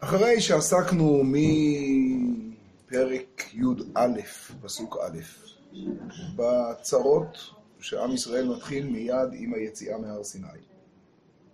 [0.00, 1.54] אחרי שעסקנו מפרק
[3.54, 4.20] י"א,
[4.62, 5.18] פסוק א',
[6.36, 7.38] בצרות
[7.80, 10.48] שעם ישראל מתחיל מיד עם היציאה מהר סיני,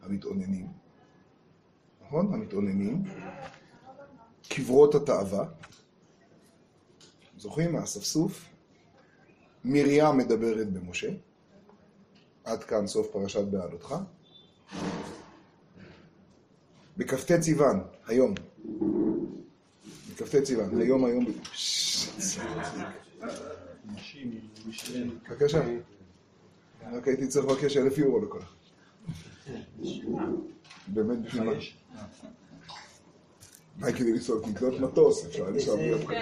[0.02, 0.66] המתאוננים,
[2.06, 2.34] נכון?
[2.34, 3.02] המתאוננים,
[4.48, 5.44] קברות התאווה,
[7.38, 8.48] זוכרים מהאספסוף?
[9.64, 11.10] מרים מדברת במשה,
[12.44, 13.94] עד כאן סוף פרשת בעלותך.
[16.96, 18.34] בכ"ט סיוון, היום.
[20.10, 21.26] בכ"ט סיוון, היום, היום.
[25.30, 25.62] בבקשה.
[26.92, 28.52] רק הייתי צריך לבקש אלף יורו לכל אחד.
[30.88, 31.52] באמת בשביל מה?
[33.78, 34.48] מה כדי לנסוע?
[34.48, 36.16] לקנות מטוס, אפשר לנסוע בלי הפקקים.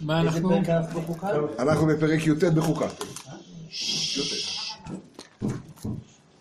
[0.00, 0.48] מה איזה אנחנו?
[0.48, 1.28] פרק אנחנו בחוקה?
[1.58, 2.88] אנחנו בפרק י"ט בחוקה.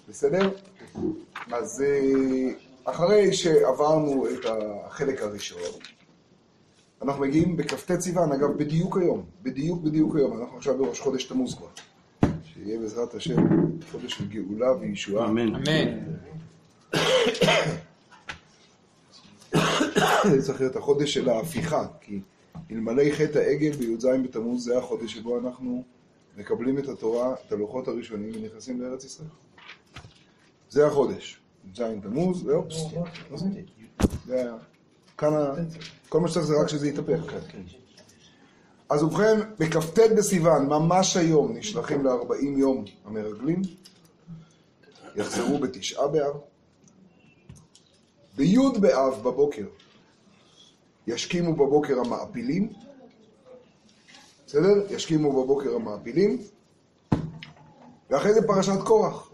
[0.09, 0.49] בסדר?
[1.51, 2.51] אז אה,
[2.83, 5.61] אחרי שעברנו את החלק הראשון,
[7.01, 11.55] אנחנו מגיעים בכ"ט סיוון, אגב, בדיוק היום, בדיוק בדיוק היום, אנחנו עכשיו בראש חודש תמוז
[11.55, 11.67] כבר.
[12.43, 13.35] שיהיה בעזרת השם
[13.91, 15.27] חודש של גאולה וישועה.
[15.27, 15.55] אמן.
[15.55, 15.99] אמן.
[20.31, 22.19] זה צריך להיות החודש של ההפיכה, כי
[22.71, 25.83] אלמלא חטא העגל בי"ז בתמוז זה החודש שבו אנחנו
[26.37, 29.29] מקבלים את התורה, את הלוחות הראשונים ונכנסים לארץ ישראל.
[30.69, 31.39] זה החודש.
[31.73, 32.63] י"ז תמוז, זהו.
[34.25, 34.55] זה היה.
[35.17, 35.53] כאן, ה-
[36.09, 37.33] כל מה שצריך זה רק שזה יתהפך.
[38.89, 43.61] אז ובכן, בכ"ט בסיוון, ממש היום, נשלחים ל-40 יום המרגלים,
[45.15, 46.33] יחזרו בתשעה באב.
[48.37, 49.65] בי' באב בבוקר
[51.07, 52.73] ישכימו בבוקר המעפילים,
[54.47, 54.93] בסדר?
[54.93, 56.37] ישכימו בבוקר המעפילים,
[58.09, 59.28] ואחרי זה פרשת קורח.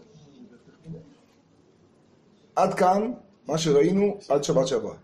[2.56, 3.12] עד כאן,
[3.48, 4.94] מה שראינו עד שבת שעברה.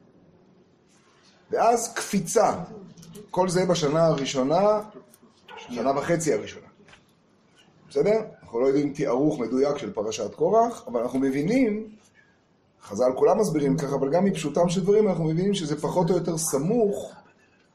[1.50, 2.52] ואז קפיצה,
[3.30, 4.80] כל זה בשנה הראשונה,
[5.56, 6.66] שנה וחצי הראשונה.
[7.88, 8.20] בסדר?
[8.42, 11.88] אנחנו לא יודעים תיארוך מדויק של פרשת קורח, אבל אנחנו מבינים,
[12.82, 16.38] חז"ל כולם מסבירים ככה, אבל גם מפשוטם של דברים אנחנו מבינים שזה פחות או יותר
[16.38, 17.12] סמוך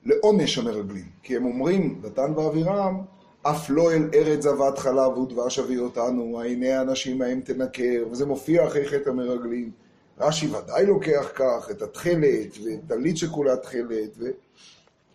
[0.06, 1.06] לעונש המרגלים.
[1.24, 3.02] כי הם אומרים, דתן ואבירם,
[3.42, 8.68] אף לא אל ארץ זבת חלב ודבש אביא אותנו, העיני האנשים ההם תנקר, וזה מופיע
[8.68, 9.72] אחרי חטא המרגלים.
[10.20, 14.26] רש"י ודאי לוקח כך, את התכלת, ואת טלית שכולה תכלת, ו...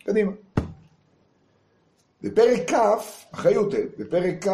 [0.05, 0.31] קדימה.
[2.21, 2.75] בפרק כ',
[3.31, 4.49] אחרי י"ט, בפרק כ',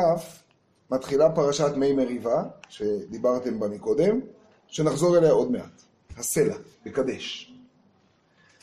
[0.92, 4.20] מתחילה פרשת מי מריבה, שדיברתם בה מקודם,
[4.68, 5.82] שנחזור אליה עוד מעט.
[6.18, 6.56] הסלע,
[6.86, 7.54] בקדש.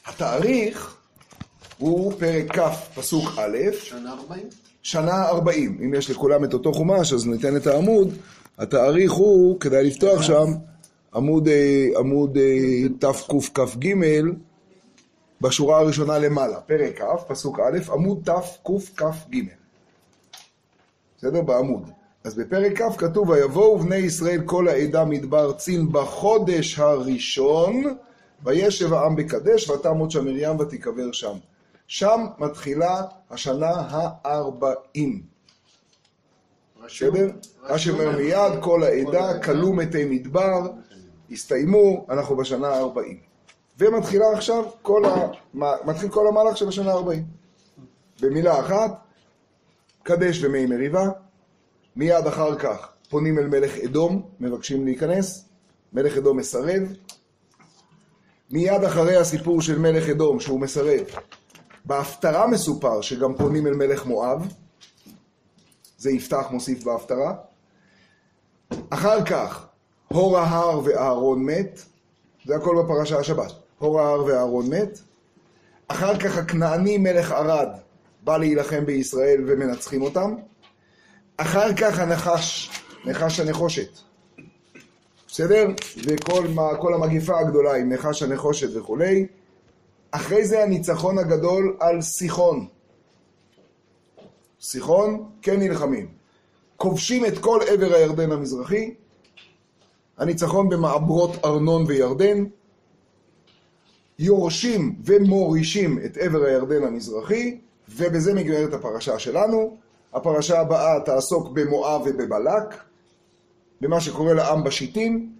[0.06, 0.96] התאריך
[1.78, 4.48] הוא פרק כ', פסוק א', שנה 40?
[4.86, 5.78] שנה 40.
[5.84, 8.14] אם יש לכולם את אותו חומש, אז ניתן את העמוד.
[8.58, 10.44] התאריך הוא, כדאי לפתוח שם,
[11.14, 13.92] עמוד, אה, עמוד אה, תקכ"ג,
[15.40, 19.36] בשורה הראשונה למעלה, פרק כ', פסוק א', עמוד תקכ"ג.
[21.18, 21.42] בסדר?
[21.42, 21.90] בעמוד.
[22.24, 27.82] אז בפרק כ' כתוב, ויבואו בני ישראל כל העדה מדבר צין בחודש הראשון,
[28.44, 31.36] וישב העם בקדש, ותמות שם מרים ותיקבר שם.
[31.86, 33.70] שם מתחילה השנה
[34.24, 35.22] הארבעים.
[36.84, 37.30] בסדר?
[37.62, 40.60] רש"י אומר מיד, כל העדה, כלו מתי מדבר,
[41.30, 43.18] הסתיימו, אנחנו בשנה הארבעים.
[43.78, 45.28] ומתחילה עכשיו כל ה...
[45.54, 47.24] מה- מתחיל כל המהלך של השנה הארבעים.
[48.20, 48.90] במילה אחת,
[50.02, 51.08] קדש ומי מריבה,
[51.96, 55.48] מיד אחר כך פונים אל מלך אדום, מבקשים להיכנס,
[55.92, 56.82] מלך אדום מסרב.
[58.50, 61.00] מיד אחרי הסיפור של מלך אדום, שהוא מסרב,
[61.86, 64.48] בהפטרה מסופר שגם פונים אל מלך מואב,
[65.98, 67.34] זה יפתח מוסיף בהפטרה.
[68.90, 69.66] אחר כך,
[70.08, 71.80] הור ההר ואהרון מת,
[72.44, 73.52] זה הכל בפרשה השבת.
[73.78, 74.98] הור ההר ואהרון מת.
[75.88, 77.68] אחר כך הכנעני מלך ערד
[78.24, 80.34] בא להילחם בישראל ומנצחים אותם.
[81.36, 82.70] אחר כך הנחש,
[83.04, 83.88] נחש הנחושת.
[85.28, 85.66] בסדר?
[86.06, 86.46] וכל
[86.80, 89.26] כל המגיפה הגדולה עם נחש הנחושת וכולי.
[90.10, 92.66] אחרי זה הניצחון הגדול על סיחון.
[94.60, 96.08] סיחון, כן נלחמים.
[96.76, 98.94] כובשים את כל עבר הירדן המזרחי,
[100.18, 102.44] הניצחון במעברות ארנון וירדן,
[104.18, 109.76] יורשים ומורישים את עבר הירדן המזרחי, ובזה נגמרת הפרשה שלנו.
[110.12, 112.74] הפרשה הבאה תעסוק במואב ובבלק,
[113.80, 115.32] במה שקורה לעם בשיטים.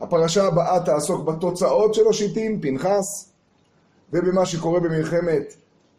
[0.00, 3.31] הפרשה הבאה תעסוק בתוצאות של השיטים, פנחס,
[4.12, 5.54] ובמה שקורה במלחמת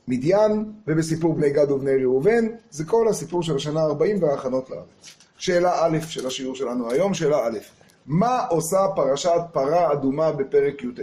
[0.07, 2.47] מדיין, ובסיפור בני גד ובני ראובן.
[2.71, 5.15] זה כל הסיפור של השנה ה-40 וההכנות לארץ.
[5.37, 7.57] שאלה א' של השיעור שלנו היום, שאלה א',
[8.05, 10.99] מה עושה פרשת פרה אדומה בפרק י"ט?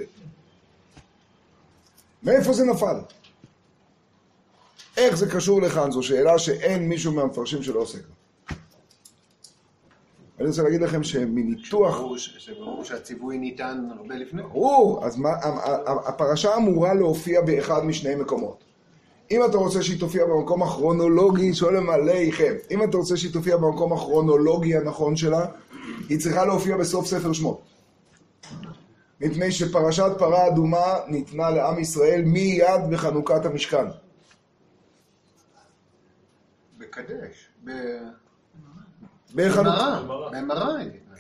[2.23, 2.97] מאיפה זה נפל?
[4.97, 5.91] איך זה קשור לכאן?
[5.91, 8.20] זו שאלה שאין מישהו מהמפרשים שלא עוסק בה.
[10.41, 12.03] אני רוצה להגיד לכם שמניתוח...
[12.17, 14.43] שברור שהציווי ניתן הרבה לפני.
[14.43, 15.31] ברור, אז מה,
[16.07, 18.65] הפרשה אמורה להופיע באחד משני מקומות.
[19.31, 23.57] אם אתה רוצה שהיא תופיע במקום הכרונולוגי, שואל למלא איכם, אם אתה רוצה שהיא תופיע
[23.57, 25.47] במקום הכרונולוגי הנכון שלה,
[26.09, 27.61] היא צריכה להופיע בסוף ספר שמות.
[29.21, 33.87] מפני שפרשת פרה אדומה ניתנה לעם ישראל מיד בחנוכת המשכן.
[36.79, 38.30] בקדש, בחנוכה.
[39.35, 39.99] במראה.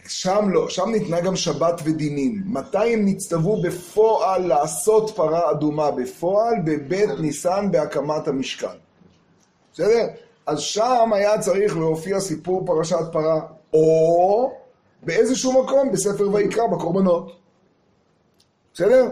[0.08, 2.42] שם לא, שם ניתנה גם שבת ודינים.
[2.46, 5.90] מתי הם נצטוו בפועל לעשות פרה אדומה?
[5.90, 8.66] בפועל בבית ניסן בהקמת המשכן.
[9.72, 10.06] בסדר?
[10.46, 13.40] אז שם היה צריך להופיע סיפור פרשת פרה,
[13.74, 14.52] או
[15.02, 17.32] באיזשהו מקום בספר ויקרא, בקורבנות.
[18.74, 19.08] בסדר?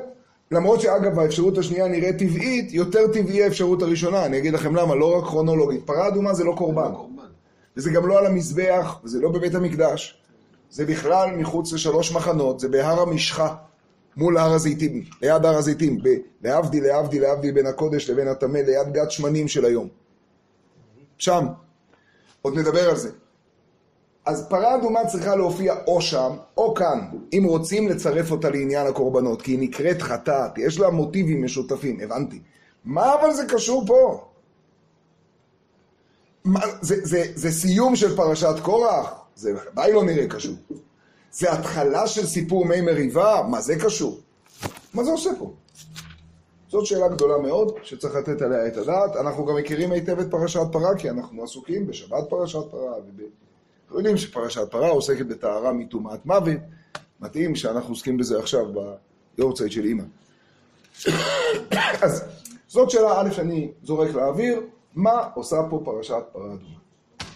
[0.51, 5.19] למרות שאגב האפשרות השנייה נראית טבעית, יותר טבעי האפשרות הראשונה, אני אגיד לכם למה, לא
[5.19, 5.87] רק כרונולוגית.
[5.87, 6.91] פרה אדומה זה לא קורבן.
[7.79, 10.23] וזה גם לא על המזבח, וזה לא בבית המקדש.
[10.71, 13.55] זה בכלל מחוץ לשלוש מחנות, זה בהר המשחה,
[14.17, 15.99] מול הר הזיתים, ליד הר הזיתים,
[16.43, 19.89] להבדיל, להבדיל, להבדיל בין הקודש לבין הטמא, ליד גת שמנים של היום.
[21.19, 21.47] שם.
[22.43, 23.11] עוד נדבר על זה.
[24.27, 29.43] אז פרה אדומה צריכה להופיע או שם, או כאן, אם רוצים לצרף אותה לעניין הקורבנות,
[29.43, 32.41] כי היא נקראת חטאת, יש לה מוטיבים משותפים, הבנתי.
[32.85, 34.29] מה אבל זה קשור פה?
[36.49, 39.11] מה, זה, זה, זה סיום של פרשת קורח?
[39.37, 40.55] זה ודאי לא נראה קשור.
[41.33, 43.43] זה התחלה של סיפור מי מריבה?
[43.51, 44.21] מה זה קשור?
[44.95, 45.53] מה זה עושה פה?
[46.69, 49.17] זאת שאלה גדולה מאוד, שצריך לתת עליה את הדעת.
[49.17, 53.21] אנחנו גם מכירים היטב את פרשת פרה, כי אנחנו עסוקים בשבת פרשת פרה, וב...
[53.85, 56.61] אנחנו יודעים שפרשת פרה עוסקת בטהרה מטומאת מוות.
[57.21, 58.65] מתאים שאנחנו עוסקים בזה עכשיו
[59.37, 60.05] ביורצייט של אימא.
[62.03, 62.25] אז
[62.69, 64.61] זאת שאלה א' שאני זורק לאוויר,
[64.95, 66.79] מה עושה פה פרשת פרה אדומה?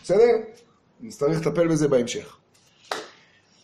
[0.03, 0.37] בסדר?
[1.01, 2.37] נצטרך לטפל בזה בהמשך.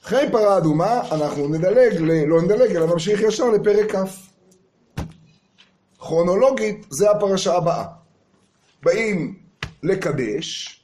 [0.04, 3.98] אחרי פרה אדומה, אנחנו נדלג, לא נדלג, אלא נמשיך ישר לפרק כ'.
[5.98, 7.84] כרונולוגית, זה הפרשה הבאה.
[8.82, 9.34] באים
[9.82, 10.74] לקדש,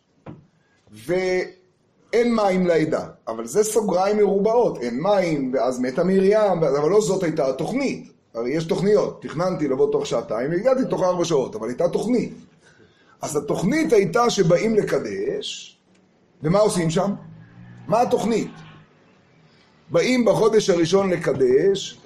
[0.93, 3.07] ואין מים לעדה.
[3.29, 8.13] אבל זה סוגריים מרובעות, אין מים, ואז מתה מרים, אבל לא זאת הייתה התוכנית.
[8.35, 9.23] הרי יש תוכניות.
[9.23, 12.35] תכננתי לבוא תוך שעתיים, והגעתי תוך ארבע שעות, אבל הייתה תוכנית.
[13.25, 15.79] אז התוכנית הייתה שבאים לקדש,
[16.43, 17.15] ומה עושים שם?
[17.87, 18.51] מה התוכנית?
[19.91, 21.99] באים בחודש הראשון לקדש.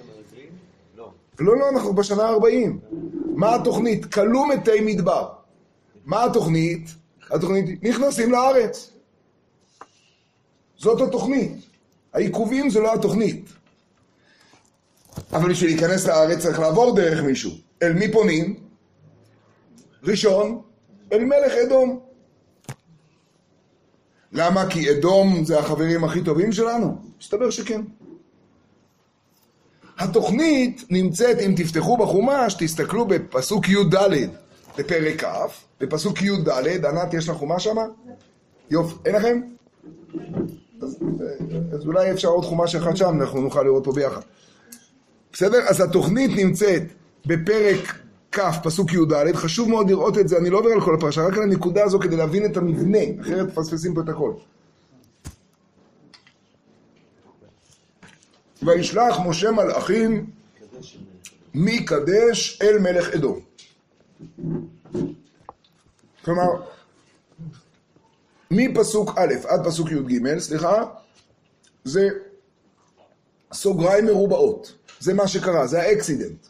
[1.39, 2.71] לא, לא, אנחנו בשנה ה-40.
[3.35, 4.05] מה התוכנית?
[4.15, 5.29] כלו מתי מדבר.
[6.05, 6.95] מה התוכנית?
[7.31, 8.91] התוכנית, נכנסים לארץ.
[10.77, 11.53] זאת התוכנית.
[12.13, 13.49] העיכובים זה לא התוכנית.
[15.33, 17.51] אבל בשביל להיכנס לארץ צריך לעבור דרך מישהו.
[17.83, 18.57] אל מי פונים?
[20.05, 20.63] ראשון,
[21.13, 22.01] אל מלך אדום.
[24.33, 24.71] למה?
[24.71, 26.97] כי אדום זה החברים הכי טובים שלנו?
[27.21, 27.81] מסתבר שכן.
[29.99, 33.95] התוכנית נמצאת, אם תפתחו בחומש, תסתכלו בפסוק י"ד
[34.79, 35.27] בפרק כ',
[35.81, 36.49] בפסוק י"ד,
[36.85, 37.85] ענת, יש לך חומש שמה?
[38.71, 39.41] יופי, אין לכם?
[40.83, 40.99] אז,
[41.73, 44.21] אז אולי אפשר עוד חומש אחד שם, אנחנו נוכל לראות פה ביחד.
[45.33, 45.59] בסדר?
[45.69, 46.83] אז התוכנית נמצאת
[47.27, 47.99] בפרק
[48.33, 51.37] כ', פסוק י"ד, חשוב מאוד לראות את זה, אני לא עובר על כל הפרשה, רק
[51.37, 54.33] על הנקודה הזו כדי להבין את המבנה, אחרת מפספסים פה את הכל.
[58.63, 60.31] וישלח משה מלאכים
[61.55, 63.41] מקדש אל מלך אדום.
[66.25, 66.49] כלומר,
[68.51, 70.85] מפסוק א' עד פסוק י"ג, סליחה,
[71.85, 72.09] זה
[73.53, 74.75] סוגריים מרובעות.
[75.01, 76.48] זה מה שקרה, זה האקסידנט.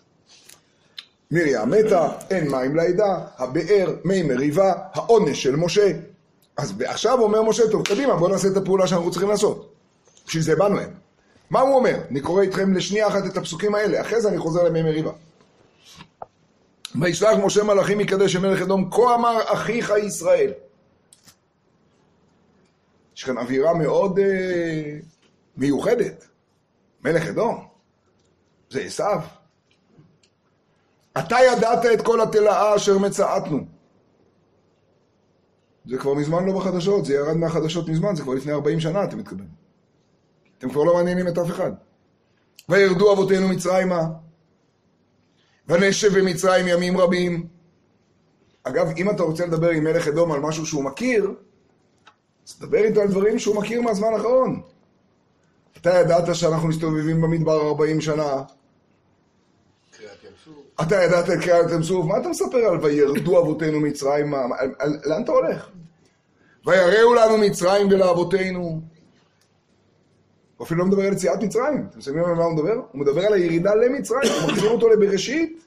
[1.30, 5.92] מרים מתה, אין מים לעדה, הבאר, מי מריבה, העונש של משה.
[6.56, 9.74] אז עכשיו אומר משה, טוב, קדימה, בואו נעשה את הפעולה שאנחנו צריכים לעשות.
[10.26, 10.90] בשביל זה באנו הם.
[11.50, 12.00] מה הוא אומר?
[12.10, 15.12] אני קורא איתכם לשנייה אחת את הפסוקים האלה, אחרי זה אני חוזר למי מריבה.
[17.00, 20.52] וישלח משה מלאכים מקדש מלך אדום, כה אמר אחיך ישראל.
[23.16, 24.98] יש כאן אווירה מאוד אה,
[25.56, 26.24] מיוחדת.
[27.04, 27.66] מלך אדום,
[28.70, 29.20] זה עשיו.
[31.18, 33.58] אתה ידעת את כל התלאה אשר מצאתנו.
[35.86, 39.18] זה כבר מזמן לא בחדשות, זה ירד מהחדשות מזמן, זה כבר לפני 40 שנה, אתם
[39.18, 39.48] מתכוונים.
[40.58, 41.72] אתם כבר לא מעניינים את אף אחד.
[42.68, 44.02] וירדו אבותינו מצרימה,
[45.68, 47.46] ונשב במצרים ימים רבים.
[48.62, 51.34] אגב, אם אתה רוצה לדבר עם מלך אדום על משהו שהוא מכיר,
[52.48, 54.62] אז תדבר איתו על דברים שהוא מכיר מהזמן האחרון.
[55.76, 58.42] אתה ידעת שאנחנו מסתובבים במדבר 40 שנה,
[60.82, 62.06] אתה ידעת את קריאת ים סוף?
[62.06, 64.46] מה אתה מספר על וירדו אבותינו מצרימה?
[65.04, 65.68] לאן אתה הולך?
[66.66, 68.80] ויראו לנו מצרים ולאבותינו.
[70.56, 71.86] הוא אפילו לא מדבר על יציאת מצרים.
[71.90, 72.74] אתם שמים על מה הוא מדבר?
[72.92, 75.64] הוא מדבר על הירידה למצרים, הוא מחזיר אותו לבראשית.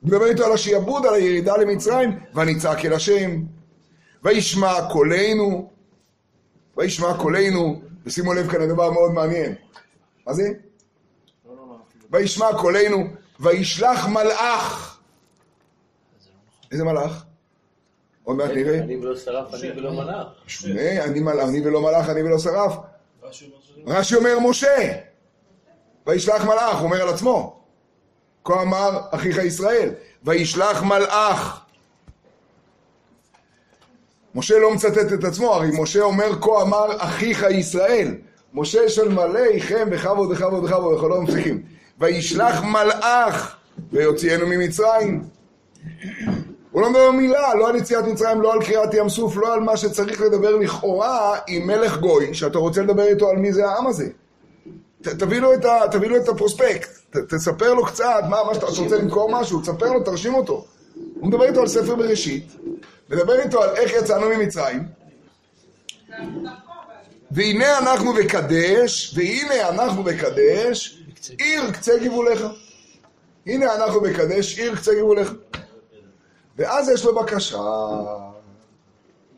[0.00, 3.42] הוא מדבר איתו על השיעבוד, על הירידה למצרים, ונצעק אל השם,
[4.22, 5.70] וישמע קולנו,
[6.76, 9.54] וישמע קולנו, ושימו לב כאן לדבר מאוד מעניין.
[10.26, 10.48] מה זה?
[12.14, 13.04] וישמע קולנו,
[13.40, 14.98] וישלח מלאך.
[16.72, 17.24] איזה מלאך?
[18.24, 18.78] עוד מעט נראה.
[18.78, 20.26] אני ולא שרף, אני ולא מלאך.
[21.04, 22.76] אני מל- אני ולא מלאך, אני ולא שרף.
[23.86, 24.92] רש"י אומר משה,
[26.06, 27.60] וישלח מלאך, הוא אומר על עצמו.
[28.44, 29.90] כה אמר אחיך ישראל,
[30.24, 31.60] וישלח מלאך.
[34.34, 38.14] משה לא מצטט את עצמו, הרי משה אומר כה אמר אחיך ישראל.
[38.54, 41.62] משה של מלא איכם בכבוד וכבוד וכבוד וכל לא מפסיקים.
[42.00, 43.56] וישלח מלאך
[43.92, 45.24] ויוציאנו ממצרים.
[46.70, 49.60] הוא לא מדבר מילה, לא על יציאת מצרים, לא על קריעת ים סוף, לא על
[49.60, 53.86] מה שצריך לדבר לכאורה עם מלך גוי, שאתה רוצה לדבר איתו על מי זה העם
[53.86, 54.08] הזה.
[55.02, 58.54] ת, תביא, לו את ה, תביא לו את הפרוספקט, ת, תספר לו קצת מה, מה
[58.54, 60.64] שאתה אתה רוצה למכור משהו, תספר לו, תרשים אותו.
[61.14, 62.56] הוא מדבר איתו על ספר בראשית,
[63.10, 64.82] מדבר איתו על איך יצאנו ממצרים,
[67.30, 71.03] והנה אנחנו בקדש, והנה אנחנו בקדש,
[71.38, 72.44] עיר קצה גבוליך.
[73.46, 75.32] הנה אנחנו בקדש, עיר קצה גבוליך.
[76.56, 77.62] ואז יש לו בקשה.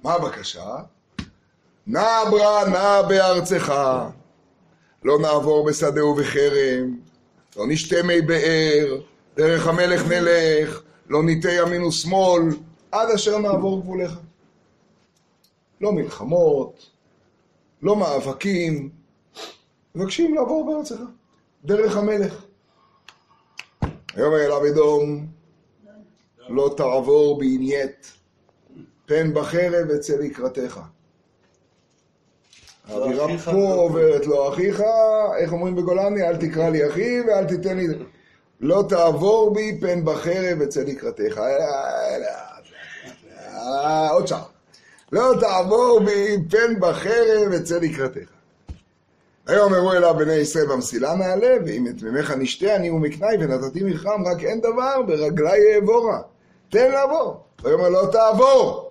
[0.03, 0.77] מה הבקשה?
[1.87, 3.73] נע ברא נע בארצך,
[5.05, 6.97] לא נעבור בשדה ובחרם,
[7.57, 9.01] לא נשתה מי באר,
[9.37, 12.43] דרך המלך נלך, לא ניטה ימין ושמאל,
[12.93, 14.13] עד אשר נעבור גבוליך.
[15.81, 16.91] לא מלחמות,
[17.83, 18.91] לא מאבקים,
[19.95, 21.01] מבקשים לעבור בארצך,
[21.67, 22.45] דרך המלך.
[24.17, 25.27] ויאמר אליו אדום,
[26.49, 28.13] לא תעבור בענייית,
[29.07, 30.81] פן בחרב אצא לקראתך.
[32.89, 34.83] האווירה אחיך פה ולא עוברת לא אחיך,
[35.39, 36.23] איך אומרים בגולני?
[36.23, 37.87] אל תקרא לי אחי ואל תיתן לי...
[38.61, 41.39] לא תעבור בי פן בחרב אצא לקראתך.
[41.39, 42.17] אה,
[43.55, 44.45] אה, עוד שעה.
[45.13, 48.36] לא תעבור בי פן בחרב אצא לקראתך.
[49.47, 54.23] היום אמרו אליו בני ישראל במסילה נעלה, ואם את מימיך נשתה אני ומקנאי ונתתי מרחם,
[54.27, 56.21] רק אין דבר, ברגלי אעבורה.
[56.69, 57.41] תן לעבור.
[57.63, 58.91] ויאמר לא תעבור.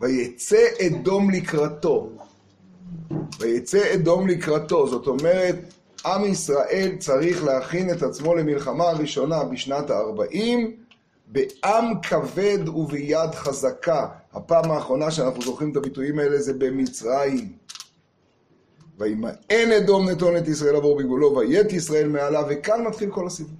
[0.00, 2.10] ויצא אדום לקראתו.
[3.38, 4.86] ויצא אדום לקראתו.
[4.88, 5.56] זאת אומרת,
[6.06, 10.58] עם ישראל צריך להכין את עצמו למלחמה הראשונה בשנת ה-40,
[11.26, 14.06] בעם כבד וביד חזקה.
[14.32, 17.52] הפעם האחרונה שאנחנו זוכרים את הביטויים האלה זה במצרים.
[18.98, 19.32] וימאן
[19.76, 23.54] אדום נתון את ישראל עבור בגבולו, ויית ישראל מעליו, וכאן מתחיל כל הסיפור.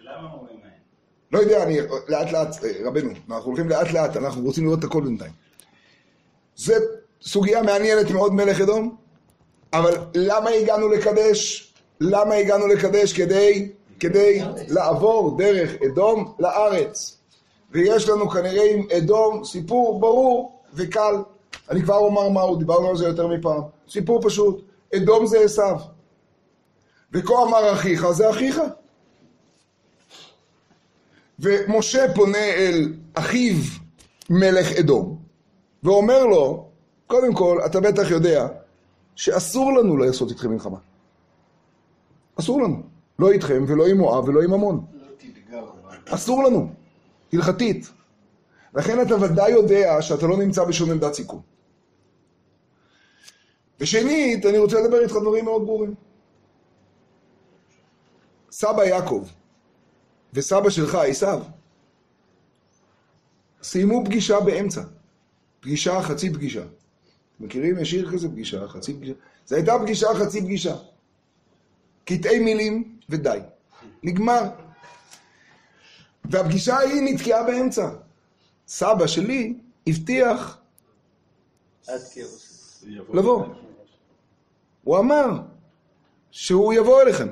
[0.00, 0.70] ולמה אומרים להם?
[1.32, 4.84] לא יודע, אני לאט לאט, אה, רבנו, אנחנו הולכים לאט לאט, אנחנו רוצים לראות את
[4.84, 5.32] הכל בינתיים.
[6.56, 6.74] זה
[7.22, 8.96] סוגיה מעניינת מאוד, מלך אדום,
[9.72, 11.72] אבל למה הגענו לקדש?
[12.00, 13.12] למה הגענו לקדש?
[13.12, 17.16] כדי, כדי לעבור דרך אדום לארץ.
[17.70, 21.14] ויש לנו כנראה עם אדום סיפור ברור וקל.
[21.70, 23.62] אני כבר אומר מהו, דיברנו על זה יותר מפעם.
[23.88, 24.64] סיפור פשוט,
[24.96, 25.76] אדום זה עשיו.
[27.12, 28.60] וכה אמר אחיך זה אחיך.
[31.38, 33.56] ומשה פונה אל אחיו
[34.30, 35.18] מלך אדום,
[35.82, 36.68] ואומר לו,
[37.06, 38.48] קודם כל, אתה בטח יודע
[39.16, 40.78] שאסור לנו לעשות איתכם מלחמה.
[42.38, 42.82] אסור לנו.
[43.18, 44.84] לא איתכם ולא עם מואב ולא עם עמון.
[45.50, 45.60] לא.
[46.06, 46.68] אסור לנו,
[47.32, 47.90] הלכתית.
[48.74, 51.40] לכן אתה ודאי יודע שאתה לא נמצא בשום עמדת סיכון.
[53.80, 55.94] ושנית, אני רוצה לדבר איתך דברים מאוד ברורים.
[58.50, 59.28] סבא יעקב
[60.32, 61.42] וסבא שלך, עשיו,
[63.62, 64.82] סיימו פגישה באמצע.
[65.60, 66.62] פגישה, חצי פגישה.
[67.40, 67.78] מכירים?
[67.78, 69.12] יש שיר כזה פגישה, חצי פגישה.
[69.46, 70.76] זו הייתה פגישה, חצי פגישה.
[72.04, 73.38] קטעי מילים ודי.
[74.02, 74.42] נגמר.
[76.24, 77.90] והפגישה ההיא נתקעה באמצע.
[78.68, 80.58] סבא שלי הבטיח
[81.86, 82.84] עד כאוס.
[83.12, 83.44] לבוא.
[84.90, 85.40] הוא אמר
[86.30, 87.28] שהוא יבוא אליכם.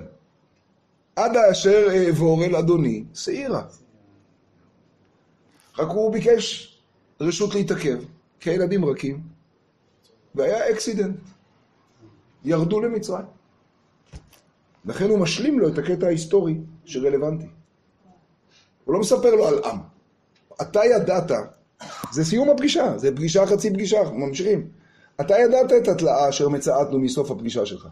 [1.17, 3.63] עד אשר אעבור אל אדוני שעירה.
[5.79, 6.79] רק הוא ביקש
[7.21, 7.99] רשות להתעכב,
[8.41, 9.21] כי הילדים רכים,
[10.35, 11.17] והיה אקסידנט.
[12.45, 13.27] ירדו למצרים.
[14.85, 17.49] לכן הוא משלים לו את הקטע ההיסטורי שרלוונטי.
[18.85, 19.79] הוא לא מספר לו על עם.
[20.63, 21.31] אתה ידעת,
[22.13, 24.78] זה סיום הפגישה, זה פגישה חצי פגישה, ממשיכים.
[25.21, 27.89] אתה ידעת את התלאה אשר מצאתנו מסוף הפגישה שלך.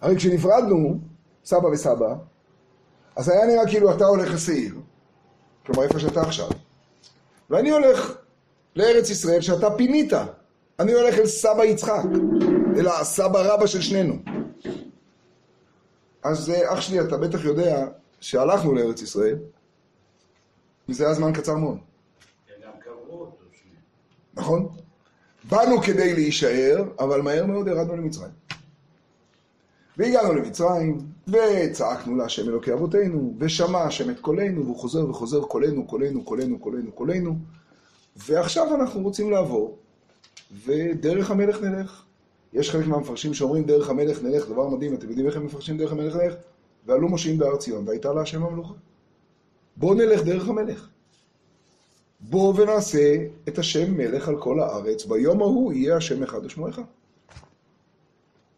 [0.00, 1.00] הרי כשנפרדנו,
[1.44, 2.14] סבא וסבא,
[3.16, 4.74] אז היה נראה כאילו אתה הולך לשעיר,
[5.66, 6.48] כלומר איפה שאתה עכשיו,
[7.50, 8.16] ואני הולך
[8.76, 10.12] לארץ ישראל שאתה פינית.
[10.80, 12.02] אני הולך אל סבא יצחק,
[12.76, 14.14] אל הסבא רבא של שנינו.
[16.22, 17.86] אז אה, אח שלי, אתה בטח יודע
[18.20, 19.38] שהלכנו לארץ ישראל,
[20.88, 21.78] וזה היה זמן קצר מאוד,
[22.46, 22.54] כן,
[23.52, 23.80] שנייה.
[24.34, 24.68] נכון?
[25.44, 28.30] באנו כדי להישאר, אבל מהר מאוד ירדנו למצרים.
[29.96, 36.24] והגענו למצרים, וצעקנו להשם אלוקי אבותינו, ושמע השם את קולנו, והוא חוזר וחוזר קולנו, קולנו,
[36.24, 37.36] קולנו, קולנו, קולנו,
[38.16, 39.78] ועכשיו אנחנו רוצים לעבור,
[40.64, 42.02] ודרך המלך נלך.
[42.52, 45.92] יש חלק מהמפרשים שאומרים דרך המלך נלך, דבר מדהים, אתם יודעים איך הם מפרשים דרך
[45.92, 46.34] המלך נלך?
[46.86, 48.74] ועלו מושיעים בהר ציון, והייתה לה השם המלוכה.
[49.76, 50.88] בואו נלך דרך המלך.
[52.20, 53.16] בואו ונעשה
[53.48, 56.66] את השם מלך על כל הארץ, ביום ההוא יהיה השם אחד ושמו.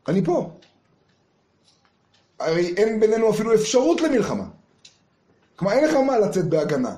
[0.08, 0.50] אני פה.
[2.38, 4.48] הרי אין בינינו אפילו אפשרות למלחמה.
[5.56, 6.96] כלומר, אין לך מה לצאת בהגנה.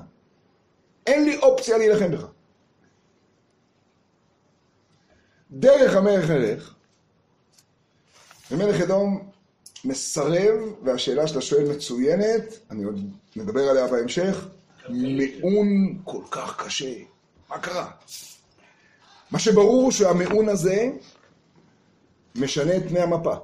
[1.07, 2.25] אין לי אופציה להילחם בך.
[5.51, 6.73] דרך המלך נלך,
[8.51, 9.29] ומלך אדום
[9.85, 12.99] מסרב, והשאלה שאתה שואל מצוינת, אני עוד
[13.35, 14.47] נדבר עליה בהמשך,
[14.89, 16.93] מעון כל כך קשה.
[17.49, 17.91] מה קרה?
[19.31, 20.89] מה שברור הוא שהמעון הזה
[22.35, 23.35] משנה את פני המפה.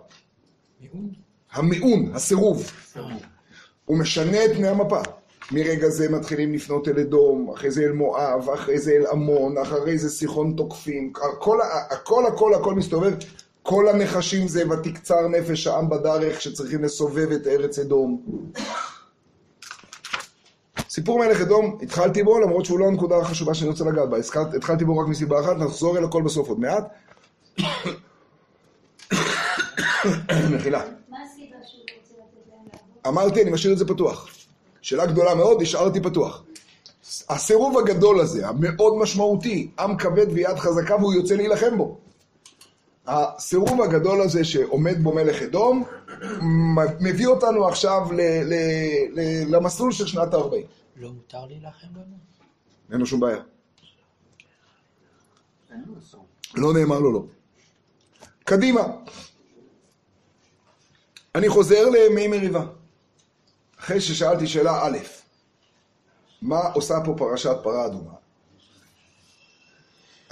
[1.51, 2.71] המעון, הסירוב.
[3.86, 5.01] הוא משנה את פני המפה.
[5.51, 9.98] מרגע זה מתחילים לפנות אל אדום, אחרי זה אל מואב, אחרי זה אל עמון, אחרי
[9.98, 13.13] זה סיחון תוקפים, הכל, הכל, הכל, הכל מסתובב.
[13.63, 18.21] כל הנחשים זה ותקצר נפש העם בדרך שצריכים לסובב את ארץ אדום.
[20.91, 24.17] סיפור מלך אדום, התחלתי בו, למרות שהוא לא הנקודה החשובה שאני רוצה לגעת בה.
[24.57, 26.88] התחלתי בו רק מסיבה אחת, נחזור אל הכל בסוף עוד מעט.
[30.55, 30.83] מחילה.
[33.07, 34.27] אמרתי, אני משאיר את זה פתוח.
[34.82, 36.43] שאלה גדולה מאוד, השארתי פתוח.
[37.30, 41.97] הסירוב הגדול הזה, המאוד משמעותי, עם כבד ויד חזקה והוא יוצא להילחם בו.
[43.08, 45.84] הסירוב הגדול הזה שעומד בו מלך אדום,
[46.99, 50.81] מביא אותנו עכשיו ל- ל- ל- למסלול של שנת ה-40.
[51.01, 52.17] לא מותר להילחם בנו?
[52.91, 53.43] אין לו שום בעיה.
[56.53, 57.23] לא נאמר לו לא.
[58.43, 58.81] קדימה.
[61.35, 62.65] אני חוזר לימי מריבה.
[63.79, 64.97] אחרי ששאלתי שאלה א',
[66.41, 68.13] מה עושה פה פרשת פרה אדומה?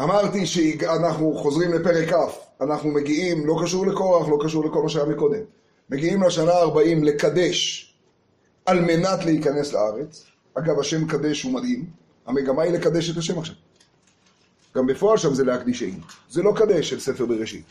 [0.01, 5.05] אמרתי שאנחנו חוזרים לפרק כ', אנחנו מגיעים, לא קשור לקורח, לא קשור לכל מה שהיה
[5.05, 5.41] מקודם.
[5.89, 7.86] מגיעים לשנה ה-40 לקדש
[8.65, 10.25] על מנת להיכנס לארץ.
[10.54, 11.86] אגב, השם קדש הוא מדהים.
[12.26, 13.56] המגמה היא לקדש את השם עכשיו.
[14.76, 16.00] גם בפועל שם זה להקדיש אין.
[16.30, 17.66] זה לא קדש של ספר בראשית.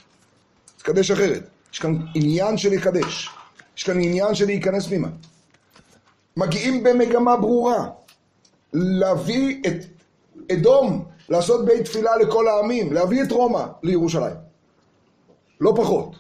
[0.79, 1.49] זה קדש אחרת.
[1.73, 3.31] יש כאן עניין של לקדש.
[3.77, 5.09] יש כאן עניין של להיכנס פנימה.
[6.37, 7.91] מגיעים במגמה ברורה.
[8.73, 9.85] להביא את
[10.53, 14.37] אדום, לעשות בית תפילה לכל העמים, להביא את רומא לירושלים.
[15.61, 16.17] לא פחות.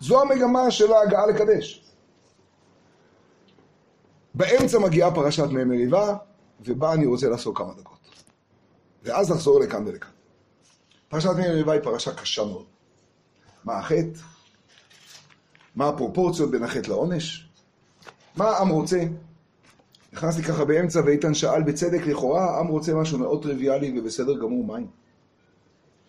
[0.00, 1.87] זו המגמה של ההגעה לקדש.
[4.38, 6.16] באמצע מגיעה פרשת מי מריבה,
[6.60, 7.98] ובה אני רוצה לעסוק כמה דקות.
[9.02, 10.10] ואז נחזור לכאן ולכאן.
[11.08, 12.64] פרשת מי מריבה היא פרשה קשה מאוד.
[13.64, 14.18] מה החטא?
[15.76, 17.48] מה הפרופורציות בין החטא לעונש?
[18.36, 19.04] מה העם רוצה?
[20.12, 24.86] נכנסתי ככה באמצע ואיתן שאל בצדק לכאורה, העם רוצה משהו מאוד טריוויאלי ובסדר גמור, מים.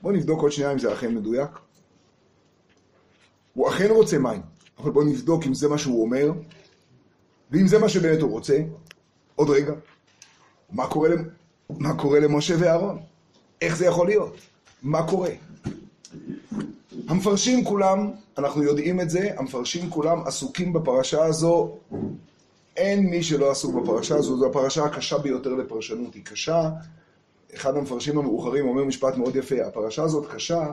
[0.01, 1.49] בואו נבדוק עוד שנייה אם זה אכן מדויק.
[3.53, 4.41] הוא אכן רוצה מים,
[4.77, 6.31] אבל בואו נבדוק אם זה מה שהוא אומר,
[7.51, 8.59] ואם זה מה שבאמת הוא רוצה.
[9.35, 9.73] עוד רגע.
[10.71, 11.09] מה קורה.
[11.69, 12.99] מה קורה למשה ואהרון?
[13.61, 14.35] איך זה יכול להיות?
[14.83, 15.31] מה קורה?
[17.07, 21.77] המפרשים כולם, אנחנו יודעים את זה, המפרשים כולם עסוקים בפרשה הזו.
[22.77, 26.69] אין מי שלא עסוק בפרשה הזו, זו הפרשה הקשה ביותר לפרשנות, היא קשה.
[27.55, 30.71] אחד המפרשים המאוחרים אומר משפט מאוד יפה, הפרשה הזאת קשה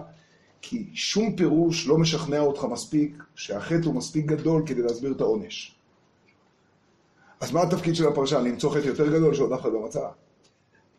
[0.62, 5.75] כי שום פירוש לא משכנע אותך מספיק שהחטא הוא מספיק גדול כדי להסביר את העונש.
[7.40, 8.44] אז מה התפקיד של הפרשן?
[8.44, 10.00] למצוא חטא יותר גדול שעוד אף אחד לא מצא.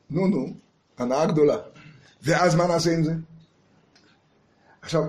[0.09, 0.47] נו נו,
[0.97, 1.57] הנאה גדולה.
[2.23, 3.13] ואז מה נעשה עם זה?
[4.81, 5.03] עכשיו,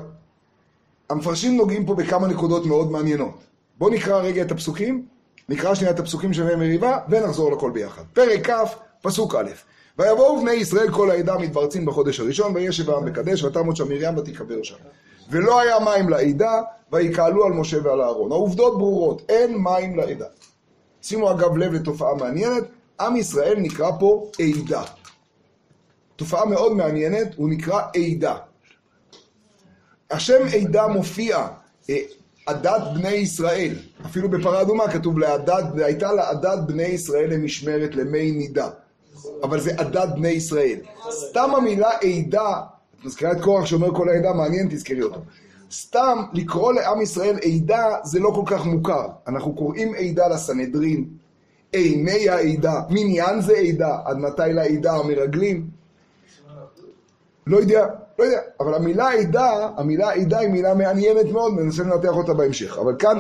[1.10, 3.44] המפרשים נוגעים פה בכמה נקודות מאוד מעניינות.
[3.78, 5.06] בואו נקרא רגע את הפסוקים,
[5.48, 8.02] נקרא שנייה את הפסוקים מי מריבה, ונחזור לכל ביחד.
[8.12, 8.52] פרק כ',
[9.02, 9.48] פסוק א',
[9.98, 14.62] ויבואו בני ישראל כל העדה מתפרצים בחודש הראשון, וישב העם בקדש, ותמות שם מרים ותיקבר
[14.62, 14.76] שם.
[15.30, 16.62] ולא היה מים לעדה,
[16.92, 18.32] ויקהלו על משה ועל אהרון.
[18.32, 20.26] העובדות ברורות, אין מים לעדה.
[21.08, 22.64] שימו אגב לב לתופעה מעניינת,
[23.00, 24.82] עם ישראל נקרא פה עדה.
[26.16, 28.36] תופעה מאוד מעניינת, הוא נקרא עדה.
[30.10, 31.46] השם עדה מופיע,
[31.90, 31.96] אה,
[32.46, 33.74] עדת בני ישראל.
[34.06, 38.68] אפילו בפרה אדומה כתוב לעדת, והייתה לעדת בני ישראל למשמרת למי נידה.
[39.42, 40.78] אבל זה עדת בני ישראל.
[41.10, 42.60] סתם המילה עדה,
[42.94, 45.20] את מזכירה את קורח שאומר כל העדה, מעניין, תזכרי אותו.
[45.70, 49.08] סתם לקרוא לעם ישראל עדה זה לא כל כך מוכר.
[49.26, 51.04] אנחנו קוראים עדה לסנהדרין,
[51.72, 55.66] עיני העדה, מניין זה עדה, עד מתי לעדה המרגלים.
[57.46, 57.86] לא יודע,
[58.18, 62.78] לא יודע, אבל המילה עדה, המילה עדה היא מילה מעניינת מאוד, ננסה לנתח אותה בהמשך.
[62.78, 63.18] אבל כאן...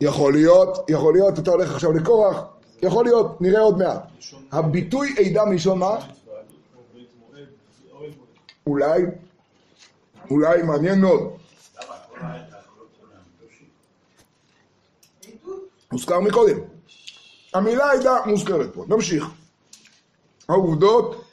[0.00, 2.44] יכול להיות, יכול להיות, אתה הולך עכשיו לקורח,
[2.82, 4.02] יכול להיות, נראה עוד מעט.
[4.52, 5.98] הביטוי עדה מלשון מה?
[8.66, 9.02] אולי,
[10.30, 11.36] אולי מעניין מאוד.
[15.92, 16.58] מוזכר מקודם.
[17.54, 18.84] המילה עדה מוזכרת פה.
[18.88, 19.24] נמשיך.
[20.48, 21.24] העובדות,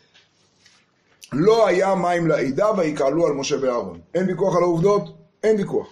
[1.33, 3.99] לא היה מים לעדה ויקהלו על משה ואהרון.
[4.13, 5.17] אין ויכוח על העובדות?
[5.43, 5.87] אין ויכוח.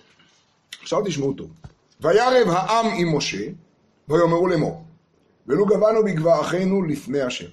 [0.82, 1.50] עכשיו תשמעו טוב.
[2.02, 3.48] וירב העם עם משה,
[4.10, 4.86] ויאמרו לאמור,
[5.48, 7.50] ולו גבנו בגבה אחינו לפני השם.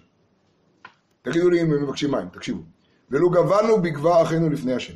[1.22, 2.62] תגידו לי אם הם מבקשים מים, תקשיבו.
[3.10, 4.94] ולו גבנו בגבה אחינו לפני השם.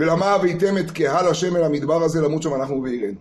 [0.00, 3.20] ולמה הבאתם את קהל השם אל המדבר הזה למות שם אנחנו ועירנו.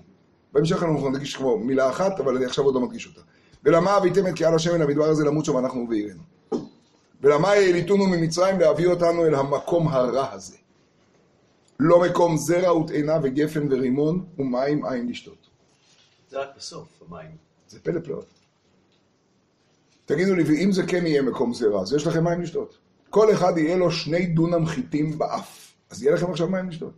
[0.53, 3.21] בהמשך אנחנו נדגיש כמו מילה אחת, אבל אני עכשיו עוד לא מדגיש אותה.
[3.63, 6.23] ולמה הבאתם את קהל השם אל המדבר הזה למות שם אנחנו ועירנו.
[7.21, 10.57] ולמה העליתונו ממצרים להביא אותנו אל המקום הרע הזה.
[11.79, 15.47] לא מקום זרע ותאנה וגפן ורימון ומים אין לשתות.
[16.29, 17.31] זה רק בסוף, המים.
[17.67, 18.25] זה פלא פלאות.
[20.05, 22.77] תגידו לי, ואם זה כן יהיה מקום זרע, אז יש לכם מים לשתות.
[23.09, 25.68] כל אחד יהיה לו שני דונם חיטים באף.
[25.89, 26.93] אז יהיה לכם עכשיו מים לשתות.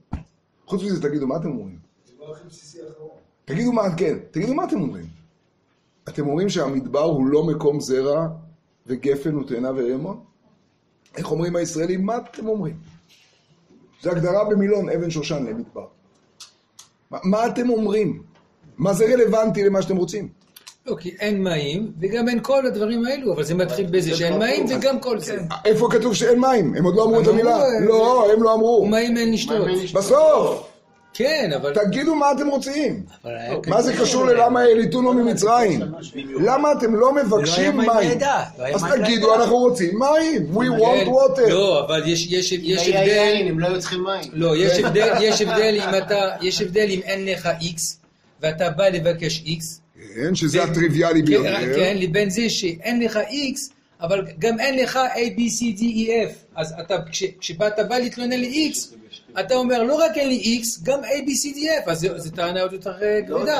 [0.65, 1.79] חוץ מזה, תגידו, מה אתם אומרים?
[3.45, 5.05] תגידו מה, כן, תגידו מה אתם אומרים.
[6.09, 8.27] אתם אומרים שהמדבר הוא לא מקום זרע
[8.87, 10.23] וגפן ותאנה ורימון?
[11.15, 12.05] איך אומרים הישראלים?
[12.05, 12.77] מה אתם אומרים?
[14.01, 15.87] זה הגדרה במילון אבן שושן למדבר.
[17.11, 18.23] מה, מה אתם אומרים?
[18.77, 20.29] מה זה רלוונטי למה שאתם רוצים?
[20.87, 24.65] לא, כי אין מים, וגם אין כל הדברים האלו, אבל זה מתחיל בזה שאין מים
[24.69, 25.37] וגם כל זה.
[25.65, 26.75] איפה כתוב שאין מים?
[26.75, 27.55] הם עוד לא אמרו את המילה.
[27.55, 28.81] אמרו, לא, הם לא אמרו.
[28.83, 29.67] ומים אין לשתות.
[29.93, 30.67] בסוף!
[31.13, 31.73] כן, אבל...
[31.73, 33.03] תגידו מה אתם רוצים.
[33.67, 35.81] מה זה קשור ללמה העליתונו ממצרים?
[36.39, 38.19] למה אתם לא מבקשים לא היה מים מים?
[38.59, 39.35] לא אז מים תגידו.
[39.35, 40.45] אנחנו רוצים מים.
[40.55, 41.49] We כן, want water.
[41.49, 42.33] לא, אבל יש-
[42.87, 43.45] הבדל...
[43.49, 44.29] הם לא היו צריכים מים.
[44.33, 46.29] לא, יש הבדל, יש הבדל אם אתה...
[46.41, 47.99] יש הבדל אם אין לך איקס,
[48.41, 49.80] ואתה בא לבקש איקס.
[50.15, 51.75] כן, שזה הטריוויאלי כן, ביותר.
[51.75, 53.69] כן, לבין זה שאין לך איקס,
[54.01, 56.33] אבל גם אין לך A, B, C, D, E, F.
[56.55, 58.77] אז אתה, כש- כשבאת בא להתלונן לי-X,
[59.39, 61.91] אתה אומר, לא רק אין לי X, גם A, B, C, D, F.
[61.91, 63.59] אז זו- טענה עוד יותר אה, כבדה.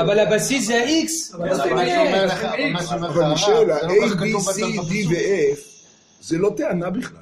[0.00, 1.34] אבל הבסיס זה ה-X.
[1.36, 1.64] אבל לא ה-A,
[4.14, 4.60] כך B, C,
[4.90, 5.08] D.
[5.08, 5.60] ו-F
[6.22, 7.18] זה לא טענה בכלל.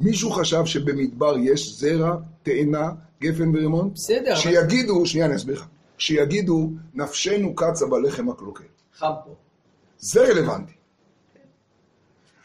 [0.00, 2.88] מישהו חשב שבמדבר יש זרע, תאנה,
[3.22, 3.90] גפן ורימון?
[3.94, 5.64] בסדר, שיגידו, שנייה אני אסביר לך,
[6.00, 8.64] שיגידו נפשנו קצה בלחם הקלוקל.
[8.98, 9.34] חם פה.
[9.98, 10.72] זה רלוונטי.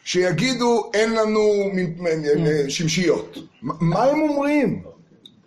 [0.04, 1.41] שיגידו אין לנו
[1.74, 3.38] מ- שמשיות.
[3.62, 4.84] מה- הם אומרים?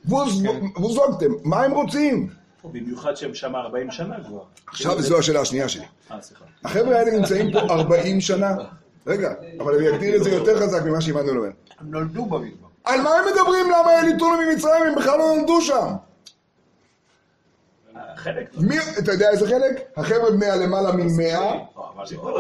[0.05, 0.43] בוז-
[0.77, 2.29] בוזוגתם, מה הם רוצים?
[2.65, 4.41] במיוחד שהם שם 40 שנה כבר.
[4.67, 5.85] עכשיו זו השאלה השנייה שלי.
[6.11, 6.45] אה, סליחה.
[6.65, 8.57] החבר'ה האלה נמצאים פה 40 שנה.
[9.07, 11.51] רגע, אבל אני אגדיר את זה יותר חזק ממה שעמדנו לומר.
[11.81, 12.67] הם נולדו במדבר.
[12.85, 13.67] על מה הם מדברים?
[13.67, 14.83] למה העליתונו ממצרים?
[14.87, 15.87] הם בכלל לא נולדו שם.
[18.19, 18.51] אה, חלק.
[18.59, 19.81] מי, אתה יודע איזה חלק?
[19.97, 21.65] החבר'ה בני הלמעלה ממאה, אה,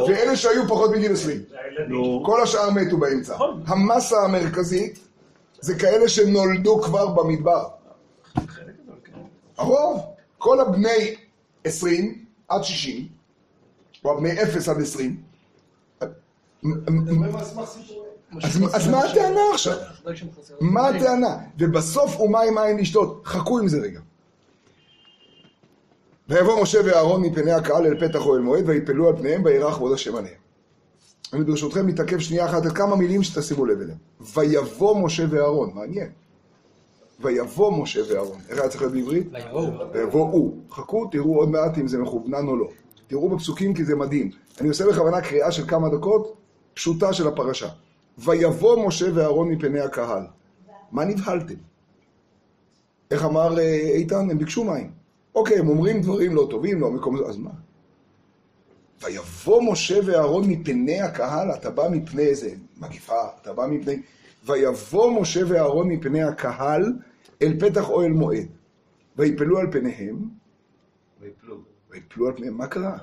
[0.08, 1.42] ואלה שהיו פחות מגיל 20.
[1.50, 1.96] זה הילדים.
[1.96, 3.34] נו, כל השאר מתו באמצע.
[3.34, 3.62] נכון.
[3.66, 4.98] המסה המרכזית
[5.60, 7.64] זה כאלה שנולדו כבר במדבר.
[8.34, 8.42] כן.
[9.58, 10.00] הרוב,
[10.38, 11.14] כל הבני
[11.64, 13.08] 20 עד 60,
[14.04, 15.16] או הבני 0 עד 20,
[18.72, 19.76] אז מה הטענה עכשיו?
[20.60, 21.36] מה הטענה?
[21.58, 23.22] ובסוף ומים אין לשתות.
[23.24, 24.00] חכו עם זה רגע.
[26.28, 30.16] ויבוא משה ואהרון מפני הקהל אל פתח אוהל מועד ויפלו על פניהם וירח כבוד השם
[30.16, 30.34] עליהם.
[31.32, 33.98] אני ברשותכם מתעכב שנייה אחת על כמה מילים שתשימו לב אליהם.
[34.34, 36.10] ויבוא משה ואהרון, מעניין.
[37.20, 38.38] ויבוא משה ואהרון.
[38.48, 39.28] איך היה צריך להיות בעברית?
[39.32, 39.92] ויבואו.
[39.92, 40.52] ויבואו.
[40.70, 42.68] חכו, תראו עוד מעט אם זה מכוונן או לא.
[43.06, 44.30] תראו בפסוקים כי זה מדהים.
[44.60, 46.36] אני עושה בכוונה קריאה של כמה דקות,
[46.74, 47.68] פשוטה של הפרשה.
[48.18, 50.22] ויבוא משה ואהרון מפני הקהל.
[50.92, 51.54] מה נבהלתם?
[53.10, 53.64] איך אמר אה,
[53.94, 54.30] איתן?
[54.30, 54.97] הם ביקשו מים.
[55.38, 57.50] אוקיי, הם אומרים דברים לא טובים, לא מקום זה, אז מה?
[59.02, 64.02] ויבוא משה ואהרון מפני הקהל, אתה בא מפני איזה מגיפה, אתה בא מפני...
[64.44, 66.92] ויבוא משה ואהרון מפני הקהל
[67.42, 68.46] אל פתח אוהל מועד.
[69.16, 70.28] ויפלו על פניהם,
[71.20, 71.56] ויפלו.
[71.90, 72.98] ויפלו על פניהם, מה קרה?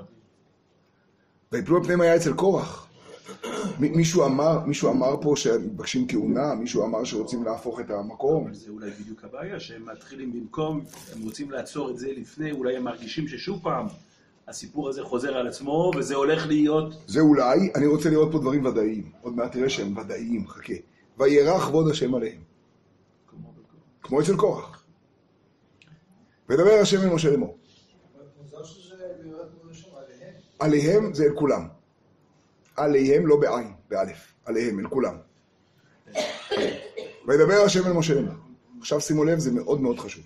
[1.52, 2.85] ויפלו על פניהם היה אצל קורח.
[3.80, 6.56] מ- מישהו אמר, מישהו אמר פה שמבקשים כהונה?
[6.56, 8.44] מישהו אמר שרוצים להפוך את המקום?
[8.46, 10.84] אבל זה אולי בדיוק הבעיה, שהם מתחילים במקום,
[11.16, 13.86] הם רוצים לעצור את זה לפני, אולי הם מרגישים ששוב פעם
[14.48, 16.94] הסיפור הזה חוזר על עצמו, וזה הולך להיות...
[17.08, 19.12] זה אולי, אני רוצה לראות פה דברים ודאיים.
[19.22, 20.74] עוד מעט תראה שהם ודאיים, חכה.
[21.18, 22.42] וירא כבוד השם עליהם.
[24.02, 24.84] כמו אצל קורח.
[26.50, 27.58] וידבר השם אל משה לאמור.
[30.60, 31.68] עליהם זה אל כולם.
[32.76, 34.34] עליהם לא בעין, באלף.
[34.46, 35.16] עליהם, אל כולם.
[37.28, 38.34] וידבר השם אל משה לאמור.
[38.80, 40.24] עכשיו שימו לב, זה מאוד מאוד חשוב.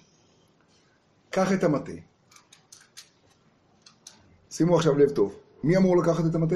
[1.29, 1.91] קח את המטה.
[4.51, 5.35] שימו עכשיו לב טוב.
[5.63, 6.55] מי אמור לקחת את המטה?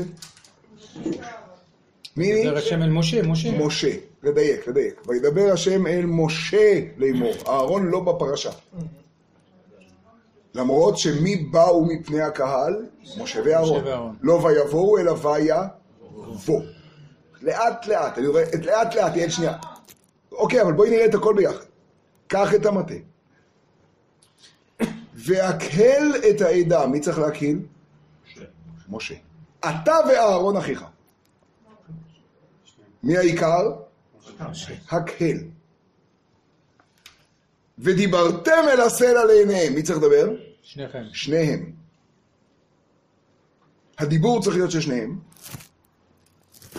[2.17, 2.45] מי?
[2.45, 3.65] דבר השם אל משה, משה.
[3.65, 3.95] משה.
[4.23, 5.01] לדייק, לדייק.
[5.07, 7.33] וידבר השם אל משה לאמור.
[7.47, 8.51] אהרון לא בפרשה.
[10.53, 12.85] למרות שמי באו מפני הקהל?
[13.17, 14.15] משה ואהרון.
[14.21, 15.15] לא ויבואו אלא
[16.33, 16.61] ויבוא.
[17.41, 19.57] לאט לאט, אני רואה, לאט לאט, יעל שנייה.
[20.31, 21.65] אוקיי, אבל בואי נראה את הכל ביחד.
[22.27, 22.93] קח את המטה.
[25.13, 26.87] והקהל את העדה.
[26.87, 27.59] מי צריך להקהיל?
[28.89, 29.15] משה.
[29.59, 30.85] אתה ואהרון אחיך.
[33.03, 33.73] מי העיקר?
[34.91, 35.37] הקהל.
[37.79, 39.73] ודיברתם אל הסלע לעיניהם.
[39.73, 40.29] מי צריך לדבר?
[40.61, 41.03] שניכם.
[41.13, 41.71] שניהם.
[43.97, 45.19] הדיבור צריך להיות של שניהם.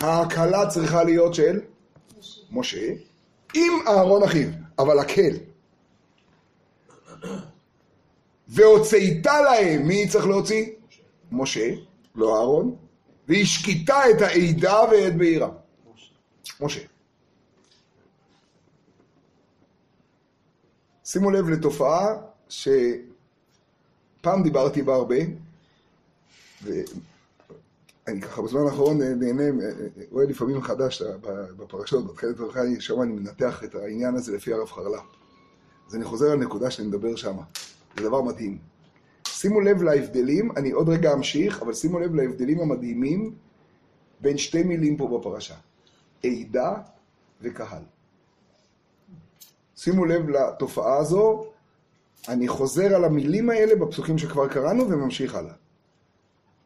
[0.01, 1.61] ההקהלה צריכה להיות של
[2.51, 2.93] משה,
[3.53, 5.35] עם אהרון אחיו, אבל הקהל.
[8.47, 10.65] והוצאת להם, מי צריך להוציא?
[11.31, 11.75] משה,
[12.15, 12.75] לא אהרון,
[13.27, 15.49] והשקיטה את העדה ואת בעירה.
[16.61, 16.81] משה.
[21.05, 22.15] שימו לב לתופעה
[22.49, 25.15] שפעם דיברתי בה הרבה,
[28.07, 29.43] ואני ככה בזמן האחרון נהנה,
[30.11, 31.01] רואה לפעמים מחדש
[31.57, 35.01] בפרשות, בתחילת ברכה, שם אני מנתח את העניין הזה לפי הרב חרלה.
[35.87, 37.41] אז אני חוזר על נקודה שאני מדבר שמה.
[37.97, 38.57] זה דבר מדהים.
[39.27, 43.35] שימו לב להבדלים, אני עוד רגע אמשיך, אבל שימו לב להבדלים המדהימים
[44.21, 45.55] בין שתי מילים פה בפרשה.
[46.23, 46.73] עדה
[47.41, 47.83] וקהל.
[49.75, 51.45] שימו לב לתופעה הזו,
[52.29, 55.53] אני חוזר על המילים האלה בפסוקים שכבר קראנו וממשיך הלאה.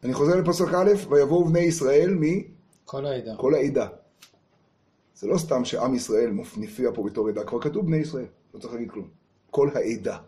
[0.04, 2.18] אני חוזר לפסוק א', ויבואו בני ישראל
[2.84, 3.34] כל העדה.
[3.34, 3.88] מכל העדה.
[5.14, 8.72] זה לא סתם שעם ישראל מופיע פה בתור עדה, כבר כתוב בני ישראל, לא צריך
[8.72, 9.08] להגיד כלום.
[9.50, 10.18] כל העדה.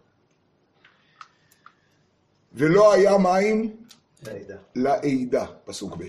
[2.52, 3.76] ולא היה מים
[4.26, 4.56] לעדה.
[4.74, 6.04] לעדה, פסוק ב'.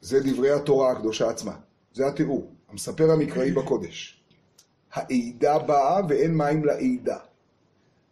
[0.00, 1.56] זה דברי התורה הקדושה עצמה.
[1.94, 4.22] זה התיאור, המספר המקראי בקודש.
[4.92, 7.18] העדה באה ואין מים לעדה.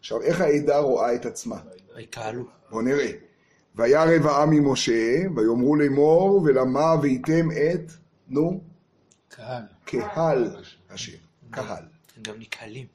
[0.00, 1.60] עכשיו, איך העדה רואה את עצמה?
[1.96, 2.44] ויקהלו.
[2.70, 3.27] בואו נראה.
[3.78, 7.92] וירב העם ממשה, ויאמרו לאמור, ולמה והייתם את,
[8.28, 8.60] נו,
[9.28, 9.62] קהל.
[9.84, 10.56] קהל
[10.90, 11.12] השם.
[11.50, 11.82] קהל.
[12.16, 12.86] הם גם נקהלים.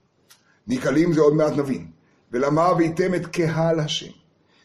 [0.68, 1.88] נקהלים זה עוד מעט נבין.
[2.32, 4.12] ולמה והייתם את קהל השם.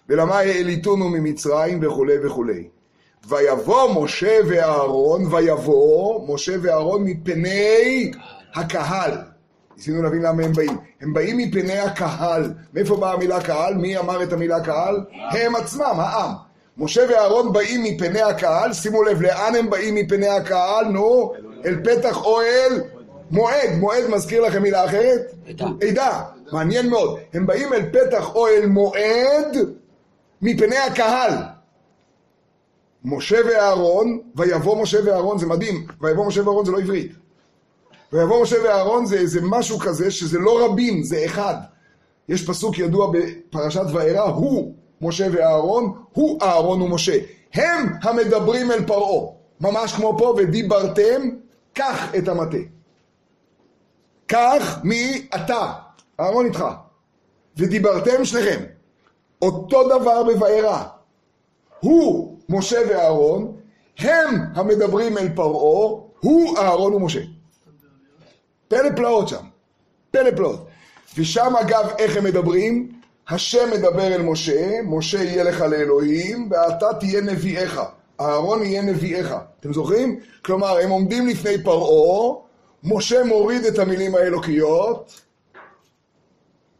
[0.08, 2.68] ולמה העליתונו ממצרים וכולי וכולי.
[3.28, 8.10] ויבוא משה ואהרון, ויבוא משה ואהרון מפני
[8.54, 9.18] הקהל.
[9.78, 10.76] ניסינו להבין למה הם באים.
[11.00, 12.52] הם באים מפני הקהל.
[12.74, 13.74] מאיפה באה המילה קהל?
[13.74, 15.04] מי אמר את המילה קהל?
[15.30, 16.30] הם עצמם, העם.
[16.78, 20.84] משה ואהרון באים מפני הקהל, שימו לב, לאן הם באים מפני הקהל?
[20.84, 21.32] נו,
[21.64, 22.72] אל פתח אוהל
[23.30, 23.70] מועד.
[23.78, 25.34] מועד מזכיר לכם מילה אחרת?
[25.82, 26.22] עדה.
[26.52, 27.18] מעניין מאוד.
[27.34, 29.56] הם באים אל פתח אוהל מועד
[30.42, 31.32] מפני הקהל.
[33.04, 37.12] משה ואהרון, ויבוא משה ואהרון, זה מדהים, ויבוא משה ואהרון זה לא עברית.
[38.12, 41.54] ויבוא משה ואהרון זה איזה משהו כזה שזה לא רבים, זה אחד.
[42.28, 47.18] יש פסוק ידוע בפרשת וארא, הוא משה ואהרון, הוא אהרון ומשה.
[47.54, 49.26] הם המדברים אל פרעה.
[49.60, 51.28] ממש כמו פה, ודיברתם,
[51.72, 52.56] קח את המטה.
[54.26, 55.72] קח מי אתה,
[56.20, 56.64] אהרון איתך.
[57.56, 58.60] ודיברתם שניכם.
[59.42, 60.88] אותו דבר בבארה.
[61.80, 63.56] הוא משה ואהרון,
[63.98, 67.20] הם המדברים אל פרעה, הוא אהרון ומשה.
[68.68, 69.44] פלא פלאות שם,
[70.10, 70.66] פלא פלאות.
[71.16, 72.92] ושם אגב, איך הם מדברים?
[73.28, 77.80] השם מדבר אל משה, משה יהיה לך לאלוהים, ואתה תהיה נביאך.
[78.20, 79.34] אהרון יהיה נביאך.
[79.60, 80.20] אתם זוכרים?
[80.44, 82.34] כלומר, הם עומדים לפני פרעה,
[82.84, 85.20] משה מוריד את המילים האלוקיות,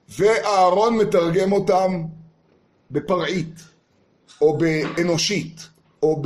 [0.09, 2.03] ואהרון מתרגם אותם
[2.91, 3.55] בפרעית,
[4.41, 5.69] או באנושית,
[6.03, 6.23] או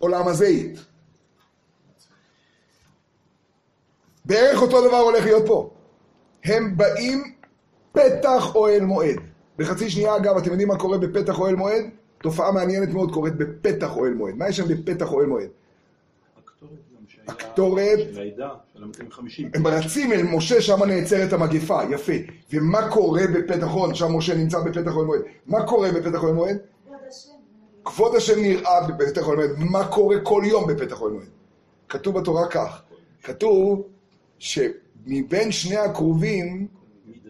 [0.00, 0.78] בעולם הזית.
[4.26, 5.70] בערך אותו דבר הולך להיות פה.
[6.44, 7.34] הם באים
[7.92, 9.16] פתח אוהל מועד.
[9.58, 11.84] בחצי שנייה, אגב, אתם יודעים מה קורה בפתח אוהל מועד?
[12.22, 14.34] תופעה מעניינת מאוד קורית בפתח אוהל מועד.
[14.34, 15.48] מה יש שם בפתח אוהל מועד?
[17.28, 17.98] הקטורת.
[17.98, 19.42] של העדה, של ה-250.
[19.54, 22.12] הם רצים אל משה, שם נעצרת המגפה, יפה.
[22.52, 25.20] ומה קורה בפתח אוהל, שם משה נמצא בפתח אוהל מועד.
[25.46, 26.58] מה קורה בפתח אוהל מועד?
[27.84, 29.50] כבוד השם נראה בפתח אוהל מועד.
[29.58, 31.28] מה קורה כל יום בפתח אוהל מועד?
[31.88, 32.82] כתוב בתורה כך,
[33.22, 33.88] כתוב
[34.38, 36.66] שמבין שני הקרובים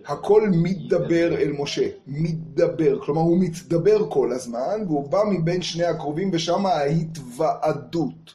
[0.06, 6.30] הכל מתדבר אל משה, מתדבר, כלומר הוא מתדבר כל הזמן והוא בא מבין שני הקרובים
[6.32, 8.34] ושם ההתוועדות,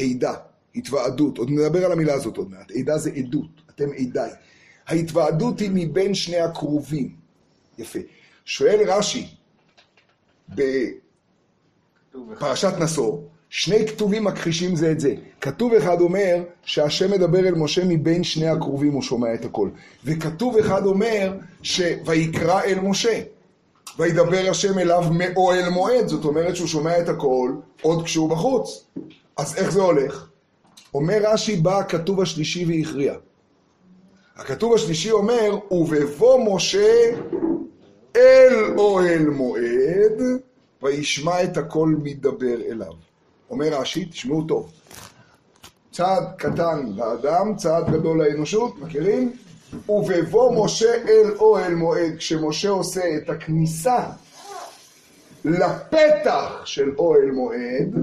[0.00, 0.34] עדה,
[0.74, 4.30] התוועדות, עוד נדבר על המילה הזאת עוד מעט, עדה זה עדות, אתם עדיי.
[4.86, 7.16] ההתוועדות היא מבין שני הקרובים,
[7.78, 7.98] יפה.
[8.44, 9.26] שואל רש"י
[12.28, 13.18] בפרשת נשוא,
[13.50, 15.14] שני כתובים מכחישים זה את זה.
[15.40, 19.68] כתוב אחד אומר שהשם מדבר אל משה מבין שני הקרובים הוא שומע את הכל.
[20.04, 21.32] וכתוב אחד אומר
[21.62, 23.20] שויקרא אל משה.
[23.98, 28.84] וידבר השם אליו מאוהל מועד, זאת אומרת שהוא שומע את הכל עוד כשהוא בחוץ.
[29.36, 30.28] אז איך זה הולך?
[30.94, 33.14] אומר רש"י בא הכתוב השלישי והכריע.
[34.36, 36.94] הכתוב השלישי אומר, ובבוא משה
[38.16, 40.22] אל אוהל מועד,
[40.82, 43.05] וישמע את הקול מדבר אליו.
[43.50, 44.72] אומר רש"י, תשמעו טוב,
[45.92, 49.32] צעד קטן לאדם, צעד גדול לאנושות, מכירים?
[49.88, 53.98] ובבוא משה אל אוהל מועד, כשמשה עושה את הכניסה
[55.44, 57.94] לפתח של אוהל מועד,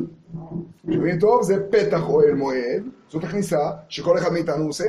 [0.93, 1.43] שומעים טוב?
[1.43, 4.85] זה פתח אוהל מועד, זאת הכניסה שכל אחד מאיתנו עושה.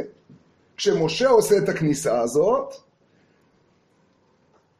[0.76, 2.74] כשמשה עושה את הכניסה הזאת,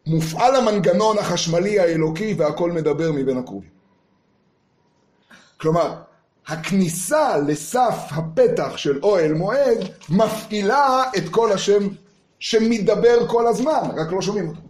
[0.06, 3.73] מופעל המנגנון החשמלי האלוקי והכל מדבר מבין הקרובים.
[5.60, 5.94] כלומר,
[6.46, 11.88] הכניסה לסף הפתח של אוהל מועד מפעילה את כל השם
[12.38, 14.60] שמדבר כל הזמן, רק לא שומעים אותו.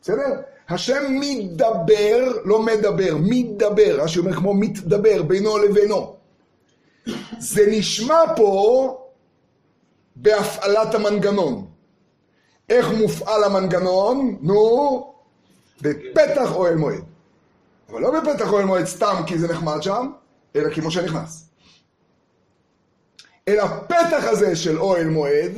[0.00, 0.40] בסדר?
[0.68, 6.16] השם מדבר, לא מדבר, מדבר, רש"י אומר כמו מתדבר בינו לבינו.
[7.38, 8.98] זה נשמע פה
[10.16, 11.66] בהפעלת המנגנון.
[12.68, 14.36] איך מופעל המנגנון?
[14.40, 15.12] נו,
[15.82, 17.04] בפתח אוהל מועד.
[17.92, 20.12] אבל לא בפתח אוהל מועד סתם כי זה נחמד שם,
[20.56, 21.48] אלא כי משה נכנס.
[23.48, 25.52] אל הפתח הזה של אוהל מועד,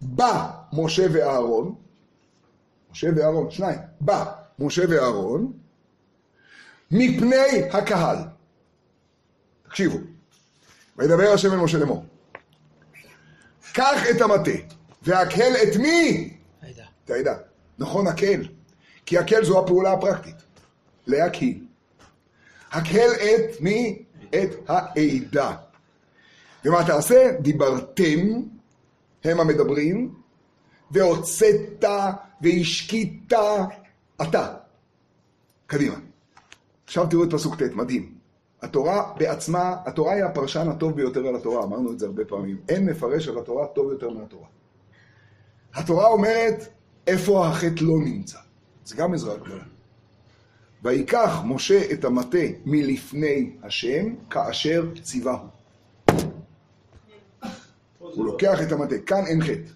[0.00, 1.74] בא משה ואהרון,
[2.92, 5.52] משה ואהרון, שניים, בא משה ואהרון,
[6.90, 8.16] מפני הקהל.
[9.68, 9.98] תקשיבו,
[10.96, 12.04] וידבר השם אל משה לאמור,
[13.72, 14.50] קח את המטה,
[15.02, 16.36] והקהל את מי?
[16.62, 16.84] העדה.
[17.04, 17.34] את העדה.
[17.78, 18.48] נכון, הקהל.
[19.06, 20.51] כי הקהל זו הפעולה הפרקטית.
[21.06, 21.64] להקהיל.
[22.72, 24.04] הקהל את מי?
[24.28, 25.56] את העדה.
[26.64, 27.30] ומה תעשה?
[27.40, 28.18] דיברתם,
[29.24, 30.14] הם המדברים,
[30.90, 31.84] והוצאת
[32.40, 33.32] והשקית
[34.22, 34.54] אתה.
[35.66, 35.96] קדימה.
[36.84, 38.14] עכשיו תראו את פסוק ט', מדהים.
[38.62, 42.60] התורה בעצמה, התורה היא הפרשן הטוב ביותר על התורה, אמרנו את זה הרבה פעמים.
[42.68, 44.46] אין מפרש על התורה טוב יותר מהתורה.
[45.74, 46.68] התורה אומרת
[47.06, 48.38] איפה החטא לא נמצא.
[48.84, 49.64] זה גם עזרה גדולה.
[50.82, 55.46] ויקח משה את המטה מלפני השם, כאשר ציווהו.
[57.98, 59.72] הוא לוקח את המטה, כאן אין חטא.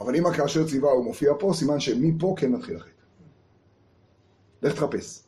[0.00, 2.90] אבל אם הכאשר ציווהו מופיע פה, סימן שמפה כן מתחיל החטא.
[4.62, 5.22] לך תחפש.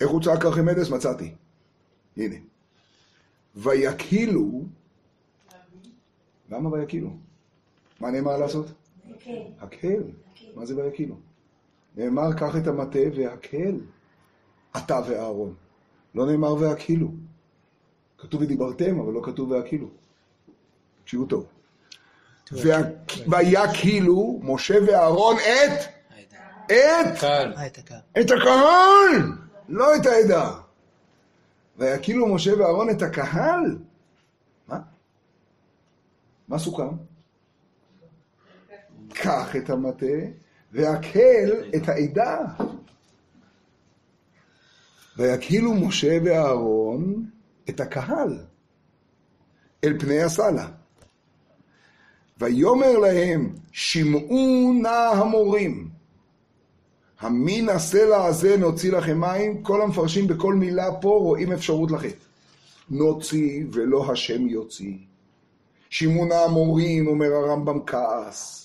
[0.00, 0.90] איך הוא צעק ארכימדס?
[0.90, 1.34] מצאתי.
[2.16, 2.36] הנה.
[3.56, 4.64] ויקהילו,
[6.50, 7.10] למה ויקהילו?
[8.00, 8.66] מה נאמר לעשות?
[9.60, 10.02] הקהל.
[10.54, 11.29] מה זה ויקהילו?
[11.96, 13.80] נאמר, קח את המטה והקהל,
[14.76, 15.54] אתה ואהרון.
[16.14, 17.08] לא נאמר והקהילו.
[18.18, 19.88] כתוב ודיברתם, אבל לא כתוב והקהילו.
[21.02, 21.46] תקשיבו טוב.
[23.28, 25.80] ויקהילו משה ואהרון את.
[26.66, 27.52] את, קהל.
[27.66, 28.00] את הקהל.
[28.20, 29.32] את הקהל,
[29.68, 30.60] לא את העדה.
[31.78, 33.78] ויקהילו משה ואהרון את הקהל.
[34.68, 34.78] מה?
[36.48, 36.88] מה סוכם?
[39.08, 40.06] קח את המטה
[40.72, 42.38] והקל את העדה.
[45.16, 47.26] ויקהילו משה ואהרון
[47.68, 48.38] את הקהל
[49.84, 50.68] אל פני הסלה.
[52.38, 55.88] ויאמר להם, שמעו נא המורים,
[57.20, 62.24] המין הסלע הזה נוציא לכם מים, כל המפרשים בכל מילה פה רואים אפשרות לחטא.
[62.90, 64.94] נוציא ולא השם יוציא.
[65.90, 68.59] שמעו נא המורים, אומר הרמב"ם כעס.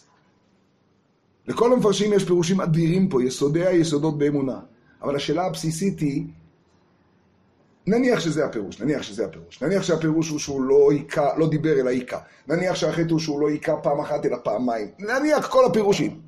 [1.48, 4.60] לכל המפרשים יש פירושים אדירים פה, יסודי היסודות באמונה.
[5.02, 6.26] אבל השאלה הבסיסית היא,
[7.88, 9.64] נניח שזה הפירוש, נניח שזה הפירוש.
[9.64, 12.20] נניח שהפירוש הוא שהוא לא היכה, לא דיבר אלא היכה.
[12.48, 14.88] נניח שהחטא הוא שהוא לא היכה פעם אחת אלא פעמיים.
[15.00, 16.22] נניח כל הפירושים.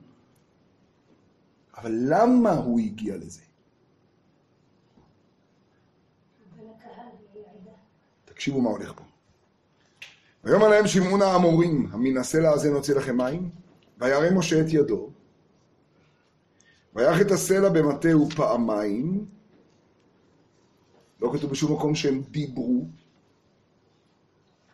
[1.78, 3.42] אבל למה הוא הגיע לזה?
[8.26, 9.04] תקשיבו מה הולך פה.
[10.44, 13.50] ויאמר להם שמעון האמורים, הסלע הזה נוציא לכם מים,
[14.00, 15.10] וירא משה את ידו,
[16.96, 19.26] ויח את הסלע במטהו פעמיים,
[21.22, 22.86] לא כתוב בשום מקום שהם דיברו,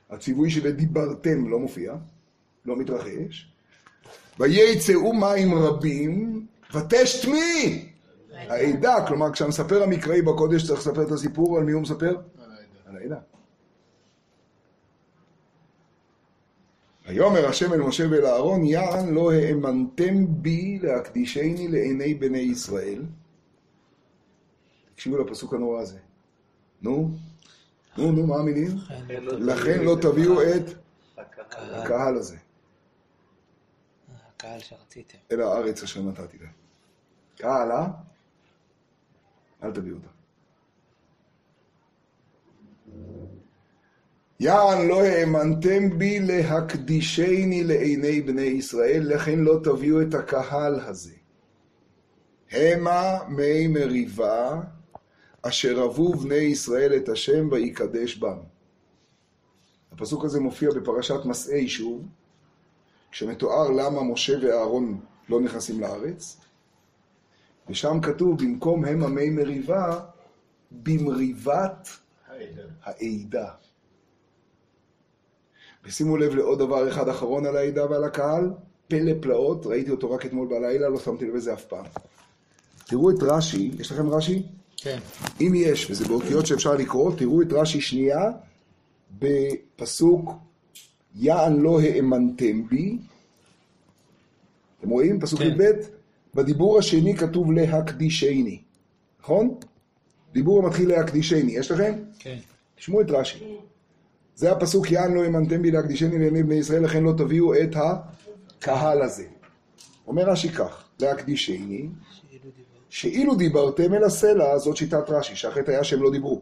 [0.10, 1.96] הציווי של דיברתם לא מופיע,
[2.66, 3.54] לא מתרחש,
[4.40, 7.90] וייצאו מים רבים, ותשתמי
[8.32, 12.18] העדה, כלומר כשהמספר המקראי בקודש צריך לספר את הסיפור, על מי הוא מספר?
[12.86, 13.33] על העדה.
[17.06, 23.02] ויאמר השם אל משה ואל אהרון, יען לא האמנתם בי להקדישני לעיני בני ישראל.
[24.96, 26.00] תקשיבו לפסוק הנורא הזה.
[26.82, 27.12] נו,
[27.98, 28.72] נו, נו, מה המילים?
[29.24, 30.64] לכן לא תביאו את
[31.18, 32.38] הקהל הזה
[34.44, 35.18] הקהל שרציתם.
[35.32, 36.52] אל הארץ אשר נתתי להם.
[37.36, 37.88] קהל, אה?
[39.64, 40.08] אל תביאו אותה.
[44.44, 51.14] יען לא האמנתם בי להקדישני לעיני בני ישראל, לכן לא תביאו את הקהל הזה.
[52.52, 54.62] המה מי מריבה,
[55.42, 58.38] אשר רבו בני ישראל את השם ויקדש בם.
[59.92, 62.08] הפסוק הזה מופיע בפרשת מסעי שוב,
[63.12, 66.38] כשמתואר למה משה ואהרון לא נכנסים לארץ,
[67.70, 70.00] ושם כתוב, במקום המה מי מריבה,
[70.72, 71.90] במריבת
[72.84, 73.63] העדה.
[75.86, 78.52] ושימו לב לעוד דבר אחד אחרון על העדה ועל הקהל,
[78.88, 81.86] פלא פלאות, ראיתי אותו רק אתמול בלילה, לא שמתי לב לזה אף פעם.
[82.88, 84.44] תראו את רש"י, יש לכם רש"י?
[84.78, 85.00] כן.
[85.42, 88.32] אם יש, וזה באותיות שאפשר לקרוא, תראו את רש"י שנייה
[89.20, 90.32] בפסוק
[91.16, 92.98] יען לא האמנתם בי.
[94.80, 95.20] אתם רואים?
[95.20, 95.48] פסוק כן.
[95.48, 95.64] י"ב.
[96.36, 98.62] בדיבור השני כתוב להקדישני,
[99.22, 99.56] נכון?
[100.34, 101.94] דיבור המתחיל להקדישני, יש לכם?
[102.20, 102.38] כן.
[102.76, 103.44] תשמעו את רש"י.
[104.36, 109.02] זה הפסוק יען לא האמנתם בי להקדישני לעיני בני ישראל, לכן לא תביאו את הקהל
[109.02, 109.26] הזה.
[110.08, 111.90] אומר רש"י כך, להקדישני,
[112.90, 116.42] שאילו דיברתם אל הסלע, זאת שיטת רש"י, שהחטא היה שהם לא דיברו.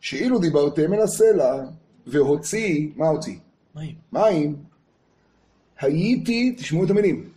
[0.00, 1.64] שאילו דיברתם אל הסלע,
[2.06, 3.36] והוציא, מה הוציא?
[3.74, 3.94] מים.
[4.12, 4.56] מים,
[5.80, 7.30] הייתי, תשמעו את המילים,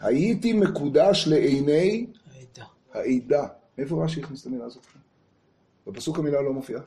[0.00, 2.64] הייתי מקודש לעיני העדה.
[2.94, 3.46] העדה.
[3.78, 4.86] מאיפה רש"י הכניס את המילה הזאת?
[5.86, 6.80] בפסוק המילה לא מופיעה.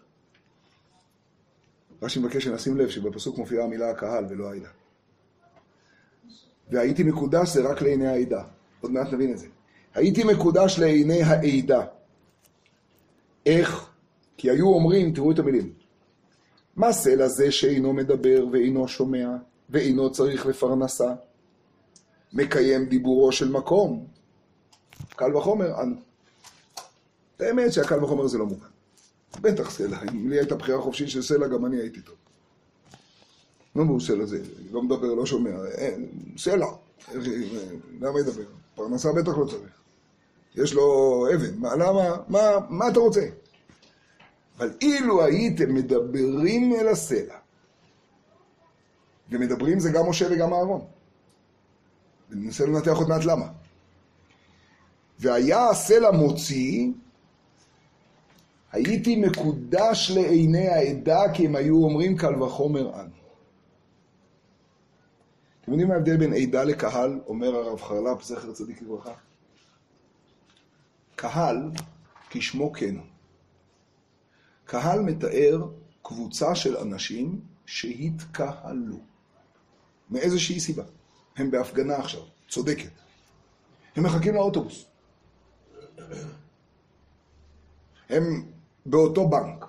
[2.01, 4.69] רש"י מבקש שנשים לב שבפסוק מופיעה המילה הקהל ולא העדה.
[6.69, 8.43] והייתי מקודש זה רק לעיני העדה.
[8.81, 9.47] עוד מעט נבין את זה.
[9.95, 11.85] הייתי מקודש לעיני העדה.
[13.45, 13.89] איך?
[14.37, 15.73] כי היו אומרים, תראו את המילים,
[16.75, 19.29] מה סלע זה שאינו מדבר ואינו שומע
[19.69, 21.13] ואינו צריך לפרנסה?
[22.33, 24.07] מקיים דיבורו של מקום.
[25.15, 25.95] קל וחומר, אנו.
[27.39, 28.67] האמת שהקל וחומר זה לא מובן.
[29.41, 32.15] בטח סלע, אם לי הייתה בחירה חופשית של סלע, גם אני הייתי טוב.
[33.75, 34.41] מה הוא סלע זה?
[34.71, 35.51] לא מדבר, לא שומע.
[36.37, 36.67] סלע.
[38.01, 38.43] למה ידבר?
[38.75, 39.79] פרנסה בטח לא צריך.
[40.55, 41.57] יש לו אבן.
[41.57, 42.17] מה, למה?
[42.27, 43.27] מה, מה אתה רוצה?
[44.57, 47.35] אבל אילו הייתם מדברים אל הסלע,
[49.29, 50.81] ומדברים זה גם משה וגם אהרון.
[52.29, 53.47] וננסה לנתח עוד מעט למה.
[55.19, 56.91] והיה הסלע מוציא,
[58.71, 63.19] הייתי מקודש לעיני העדה, כי הם היו אומרים קל וחומר אנו.
[65.61, 69.13] אתם יודעים מה ההבדל בין עדה לקהל, אומר הרב חרל"פ, זכר צדיק לברכה?
[71.15, 71.71] קהל,
[72.29, 72.95] כשמו כן.
[74.65, 75.67] קהל מתאר
[76.01, 78.99] קבוצה של אנשים שהתקהלו.
[80.09, 80.83] מאיזושהי סיבה.
[81.35, 82.91] הם בהפגנה עכשיו, צודקת.
[83.95, 84.85] הם מחכים לאוטובוס.
[88.09, 88.51] הם
[88.89, 89.65] באותו בנק.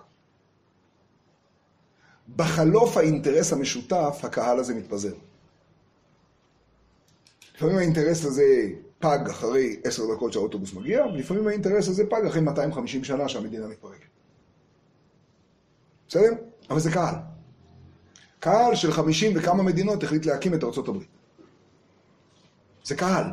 [2.37, 5.15] בחלוף האינטרס המשותף, הקהל הזה מתפזר.
[7.55, 8.45] לפעמים האינטרס הזה
[8.99, 14.07] פג אחרי עשר דקות שהאוטובוס מגיע, ולפעמים האינטרס הזה פג אחרי 250 שנה שהמדינה מתפרקת.
[16.09, 16.33] בסדר?
[16.71, 17.15] אבל זה קהל.
[18.41, 21.09] קהל של 50 וכמה מדינות החליט להקים את ארצות הברית.
[22.85, 23.25] זה קהל.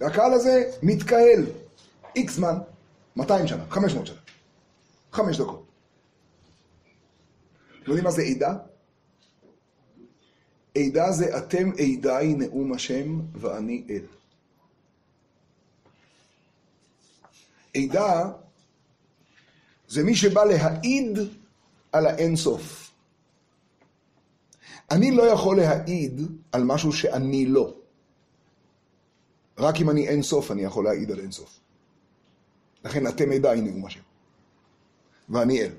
[0.00, 1.46] והקהל הזה מתקהל
[2.16, 2.58] איקס זמן,
[3.16, 4.16] 200 שנה, 500 שנה,
[5.12, 5.66] 5 דקות.
[7.68, 8.56] אתם יודעים מה זה עדה?
[10.76, 14.06] עדה זה אתם עדיי נאום השם ואני אל.
[17.76, 18.32] עדה
[19.88, 21.18] זה מי שבא להעיד
[21.92, 22.92] על האינסוף.
[24.90, 26.20] אני לא יכול להעיד
[26.52, 27.74] על משהו שאני לא.
[29.58, 31.60] רק אם אני אין סוף, אני יכול להעיד על אין סוף.
[32.86, 34.00] לכן אתם עדיי נאום השם.
[35.28, 35.70] ואני אל.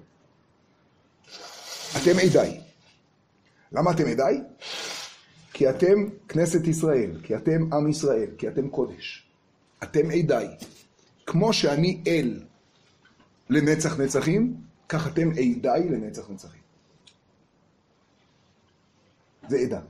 [1.98, 2.62] אתם עדיי.
[3.72, 4.42] למה אתם עדיי?
[5.54, 9.28] כי אתם כנסת ישראל, כי אתם עם ישראל, כי אתם קודש.
[9.84, 10.48] אתם עדיי.
[11.26, 12.44] כמו שאני אל
[13.50, 16.62] לנצח נצחים, כך אתם עדיי לנצח נצחים.
[19.48, 19.82] זה עדה.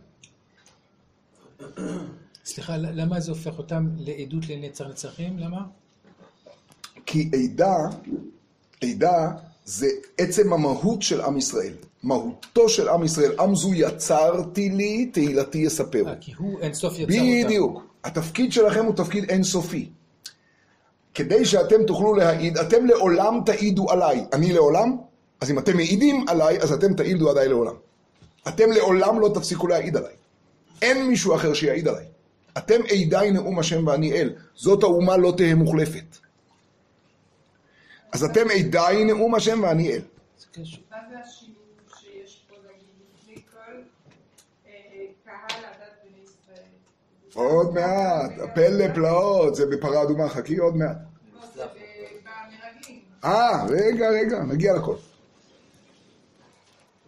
[2.46, 5.40] סליחה, למה זה הופך אותם לעדות לנצח נצחים?
[5.40, 5.68] למה?
[7.08, 7.78] כי עדה,
[8.84, 9.32] עדה
[9.66, 9.88] זה
[10.18, 11.74] עצם המהות של עם ישראל.
[12.04, 13.32] מהותו של עם ישראל.
[13.40, 16.08] עם זו יצרתי לי, תהילתי יספרו.
[16.08, 17.46] אה, כי הוא אינסוף יצר אותם.
[17.46, 17.84] בדיוק.
[18.04, 19.90] התפקיד שלכם הוא תפקיד אינסופי.
[21.14, 24.26] כדי שאתם תוכלו להעיד, אתם לעולם תעידו עליי.
[24.34, 24.98] אני לעולם?
[25.42, 27.74] אז אם אתם מעידים עליי, אז אתם תעידו עליי לעולם.
[28.48, 30.14] אתם לעולם לא תפסיקו להעיד עליי.
[30.82, 32.06] אין מישהו אחר שיעיד עליי.
[32.58, 34.34] אתם עידי נאום השם ואני אל.
[34.56, 36.27] זאת האומה לא תהא מוחלפת.
[38.18, 40.02] אז אתם עידי נאום השם ואני אל.
[40.92, 41.56] מה זה השילוב
[42.00, 43.82] שיש פה, נגיד, לפני כל
[44.68, 44.72] אה,
[45.26, 46.68] קהל הדת בני ישראל?
[47.34, 50.98] עוד מעט, הפלא פלאות, זה בפרה אדומה, חכי עוד מעט.
[51.58, 51.64] לא.
[53.24, 54.96] אה, רגע, רגע, נגיע לכל.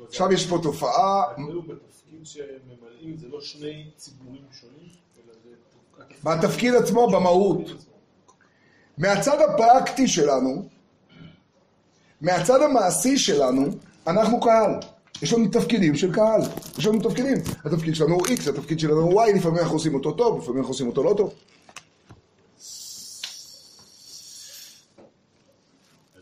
[0.07, 1.23] עכשיו יש פה תופעה,
[1.67, 5.49] בתפקיד שממלאים זה לא שני ציבורים שונים, אלא זה...
[6.23, 7.69] בתפקיד עצמו, במהות.
[8.97, 10.78] מהצד הפרקטי שלנו,
[12.21, 13.65] מהצד המעשי שלנו,
[14.07, 14.71] אנחנו קהל.
[15.21, 16.41] יש לנו תפקידים של קהל.
[16.77, 17.37] יש לנו תפקידים.
[17.65, 20.73] התפקיד שלנו הוא X, התפקיד שלנו הוא Y, לפעמים אנחנו עושים אותו טוב, לפעמים אנחנו
[20.73, 21.33] עושים אותו לא טוב.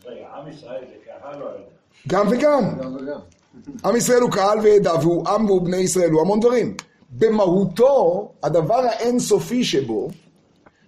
[0.04, 1.58] רגע, עם ישראל זה קהל או עדה?
[2.08, 2.78] גם וגם.
[2.80, 3.20] גם וגם.
[3.84, 6.74] עם ישראל הוא קהל ועדה, והוא עם והוא בני ישראל, הוא המון דברים.
[7.10, 10.08] במהותו, הדבר האינסופי שבו,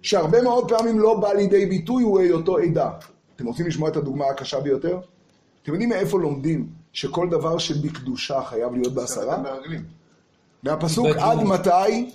[0.01, 2.89] שהרבה מאוד פעמים לא בא לידי ביטוי, הוא היותו עדה.
[3.41, 4.99] אתם רוצים לשמוע את הדוגמה הקשה ביותר?
[5.63, 9.43] אתם יודעים מאיפה לומדים שכל דבר שבקדושה חייב להיות בעשרה?
[10.63, 11.07] מהפסוק.
[11.07, 12.11] עד מתי?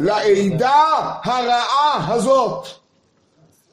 [0.00, 0.82] לעדה
[1.24, 2.66] הרעה הזאת.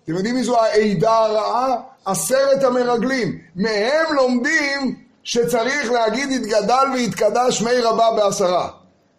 [0.04, 1.76] אתם יודעים מי זו העדה הרעה?
[2.06, 3.40] עשרת המרגלים.
[3.56, 8.70] מהם לומדים שצריך להגיד יתגדל ויתקדש שמי רבה בעשרה.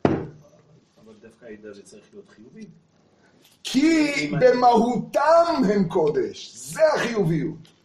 [0.05, 2.67] אבל דווקא העדה זה צריך להיות חיובי.
[3.65, 6.53] כי במהותם הם קודש.
[6.55, 7.78] זה החיוביות.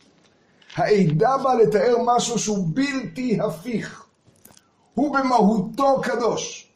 [0.75, 4.05] העדה באה לתאר משהו שהוא בלתי הפיך.
[4.93, 6.67] הוא במהותו קדוש.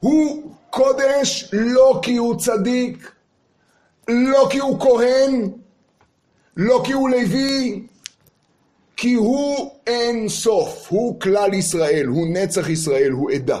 [0.00, 3.12] הוא קודש לא כי הוא צדיק,
[4.08, 5.50] לא כי הוא כהן,
[6.56, 7.86] לא כי הוא לוי,
[8.96, 13.60] כי הוא אין סוף, הוא כלל ישראל, הוא נצח ישראל, הוא עדה.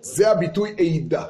[0.00, 1.24] זה הביטוי עדה.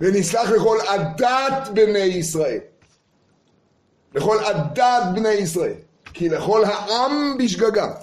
[0.00, 2.58] ונסלח לכל עדת בני ישראל.
[4.16, 5.74] לכל עדת בני ישראל.
[6.04, 7.94] כי לכל העם בשגגה.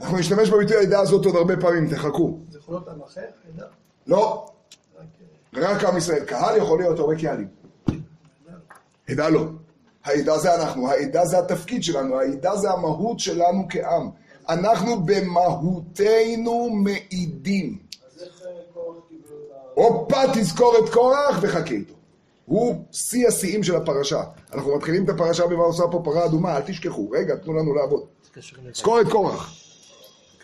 [0.00, 2.38] אנחנו נשתמש בביטוי העדה הזאת עוד הרבה פעמים, תחכו.
[2.50, 3.20] זה יכול להיות עם אחר?
[3.54, 3.66] עדה?
[4.06, 4.50] לא,
[4.98, 5.06] רק,
[5.54, 6.24] רק עם ישראל.
[6.24, 7.48] קהל יכול להיות הרבה קהלים.
[9.08, 9.46] עדה לא.
[10.04, 14.10] העדה זה אנחנו, העדה זה התפקיד שלנו, העדה זה המהות שלנו כעם.
[14.48, 17.78] אנחנו במהותנו מעידים.
[18.06, 18.50] אז איך אה.
[19.74, 21.94] הופה, תזכור את קורח וחכה איתו.
[22.46, 24.22] הוא שיא השיאים של הפרשה.
[24.52, 27.10] אנחנו מתחילים את הפרשה במה עושה פה פרה אדומה, אל תשכחו.
[27.10, 28.04] רגע, תנו לנו לעבוד.
[28.34, 28.40] זה
[28.74, 29.54] זכור את קורח.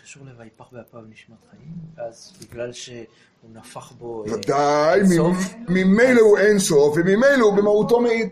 [0.03, 3.05] קשור ל"ויפח באפיו נשמת חיים", ואז בגלל שהוא
[3.53, 4.25] נפח בו...
[4.27, 8.29] אה, ודאי, אינסוף, ממ- ממילא הוא אין סוף, וממילא הוא במהותו מעיד.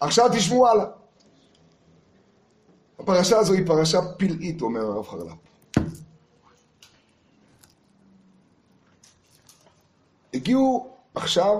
[0.00, 0.84] עכשיו תשמעו הלאה.
[2.98, 5.32] הפרשה הזו היא פרשה פלאית, אומר הרב חרל"פ.
[10.34, 11.58] הגיעו עכשיו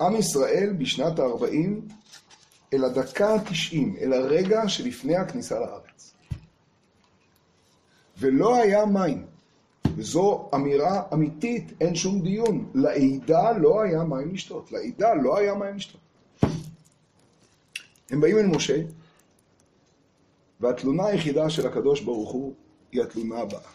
[0.00, 1.94] עם ישראל בשנת ה-40
[2.72, 6.14] אל הדקה ה-90, אל הרגע שלפני הכניסה לארץ.
[8.18, 9.26] ולא היה מים.
[9.96, 12.70] וזו אמירה אמיתית, אין שום דיון.
[12.74, 14.72] לעדה לא היה מים לשתות.
[14.72, 16.00] לעדה לא היה מים לשתות.
[18.10, 18.82] הם באים אל משה,
[20.60, 22.54] והתלונה היחידה של הקדוש ברוך הוא
[22.92, 23.70] היא התלונה הבאה.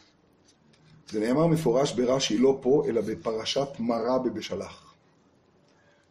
[1.10, 4.85] זה נאמר מפורש ברש"י לא פה, אלא בפרשת מרה בבשלח.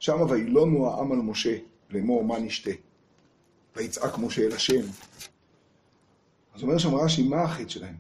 [0.05, 1.59] שם וילונו העם על משה,
[1.91, 2.71] לאמור מה נשתה.
[3.77, 4.81] ויצעק משה אל השם.
[6.55, 7.97] אז אומר שם רש"י, מה החטא שלהם?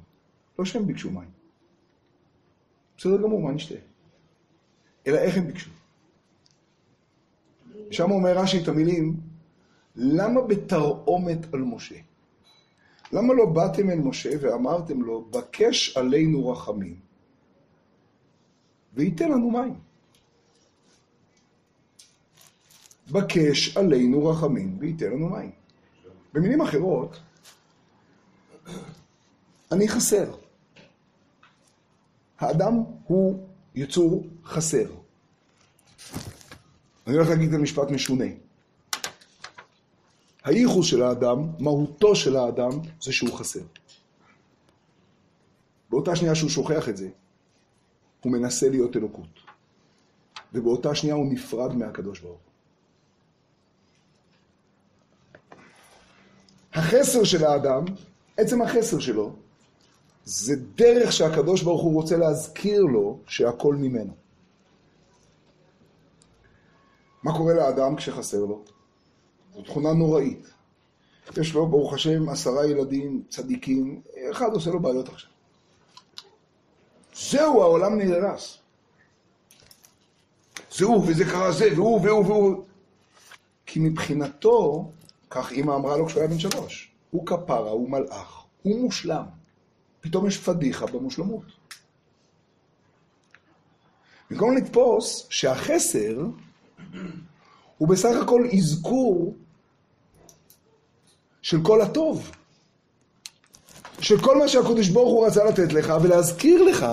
[0.58, 1.30] לא שהם ביקשו מים.
[2.96, 3.74] בסדר גמור, מה נשתה?
[5.06, 5.70] אלא איך הם ביקשו.
[7.90, 9.16] שם אומר רש"י את המילים,
[9.96, 11.98] למה בתרעומת על משה?
[13.12, 17.00] למה לא באתם אל משה ואמרתם לו, בקש עלינו רחמים,
[18.94, 19.83] וייתן לנו מים.
[23.10, 25.50] בקש עלינו רחמים וייתן לנו מים.
[26.32, 27.20] במילים אחרות,
[29.72, 30.34] אני חסר.
[32.38, 32.72] האדם
[33.04, 34.86] הוא יצור חסר.
[37.06, 38.24] אני הולך להגיד את המשפט משונה.
[40.44, 42.70] הייחוס של האדם, מהותו של האדם,
[43.02, 43.62] זה שהוא חסר.
[45.90, 47.08] באותה שנייה שהוא שוכח את זה,
[48.20, 49.40] הוא מנסה להיות אלוקות.
[50.52, 52.53] ובאותה שנייה הוא נפרד מהקדוש ברוך הוא.
[56.74, 57.84] החסר של האדם,
[58.36, 59.32] עצם החסר שלו,
[60.24, 64.14] זה דרך שהקדוש ברוך הוא רוצה להזכיר לו שהכל ממנו.
[67.22, 68.62] מה קורה לאדם כשחסר לו?
[69.54, 70.46] זו תכונה נוראית.
[71.36, 74.00] יש לו, ברוך השם, עשרה ילדים צדיקים,
[74.30, 75.30] אחד עושה לו בעיות עכשיו.
[77.14, 78.58] זהו, העולם נהרס.
[80.72, 82.64] זה הוא, וזה קרה זה, והוא, והוא, והוא.
[83.66, 84.90] כי מבחינתו,
[85.34, 89.24] כך אימא אמרה לו כשהוא היה בן שלוש, הוא כפרה, הוא מלאך, הוא מושלם.
[90.00, 91.44] פתאום יש פדיחה במושלמות.
[94.30, 96.26] במקום לתפוס שהחסר
[97.78, 99.34] הוא בסך הכל אזכור
[101.42, 102.30] של כל הטוב.
[104.00, 106.86] של כל מה שהקדוש ברוך הוא רצה לתת לך, ולהזכיר לך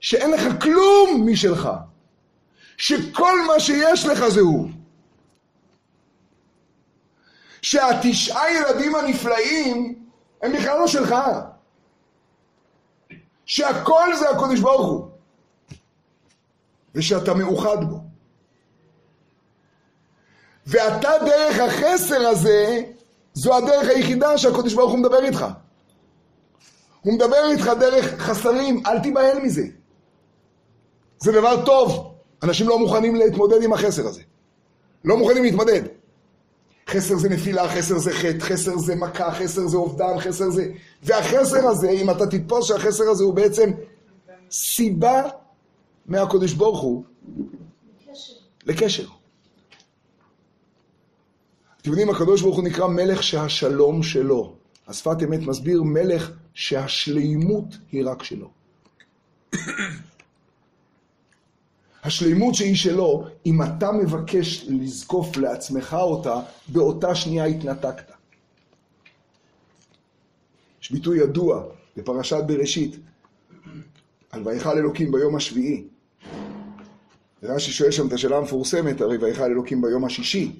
[0.00, 1.68] שאין לך כלום משלך.
[2.76, 4.81] שכל מה שיש לך זה הוא.
[7.62, 10.04] שהתשעה ילדים הנפלאים
[10.42, 11.14] הם בכלל לא שלך.
[13.46, 15.08] שהכל זה הקדוש ברוך הוא.
[16.94, 17.96] ושאתה מאוחד בו.
[20.66, 22.82] ואתה דרך החסר הזה,
[23.34, 25.46] זו הדרך היחידה שהקדוש ברוך הוא מדבר איתך.
[27.00, 29.62] הוא מדבר איתך דרך חסרים, אל תיבהל מזה.
[31.18, 32.14] זה דבר טוב.
[32.42, 34.22] אנשים לא מוכנים להתמודד עם החסר הזה.
[35.04, 36.01] לא מוכנים להתמודד.
[36.92, 40.72] חסר זה נפילה, חסר זה חטא, חסר זה מכה, חסר זה אובדן, חסר זה...
[41.02, 43.70] והחסר הזה, אם אתה תתפוס שהחסר הזה הוא בעצם
[44.50, 45.22] סיבה
[46.06, 47.04] מהקדוש ברוך הוא
[48.12, 48.32] קשר.
[48.66, 49.06] לקשר.
[51.80, 54.54] אתם יודעים, הקדוש ברוך הוא נקרא מלך שהשלום שלו.
[54.88, 58.50] השפת אמת מסביר מלך שהשלימות היא רק שלו.
[62.02, 68.12] השלימות שהיא שלו, אם אתה מבקש לזקוף לעצמך אותה, באותה שנייה התנתקת.
[70.82, 71.64] יש ביטוי ידוע
[71.96, 72.96] בפרשת בראשית,
[74.30, 75.84] על ויכל אלוקים ביום השביעי.
[77.42, 80.52] רש"י שואל שם את השאלה המפורסמת, הרי ויכל אלוקים ביום השישי.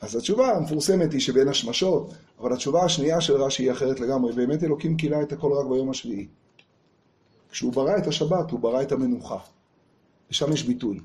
[0.00, 4.32] אז התשובה המפורסמת היא שבין השמשות, אבל התשובה השנייה של רש"י היא אחרת לגמרי.
[4.32, 6.26] באמת אלוקים כילה את הכל רק ביום השביעי.
[7.50, 9.38] כשהוא ברא את השבת, הוא ברא את המנוחה.
[10.30, 11.00] ושם יש ביטוי.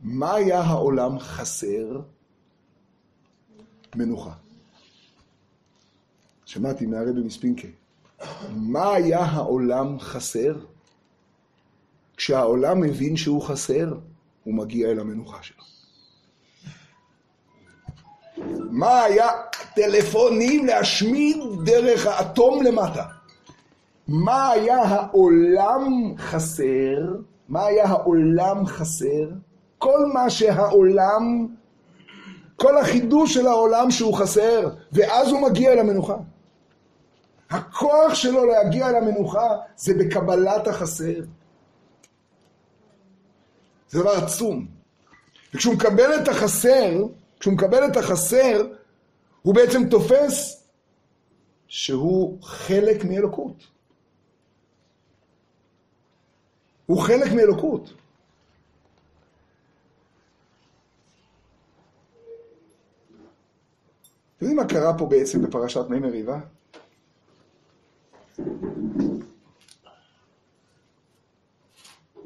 [0.00, 2.00] מה היה העולם חסר?
[3.94, 4.32] מנוחה.
[6.44, 7.68] שמעתי מהרבי מספינקה.
[8.56, 10.54] מה היה העולם חסר?
[12.16, 13.94] כשהעולם מבין שהוא חסר,
[14.44, 15.64] הוא מגיע אל המנוחה שלו.
[18.70, 19.28] מה היה
[19.74, 23.04] טלפונים להשמיד דרך האטום למטה?
[24.08, 27.14] מה היה העולם חסר?
[27.48, 29.28] מה היה העולם חסר?
[29.78, 31.46] כל מה שהעולם,
[32.56, 36.16] כל החידוש של העולם שהוא חסר, ואז הוא מגיע אל המנוחה.
[37.50, 41.20] הכוח שלו להגיע אל המנוחה זה בקבלת החסר.
[43.88, 44.66] זה דבר עצום.
[45.54, 47.02] וכשהוא מקבל את החסר,
[47.40, 48.66] כשהוא מקבל את החסר,
[49.42, 50.64] הוא בעצם תופס
[51.68, 53.77] שהוא חלק מאלוקות.
[56.88, 57.84] הוא חלק מאלוקות.
[64.36, 66.40] אתם יודעים מה קרה פה בעצם בפרשת מי מריבה?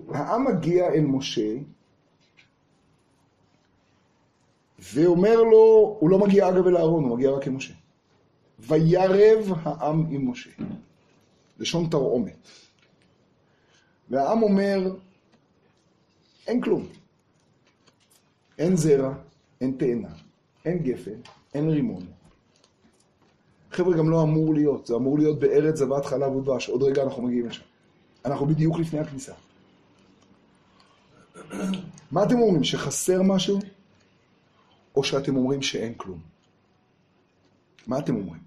[0.08, 1.56] העם מגיע אל משה
[4.78, 7.74] ואומר לו, הוא לא מגיע אגב אל אהרון, הוא מגיע רק עם משה.
[8.58, 10.50] וירב העם עם משה.
[11.58, 12.61] לשון תרעומת.
[14.12, 14.94] והעם אומר,
[16.46, 16.86] אין כלום.
[18.58, 19.14] אין זרע,
[19.60, 20.08] אין תאנה,
[20.64, 21.20] אין גפן,
[21.54, 22.06] אין רימון.
[23.70, 26.68] חבר'ה, גם לא אמור להיות, זה אמור להיות בארץ זבת חלב ודבש.
[26.68, 27.62] עוד רגע אנחנו מגיעים לשם.
[28.24, 29.34] אנחנו בדיוק לפני הכניסה.
[32.12, 33.58] מה אתם אומרים, שחסר משהו?
[34.96, 36.20] או שאתם אומרים שאין כלום?
[37.86, 38.42] מה אתם אומרים?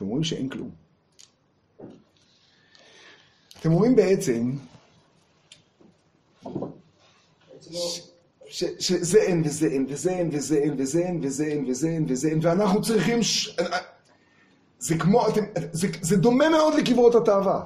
[0.00, 0.83] הם אומרים שאין כלום.
[3.64, 4.52] אתם רואים בעצם
[8.78, 12.28] שזה אין וזה אין וזה אין וזה אין וזה אין וזה אין וזה אין וזה
[12.28, 13.22] אין ואנחנו צריכים...
[13.22, 13.56] ש-
[14.78, 15.40] זה כמו, אתם,
[15.72, 17.62] זה, זה דומה מאוד לקברות התאווה.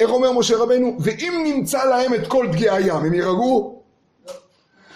[0.00, 0.96] איך אומר משה רבנו?
[1.00, 3.82] ואם נמצא להם את כל דגי הים, הם יירגעו?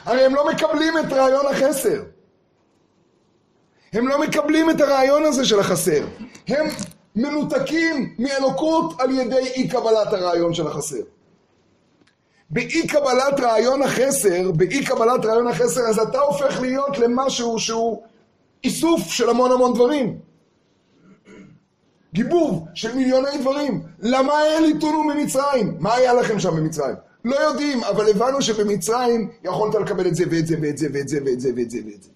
[0.04, 2.02] הרי הם לא מקבלים את רעיון החסר.
[3.92, 6.06] הם לא מקבלים את הרעיון הזה של החסר.
[6.48, 6.66] הם
[7.16, 11.02] מנותקים מאלוקות על ידי אי קבלת הרעיון של החסר.
[12.50, 18.02] באי קבלת רעיון החסר, באי קבלת רעיון החסר, אז אתה הופך להיות למשהו שהוא
[18.64, 20.18] איסוף של המון המון דברים.
[22.14, 23.82] גיבוב של מיליוני דברים.
[23.98, 25.76] למה העליתונו ממצרים?
[25.80, 26.96] מה היה לכם שם במצרים?
[27.24, 31.18] לא יודעים, אבל הבנו שבמצרים יכולת לקבל את זה ואת זה ואת זה ואת זה
[31.24, 32.10] ואת זה ואת זה ואת זה.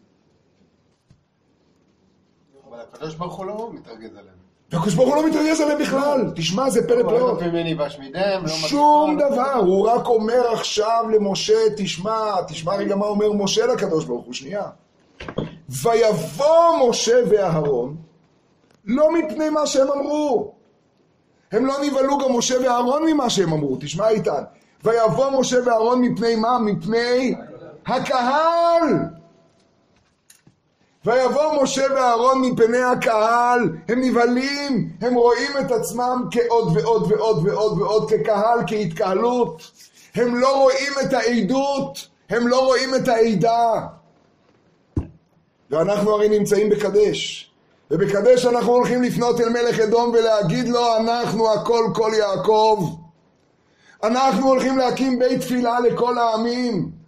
[2.68, 4.39] אבל הקדוש ברוך הוא לא מתרגז עליהם.
[4.73, 6.31] והקדוש ברוך הוא לא מתרגז עליהם בכלל.
[6.35, 7.43] תשמע, זה פלא לא פלאות.
[8.43, 9.18] לא שום.
[9.18, 14.35] דבר, הוא רק אומר עכשיו למשה, תשמע, תשמע רגע מה אומר משה לקדוש ברוך הוא,
[14.35, 14.64] שנייה.
[15.68, 17.97] ויבוא משה ואהרון,
[18.85, 20.53] לא מפני מה שהם אמרו.
[21.53, 24.43] הם לא נבהלו גם משה ואהרון ממה שהם אמרו, תשמע איתן.
[24.85, 26.59] ויבוא משה ואהרון מפני מה?
[26.59, 27.35] מפני
[27.87, 28.83] הקהל.
[31.05, 37.78] ויבוא משה ואהרון מפני הקהל, הם נבהלים, הם רואים את עצמם כעוד ועוד ועוד ועוד
[37.78, 39.70] ועוד כקהל, כהתקהלות.
[40.14, 43.86] הם לא רואים את העדות, הם לא רואים את העדה.
[45.70, 47.51] ואנחנו הרי נמצאים בקדש.
[47.90, 52.96] ובקדש אנחנו הולכים לפנות אל מלך אדום ולהגיד לו, אנחנו הכל כל יעקב.
[54.03, 56.99] אנחנו הולכים להקים בית תפילה לכל העמים.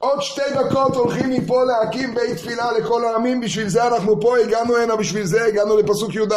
[0.00, 4.76] עוד שתי דקות הולכים מפה להקים בית תפילה לכל העמים, בשביל זה אנחנו פה, הגענו
[4.76, 6.32] הנה, בשביל זה הגענו לפסוק י"ד.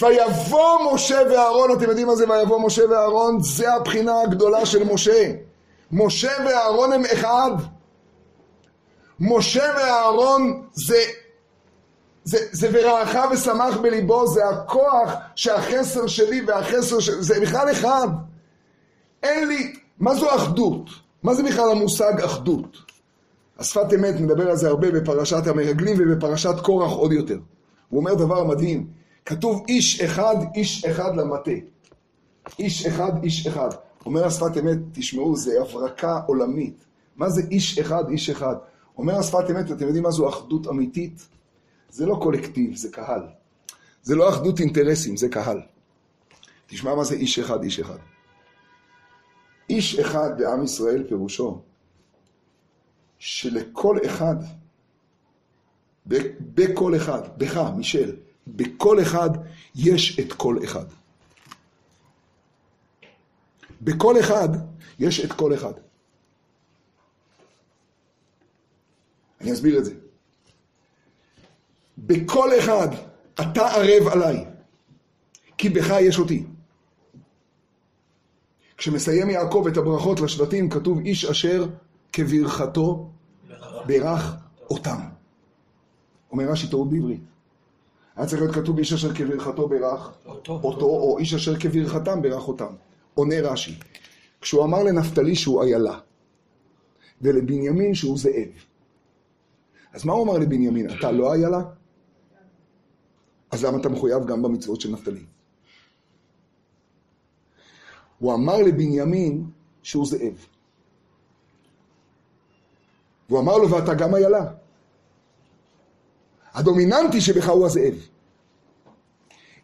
[0.00, 3.38] ויבוא משה ואהרון, אתם יודעים מה זה ויבוא משה ואהרון?
[3.42, 5.32] זה הבחינה הגדולה של משה.
[5.92, 7.50] משה ואהרון הם אחד.
[9.20, 11.02] משה ואהרון זה,
[12.24, 17.22] זה, זה ורעך ושמח בליבו, זה הכוח שהחסר שלי והחסר של...
[17.22, 18.08] זה בכלל אחד.
[19.22, 19.79] אין לי...
[20.00, 20.90] מה זו אחדות?
[21.22, 22.76] מה זה בכלל המושג אחדות?
[23.58, 27.38] השפת אמת מדבר על זה הרבה בפרשת המרגלים ובפרשת קורח עוד יותר.
[27.88, 28.86] הוא אומר דבר מדהים,
[29.24, 31.50] כתוב איש אחד, איש אחד למטה.
[32.58, 33.68] איש אחד, איש אחד.
[34.06, 36.84] אומר השפת אמת, תשמעו, זה הברקה עולמית.
[37.16, 38.54] מה זה איש אחד, איש אחד?
[38.98, 41.26] אומר השפת אמת, אתם יודעים מה זו אחדות אמיתית?
[41.90, 43.22] זה לא קולקטיב, זה קהל.
[44.02, 45.60] זה לא אחדות אינטרסים, זה קהל.
[46.66, 47.98] תשמע מה זה איש אחד, איש אחד.
[49.70, 51.62] איש אחד בעם ישראל פירושו
[53.18, 54.36] שלכל אחד,
[56.54, 58.16] בכל אחד, בך, מישל,
[58.46, 59.30] בכל אחד
[59.74, 60.84] יש את כל אחד.
[63.80, 64.48] בכל אחד
[64.98, 65.72] יש את כל אחד.
[69.40, 69.94] אני אסביר את זה.
[71.98, 72.88] בכל אחד
[73.40, 74.44] אתה ערב עליי,
[75.58, 76.46] כי בך יש אותי.
[78.80, 81.66] כשמסיים יעקב את הברכות לשבטים, כתוב איש אשר
[82.12, 83.10] כברכתו
[83.86, 84.36] ברך
[84.70, 85.00] אותם.
[86.32, 87.20] אומר רש"י טעות בעברית.
[88.16, 90.60] היה צריך להיות כתוב איש אשר כברכתו ברך אותו.
[90.62, 92.72] אותו, או איש אשר כברכתם ברך אותם.
[93.14, 93.74] עונה רש"י,
[94.40, 95.98] כשהוא אמר לנפתלי שהוא איילה,
[97.22, 98.50] ולבנימין שהוא זאב.
[99.92, 100.90] אז מה הוא אמר לבנימין?
[100.98, 101.60] אתה לא איילה?
[103.50, 105.24] אז למה אתה מחויב גם במצוות של נפתלי?
[108.20, 109.50] הוא אמר לבנימין
[109.82, 110.46] שהוא זאב.
[113.28, 114.52] והוא אמר לו, ואתה גם איילה.
[116.52, 117.94] הדומיננטי שבך הוא הזאב.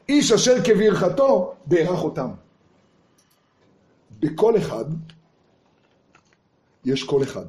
[0.08, 2.28] איש אשר כברכתו בירך אותם.
[4.20, 4.84] בכל אחד
[6.84, 7.46] יש כל אחד.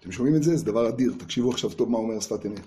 [0.00, 0.56] אתם שומעים את זה?
[0.56, 1.14] זה דבר אדיר.
[1.18, 2.60] תקשיבו עכשיו טוב מה אומר שפת אמת.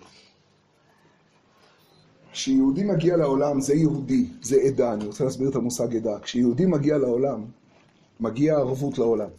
[2.38, 4.93] כשיהודי מגיע לעולם, זה יהודי, זה עדה.
[4.93, 6.19] אני רוצה להסביר את המושג עדה.
[6.19, 7.45] כשיהודי מגיע לעולם,
[8.19, 9.29] מגיע ערבות לעולם.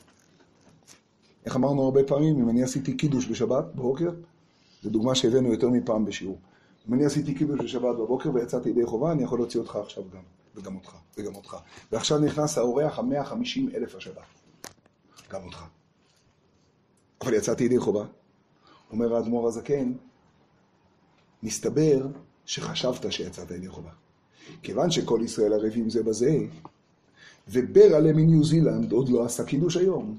[1.46, 4.10] איך אמרנו הרבה פעמים, אם אני עשיתי קידוש בשבת בבוקר,
[4.82, 6.38] זו דוגמה שהבאנו יותר מפעם בשיעור.
[6.88, 10.22] אם אני עשיתי קידוש בשבת בבוקר ויצאתי ידי חובה, אני יכול להוציא אותך עכשיו גם,
[10.54, 11.56] וגם אותך, וגם אותך.
[11.92, 14.22] ועכשיו נכנס האורח המאה חמישים אלף השבת.
[15.32, 15.64] גם אותך.
[17.20, 18.04] אבל יצאתי ידי חובה.
[18.90, 19.92] אומר האדמו"ר הזקן,
[21.42, 22.06] מסתבר
[22.48, 23.90] שחשבת שיצאת ידי חובה.
[24.62, 26.38] כיוון שכל ישראל ערבים זה בזה,
[27.48, 30.18] וברלה מניו זילנד עוד לא עשה קידוש היום,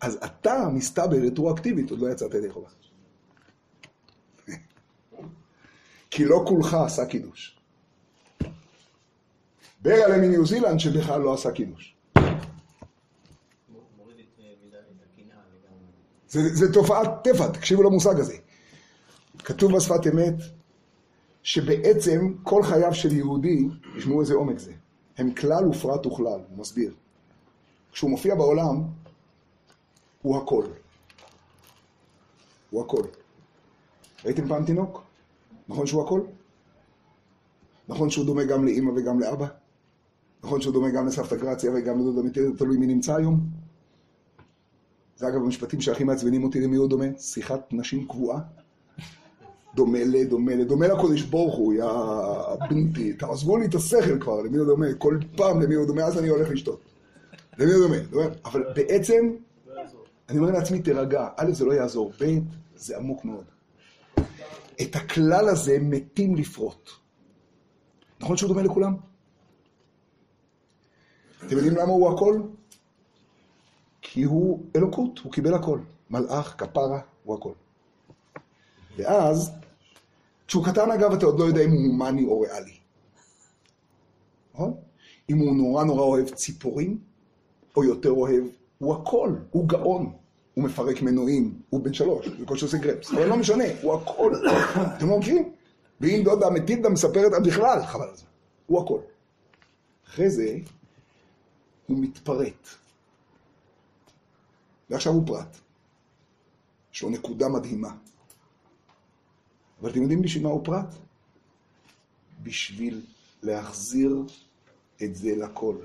[0.00, 2.68] אז אתה, מסתבר רטרואקטיבית, עוד לא יצאת ידי חובה.
[6.10, 7.58] כי לא כולך עשה קידוש.
[9.82, 11.96] ברלה מניו זילנד שבכלל לא עשה קידוש.
[16.28, 18.36] זה, זה תופעת טבע, תקשיבו למושג הזה.
[19.38, 20.34] כתוב בשפת אמת
[21.42, 24.72] שבעצם כל חייו של יהודי, תשמעו איזה עומק זה,
[25.18, 26.94] הם כלל ופרט וכלל, הוא מסביר.
[27.92, 28.82] כשהוא מופיע בעולם,
[30.22, 30.64] הוא הכל.
[32.70, 33.02] הוא הכל.
[34.24, 35.02] ראיתם פעם תינוק?
[35.68, 36.20] נכון שהוא הכל?
[37.88, 39.46] נכון שהוא דומה גם לאימא וגם לאבא?
[40.44, 43.40] נכון שהוא דומה גם לסבתא גרציה וגם לדודה מטר, תלוי מי נמצא היום?
[45.16, 47.18] זה אגב המשפטים שהכי מעצבנים אותי למי הוא דומה?
[47.18, 48.40] שיחת נשים קבועה.
[49.74, 51.84] דומה ל, דומה ל, דומה לקודש ברוך הוא, יא
[52.70, 56.18] בנתי, תעזבו לי את השכל כבר, למי הוא דומה, כל פעם למי הוא דומה, אז
[56.18, 56.80] אני הולך לשתות.
[57.58, 57.86] למי הוא?
[58.10, 58.24] דומה.
[58.44, 59.30] אבל בעצם,
[60.28, 62.38] אני אומר לעצמי, תירגע, א', זה לא יעזור, ב',
[62.76, 63.44] זה עמוק מאוד.
[64.82, 66.90] את הכלל הזה מתים לפרוט.
[68.20, 68.96] נכון שהוא דומה לכולם?
[71.46, 72.40] אתם יודעים למה הוא הכל?
[74.02, 75.78] כי הוא אלוקות, הוא קיבל הכל.
[76.10, 77.52] מלאך, כפרה, הוא הכל.
[78.96, 79.50] ואז,
[80.46, 82.76] כשהוא קטן אגב, אתה עוד לא יודע אם הוא הומני או ריאלי.
[84.54, 84.74] נכון?
[85.30, 86.98] אם הוא נורא נורא אוהב ציפורים,
[87.76, 88.44] או יותר אוהב,
[88.78, 90.12] הוא הכל, הוא גאון.
[90.54, 94.34] הוא מפרק מנועים, הוא בן שלוש, בקושי שעושה גרפס, אבל לא משנה, הוא הכל.
[94.96, 95.52] אתם לא מכירים?
[96.00, 98.24] ואם דודה מטילדה מספרת על בכלל, חבל על זה.
[98.66, 98.98] הוא הכל.
[100.08, 100.56] אחרי זה,
[101.86, 102.68] הוא מתפרט.
[104.90, 105.56] ועכשיו הוא פרט.
[106.94, 107.90] יש לו נקודה מדהימה.
[109.80, 110.94] אבל אתם יודעים בשביל מה הוא פרט?
[112.42, 113.00] בשביל
[113.42, 114.16] להחזיר
[115.02, 115.76] את זה לכל.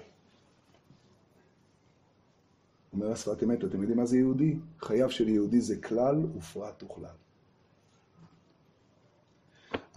[2.94, 4.56] אומר השפת אמת, אתם יודעים מה זה יהודי?
[4.82, 7.16] חייו של יהודי זה כלל ופרט וכלל.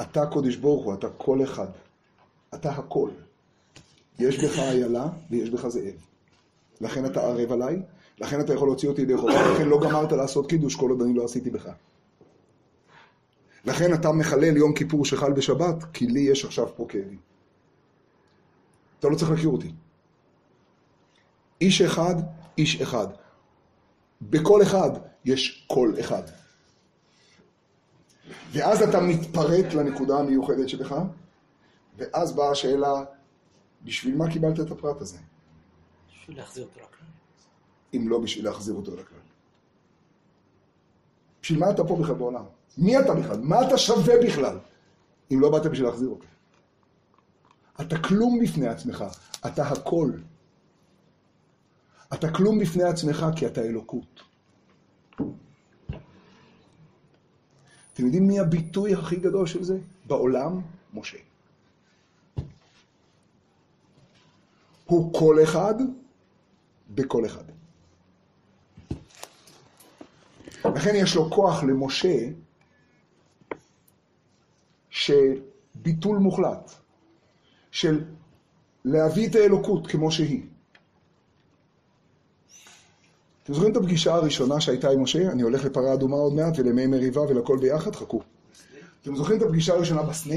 [0.02, 1.68] אתה קודש ברוך הוא, אתה כל אחד.
[2.54, 3.10] אתה הכל.
[4.18, 5.94] יש בך איילה ויש בך זאב.
[6.80, 7.82] לכן אתה ערב עליי,
[8.18, 11.14] לכן אתה יכול להוציא אותי ידי חובה, לכן לא גמרת לעשות קידוש כל עוד אני
[11.14, 11.68] לא עשיתי בך.
[13.64, 17.18] לכן אתה מחלל יום כיפור שחל בשבת, כי לי יש עכשיו פה כאבים.
[18.98, 19.72] אתה לא צריך להכיר אותי.
[21.60, 22.14] איש אחד,
[22.58, 23.06] איש אחד.
[24.22, 24.90] בכל אחד
[25.24, 26.22] יש קול אחד.
[28.52, 30.94] ואז אתה מתפרט לנקודה המיוחדת שבך,
[31.96, 33.04] ואז באה השאלה,
[33.84, 35.18] בשביל מה קיבלת את הפרט הזה?
[36.12, 37.08] בשביל להחזיר אותו לכלל.
[37.94, 39.18] אם לא בשביל להחזיר אותו לכלל.
[41.42, 42.44] בשביל מה אתה פה בכלל בעולם?
[42.78, 43.40] מי אתה בכלל?
[43.40, 44.58] מה אתה שווה בכלל?
[45.30, 46.26] אם לא באת בשביל להחזיר אותו.
[47.80, 49.04] אתה כלום בפני עצמך,
[49.46, 50.10] אתה הכל.
[52.14, 54.22] אתה כלום בפני עצמך כי אתה אלוקות.
[57.94, 59.78] אתם יודעים מי הביטוי הכי גדול של זה?
[60.06, 60.60] בעולם,
[60.94, 61.18] משה.
[64.84, 65.74] הוא כל אחד
[66.90, 67.44] בכל אחד.
[70.64, 72.28] לכן יש לו כוח למשה
[74.98, 75.40] של
[75.74, 76.72] ביטול מוחלט,
[77.70, 78.04] של
[78.84, 80.42] להביא את האלוקות כמו שהיא.
[83.42, 85.30] אתם זוכרים את הפגישה הראשונה שהייתה עם משה?
[85.30, 87.94] אני הולך לפרה אדומה עוד מעט ולמי מריבה ולכל ביחד?
[87.94, 88.20] חכו.
[89.02, 90.34] אתם זוכרים את הפגישה הראשונה בסנה?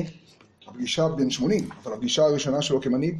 [0.67, 3.17] הפגישה בן 80, אבל הפגישה הראשונה שלו כמנהיג?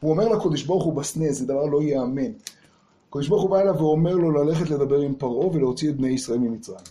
[0.00, 2.32] הוא אומר לקדוש ברוך הוא בסנה, זה דבר לא ייאמן.
[3.08, 6.38] הקדוש ברוך הוא בא אליו ואומר לו ללכת לדבר עם פרעה ולהוציא את בני ישראל
[6.38, 6.84] ממצרים.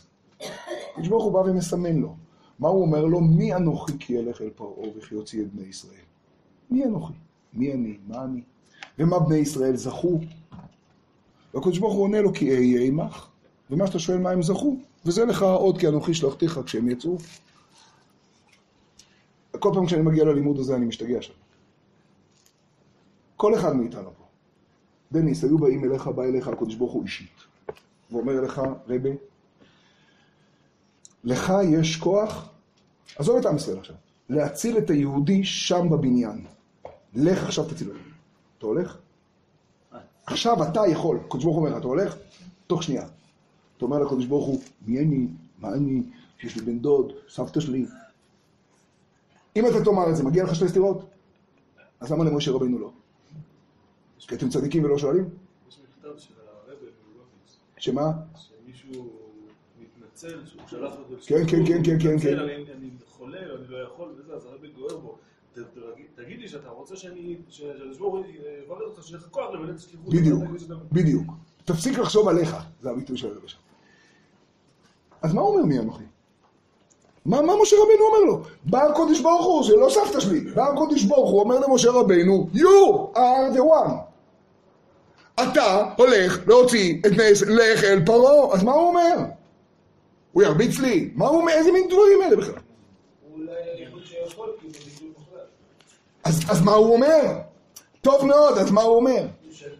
[0.91, 2.26] הקדוש ברוך הוא בא ומסמן לו.
[2.59, 3.21] מה הוא אומר לו?
[3.21, 6.05] מי אנוכי כי אלך אל פרעה וכי יוציא את בני ישראל?
[6.71, 7.13] מי אנוכי?
[7.53, 7.97] מי אני?
[8.07, 8.41] מה אני?
[8.99, 10.19] ומה בני ישראל זכו?
[11.53, 13.27] והקדוש ברוך הוא עונה לו כי אהיה עמך,
[13.69, 17.17] ומה שאתה שואל מה הם זכו, וזה לך עוד כי אנוכי שלחתיך כשהם יצאו.
[19.59, 21.33] כל פעם כשאני מגיע ללימוד הזה אני משתגע שם.
[23.35, 24.23] כל אחד מאיתנו פה.
[25.11, 27.41] דניס, היו באים אליך, בא אליך הקדוש ברוך הוא אישית,
[28.11, 29.13] ואומר לך, רבי,
[31.27, 32.49] לך יש כוח,
[33.15, 33.95] עזוב את עם ישראל עכשיו,
[34.29, 36.45] להציל את היהודי שם בבניין.
[37.15, 37.99] לך עכשיו תציל אותו.
[38.57, 38.97] אתה הולך?
[40.25, 42.15] עכשיו אתה יכול, הקדוש ברוך הוא אומר לך, אתה הולך?
[42.67, 43.07] תוך שנייה.
[43.77, 45.27] אתה אומר לקדוש ברוך הוא, מי אני?
[45.59, 46.03] מה אני?
[46.43, 47.85] יש לי בן דוד, סבתא שלי.
[49.55, 51.09] אם אתה תאמר את זה, מגיע לך שתי סתירות?
[51.99, 52.91] אז למה למשה רבינו לא?
[54.27, 55.29] כי אתם צדיקים ולא שואלים?
[55.69, 58.11] יש מכתב של הרבי מלובביץ', שמה?
[58.35, 59.16] שמישהו
[60.17, 61.15] מתנצל שהוא שלח אותו...
[61.27, 62.39] כן, כן, כן, כן, כן, כן.
[62.39, 65.17] אני חולה, אני לא יכול, וזה, אז הרבי גוער בו.
[66.15, 68.23] תגיד- לי שאתה רוצה שאני, שהשבור
[68.65, 70.13] יברך אותך, שיהיה לך כוח למלא את השליחות.
[70.13, 70.43] בדיוק,
[70.91, 71.27] בדיוק.
[71.65, 73.57] תפסיק לחשוב עליך, זה הביטוי של הרבי שם.
[75.21, 76.03] אז מה אומר מי אנוכי?
[77.25, 78.43] מה, מה משה רבנו אומר לו?
[78.65, 82.49] בא הקודש ברוך הוא, זה לא סבתא שלי, בא הקודש ברוך הוא, אומר למשה רבנו,
[82.53, 83.91] you are the one.
[85.43, 89.36] אתה הולך להוציא את נס לך אל פרעה, אז מה הוא אומר?
[90.37, 91.09] הוא ירביץ לי?
[91.15, 91.49] מה הוא?
[91.49, 92.61] איזה מין דברים אלה בכלל?
[93.33, 95.17] אולי היחיד שיכול, כי זה בדיוק.
[96.23, 97.33] אז, אז מה הוא אומר?
[98.01, 99.25] טוב מאוד, אז מה הוא אומר?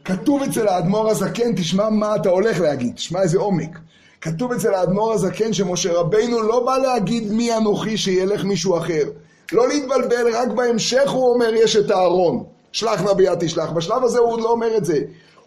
[0.06, 3.80] כתוב אצל האדמו"ר הזקן, תשמע מה אתה הולך להגיד, תשמע איזה עומק.
[4.22, 9.04] כתוב אצל האדמו"ר הזקן שמשה רבינו לא בא להגיד מי אנוכי שילך מישהו אחר.
[9.52, 12.44] לא להתבלבל, רק בהמשך הוא אומר יש את הארון.
[12.72, 13.70] שלח נא תשלח.
[13.70, 15.00] בשלב הזה הוא עוד לא אומר את זה.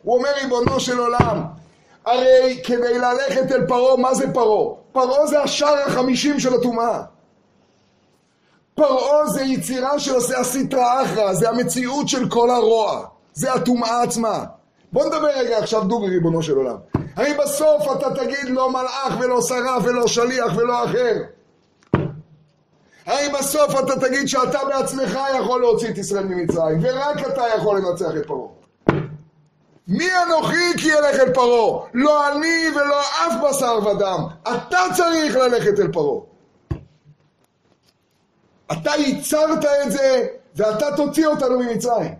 [0.02, 1.40] הוא אומר ריבונו של עולם,
[2.04, 4.74] הרי כדי ללכת אל פרעה, מה זה פרעה?
[4.92, 7.02] פרעה זה השער החמישים של הטומאה.
[8.74, 14.44] פרעה זה יצירה של הסטרא אחרא, זה המציאות של כל הרוע, זה הטומאה עצמה.
[14.92, 16.76] בוא נדבר רגע עכשיו דוגרי, ריבונו של עולם.
[17.16, 21.16] הרי בסוף אתה תגיד לא מלאך ולא שרף ולא שליח ולא אחר.
[23.06, 28.10] הרי בסוף אתה תגיד שאתה בעצמך יכול להוציא את ישראל ממצרים, ורק אתה יכול לנצח
[28.16, 28.59] את פרעה.
[29.88, 31.86] מי אנוכי כי ילך אל פרעה?
[31.94, 34.24] לא אני ולא אף בשר ודם.
[34.42, 36.20] אתה צריך ללכת אל פרעה.
[38.72, 42.14] אתה ייצרת את זה, ואתה תוציא אותנו ממצרים.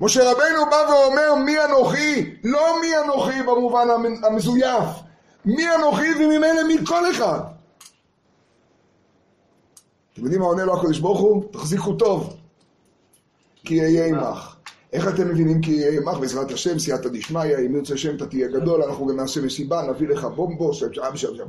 [0.00, 4.84] משה רבנו בא ואומר מי אנוכי, לא מי אנוכי במובן המ- המזויף,
[5.44, 7.40] מי אנוכי וממילא מי כל אחד.
[10.12, 11.42] אתם יודעים מה עונה לו הקדוש ברוך הוא?
[11.52, 12.36] תחזיקו טוב,
[13.64, 14.56] כי אהיה עמך.
[14.92, 18.48] איך אתם מבינים כי יהיה עמך בעזרת השם, סייעתא דשמיא, אם ירצה השם אתה תהיה
[18.48, 20.70] גדול, אנחנו גם נעשה מסיבה, נביא לך בומבו,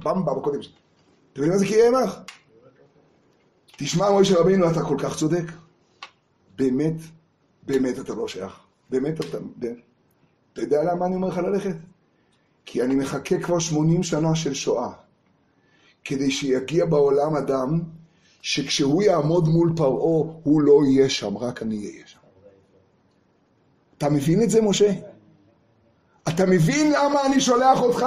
[0.04, 0.60] במבה, בקודם.
[0.60, 2.20] אתם יודעים מה זה כי עמך?
[3.78, 5.44] תשמע משה רבינו, אתה כל כך צודק.
[6.56, 6.96] באמת,
[7.64, 8.60] באמת אתה לא שייך.
[8.90, 9.38] באמת אתה...
[10.54, 11.76] אתה יודע למה אני אומר לך ללכת?
[12.66, 14.92] כי אני מחכה כבר 80 שנה של שואה,
[16.04, 17.82] כדי שיגיע בעולם אדם
[18.42, 22.04] שכשהוא יעמוד מול פרעה, הוא לא יהיה שם, רק אני אהיה.
[24.00, 24.92] אתה מבין את זה, משה?
[26.28, 28.06] אתה מבין למה אני שולח אותך?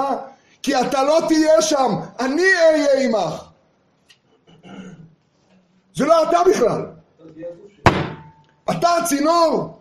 [0.62, 1.90] כי אתה לא תהיה שם,
[2.20, 3.44] אני אהיה עמך.
[5.94, 6.86] זה לא אתה בכלל.
[8.70, 9.78] אתה הצינור.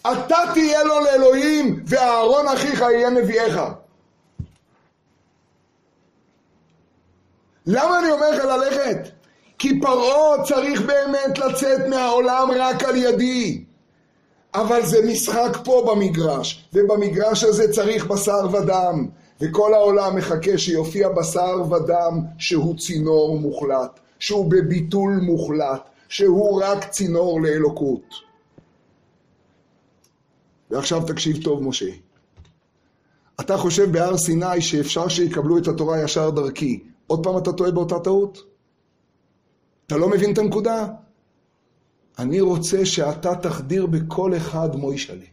[0.00, 3.60] אתה תהיה לו לאלוהים, ואהרון אחיך יהיה נביאך.
[7.66, 9.19] למה אני אומר לך ללכת?
[9.60, 13.64] כי פרעה צריך באמת לצאת מהעולם רק על ידי.
[14.54, 19.08] אבל זה משחק פה במגרש, ובמגרש הזה צריך בשר ודם,
[19.40, 27.40] וכל העולם מחכה שיופיע בשר ודם שהוא צינור מוחלט, שהוא בביטול מוחלט, שהוא רק צינור
[27.40, 28.14] לאלוקות.
[30.70, 31.90] ועכשיו תקשיב טוב, משה.
[33.40, 36.84] אתה חושב בהר סיני שאפשר שיקבלו את התורה ישר דרכי.
[37.06, 38.49] עוד פעם אתה טועה באותה טעות?
[39.90, 40.86] אתה לא מבין את הנקודה?
[42.18, 45.26] אני רוצה שאתה תחדיר בכל אחד מוישלה.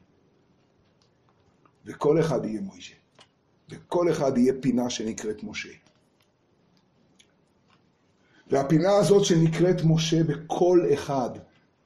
[1.85, 2.95] וכל אחד יהיה מוישה.
[3.69, 5.69] וכל אחד יהיה פינה שנקראת משה.
[8.47, 11.29] והפינה הזאת שנקראת משה בכל אחד,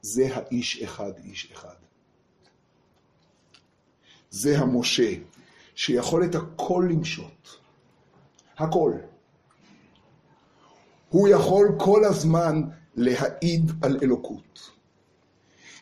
[0.01, 1.76] זה האיש אחד, איש אחד.
[4.30, 5.13] זה המשה,
[5.76, 7.59] שיכול את הכל למשות.
[8.57, 9.11] הכל.
[11.12, 12.62] הוא יכול כל הזמן
[12.95, 14.72] להעיד על אלוקות.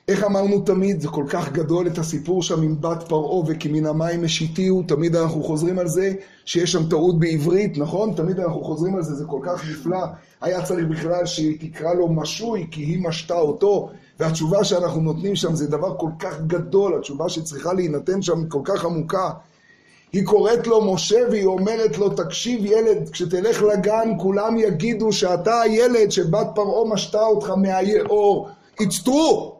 [0.07, 3.85] איך אמרנו תמיד, זה כל כך גדול את הסיפור שם עם בת פרעה וכי מן
[3.85, 6.13] המים משיתיהו, תמיד אנחנו חוזרים על זה,
[6.45, 8.13] שיש שם טעות בעברית, נכון?
[8.15, 10.05] תמיד אנחנו חוזרים על זה, זה כל כך נפלא.
[10.41, 15.55] היה צריך בכלל שהיא תקרא לו משוי, כי היא משתה אותו, והתשובה שאנחנו נותנים שם
[15.55, 19.29] זה דבר כל כך גדול, התשובה שצריכה להינתן שם כל כך עמוקה.
[20.11, 26.11] היא קוראת לו משה והיא אומרת לו, תקשיב ילד, כשתלך לגן כולם יגידו שאתה הילד
[26.11, 28.49] שבת פרעה משתה אותך מהיאור.
[28.81, 29.59] It's true!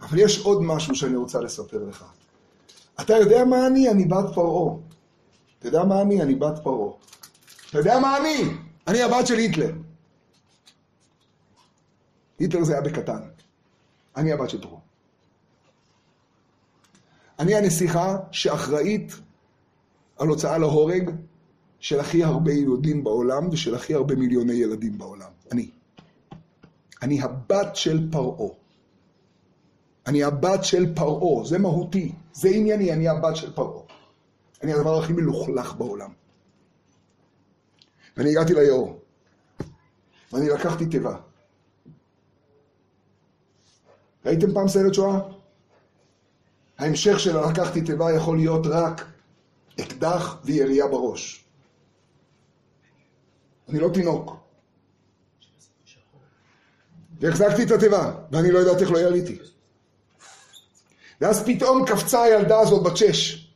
[0.00, 2.04] אבל יש עוד משהו שאני רוצה לספר לך.
[3.00, 3.90] אתה יודע מה אני?
[3.90, 4.74] אני בת פרעה.
[5.58, 6.22] אתה יודע מה אני?
[6.22, 6.92] אני בת פרעה.
[7.70, 8.42] אתה יודע מה אני?
[8.86, 9.72] אני הבת של היטלר.
[12.38, 13.20] היטלר זה היה בקטן.
[14.16, 14.80] אני הבת של פרעה.
[17.38, 19.12] אני הנסיכה שאחראית
[20.16, 21.10] על הוצאה להורג
[21.80, 25.30] של הכי הרבה יהודים בעולם ושל הכי הרבה מיליוני ילדים בעולם.
[25.52, 25.70] אני.
[27.02, 28.48] אני הבת של פרעה.
[30.06, 33.82] אני הבת של פרעה, זה מהותי, זה ענייני, אני הבת של פרעה.
[34.62, 36.10] אני הדבר הכי מלוכלך בעולם.
[38.16, 38.98] ואני הגעתי ליאור,
[40.32, 41.16] ואני לקחתי תיבה.
[44.26, 45.18] ראיתם פעם סרט שואה?
[46.78, 49.04] ההמשך של לקחתי תיבה יכול להיות רק
[49.80, 51.44] אקדח וירייה בראש.
[53.68, 54.36] אני לא תינוק.
[57.20, 59.38] והחזקתי את התיבה, ואני לא יודעת איך לא יריתי.
[61.20, 63.50] ואז פתאום קפצה הילדה הזאת בת שש.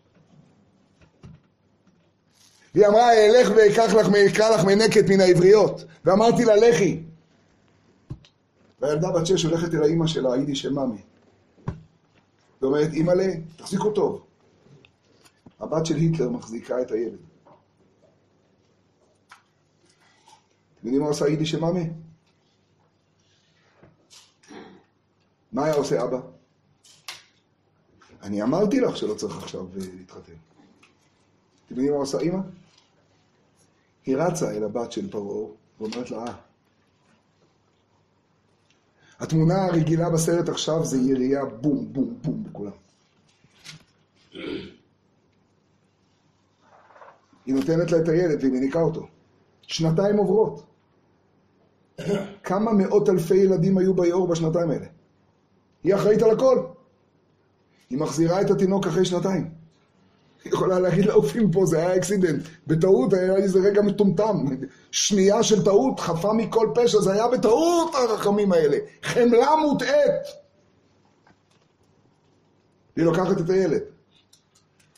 [2.75, 5.85] והיא אמרה, אלך ואקח לך, אקרא לך מנקת מן העבריות.
[6.05, 7.03] ואמרתי לה, לכי.
[8.81, 11.03] והילדה בת שש הולכת אל האימא שלה, היידיש מאמי.
[12.63, 14.30] ואומרת, אימא'לה, תחזיקו טוב.
[15.61, 17.19] הבת של היטלר מחזיקה את הילד.
[20.79, 21.91] אתם יודעים מה עושה יידיש מאמי?
[25.53, 26.21] מה היה עושה אבא?
[28.23, 30.33] אני אמרתי לך שלא צריך עכשיו אה, להתחתן.
[31.67, 32.39] אתם יודעים מה עושה אימא?
[34.07, 35.49] היא רצה אל הבת של פרעה
[35.81, 36.35] ואומרת לה, אה.
[39.19, 42.73] התמונה הרגילה בסרט עכשיו זה ירייה בום, בום, בום בכולם.
[47.47, 49.07] היא נותנת לה את הילד והיא מניקה אותו.
[49.63, 50.63] שנתיים עוברות.
[52.43, 54.87] כמה מאות אלפי ילדים היו ביאור בשנתיים האלה?
[55.85, 56.67] היא אחראית על הכל.
[57.91, 59.51] היא מחזירה את התינוק אחרי שנתיים.
[60.45, 62.43] היא יכולה להגיד לעופים פה, זה היה אקסידנט.
[62.67, 64.37] בטעות היה איזה רגע מטומטם.
[64.91, 68.77] שנייה של טעות, חפה מכל פשע, זה היה בטעות הרחמים האלה.
[69.03, 70.23] חמלה מוטעית.
[72.97, 73.83] היא לוקחת את הילד.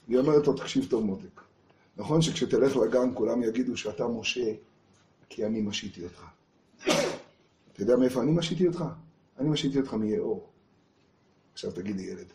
[0.08, 1.40] היא אומרת לו, תקשיב טוב מותק.
[2.02, 4.54] נכון שכשתלך לגן כולם יגידו שאתה משה,
[5.28, 6.24] כי אני משיתי אותך.
[7.72, 8.84] אתה יודע מאיפה אני משיתי אותך?
[9.38, 10.48] אני משיתי אותך מיאור.
[11.52, 12.26] עכשיו תגיד לי, ילד,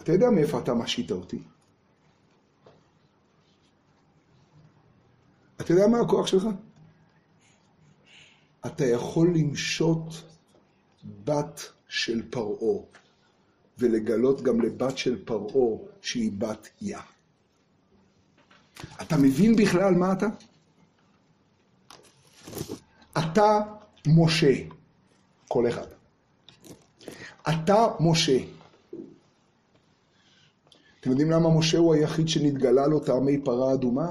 [0.00, 1.42] אתה יודע מאיפה אתה משית אותי?
[5.60, 6.46] אתה יודע מה הכוח שלך?
[8.66, 10.22] אתה יכול למשות
[11.24, 12.82] בת של פרעה,
[13.78, 17.00] ולגלות גם לבת של פרעה שהיא בת יה.
[19.02, 20.26] אתה מבין בכלל מה אתה?
[23.18, 23.60] אתה
[24.06, 24.52] משה,
[25.48, 25.86] כל אחד.
[27.48, 28.38] אתה משה.
[31.00, 34.10] אתם יודעים למה משה הוא היחיד שנתגלה לו טעמי פרה אדומה?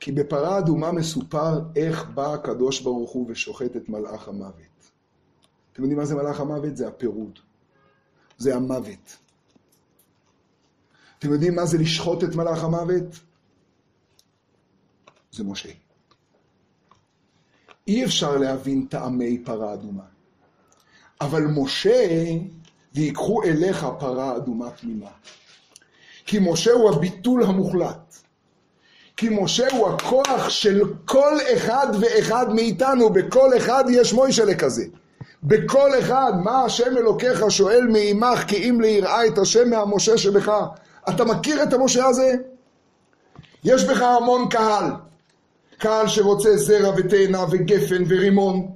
[0.00, 4.90] כי בפרה אדומה מסופר איך בא הקדוש ברוך הוא ושוחט את מלאך המוות.
[5.72, 6.76] אתם יודעים מה זה מלאך המוות?
[6.76, 7.38] זה הפירוד.
[8.38, 9.16] זה המוות.
[11.18, 13.20] אתם יודעים מה זה לשחוט את מלאך המוות?
[15.36, 15.68] זה משה.
[17.88, 20.02] אי אפשר להבין טעמי פרה אדומה.
[21.20, 22.08] אבל משה,
[22.94, 25.10] ויקחו אליך פרה אדומה תמימה.
[26.26, 28.16] כי משה הוא הביטול המוחלט.
[29.16, 34.84] כי משה הוא הכוח של כל אחד ואחד מאיתנו, בכל אחד יש מוישלה כזה.
[35.42, 40.52] בכל אחד, מה השם אלוקיך שואל מעמך כי אם ליראה את השם מהמשה שבך.
[41.08, 42.34] אתה מכיר את המשה הזה?
[43.64, 44.84] יש בך המון קהל.
[45.78, 48.68] קהל שרוצה זרע ותאנה וגפן ורימון.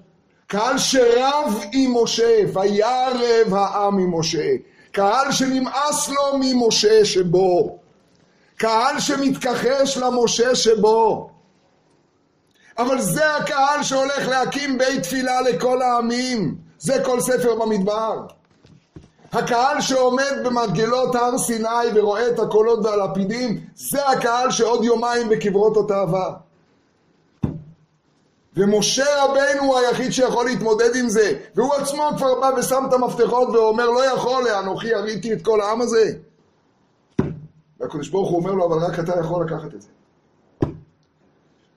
[0.47, 4.49] קהל שרב עם משה, וירב העם עם משה.
[4.93, 7.79] קהל שנמאס לו ממשה שבו.
[8.57, 11.31] קהל שמתכחש למשה שבו.
[12.79, 16.55] אבל זה הקהל שהולך להקים בית תפילה לכל העמים.
[16.79, 18.27] זה כל ספר במדבר.
[19.33, 26.33] הקהל שעומד במרגלות הר סיני ורואה את הקולות והלפידים, זה הקהל שעוד יומיים בקברות התאווה.
[28.57, 33.49] ומשה רבנו הוא היחיד שיכול להתמודד עם זה, והוא עצמו כבר בא ושם את המפתחות
[33.49, 36.13] ואומר, לא יכול, לאנוכי יריתי את כל העם הזה.
[37.81, 39.89] והקדוש ברוך הוא אומר לו, אבל רק אתה יכול לקחת את זה.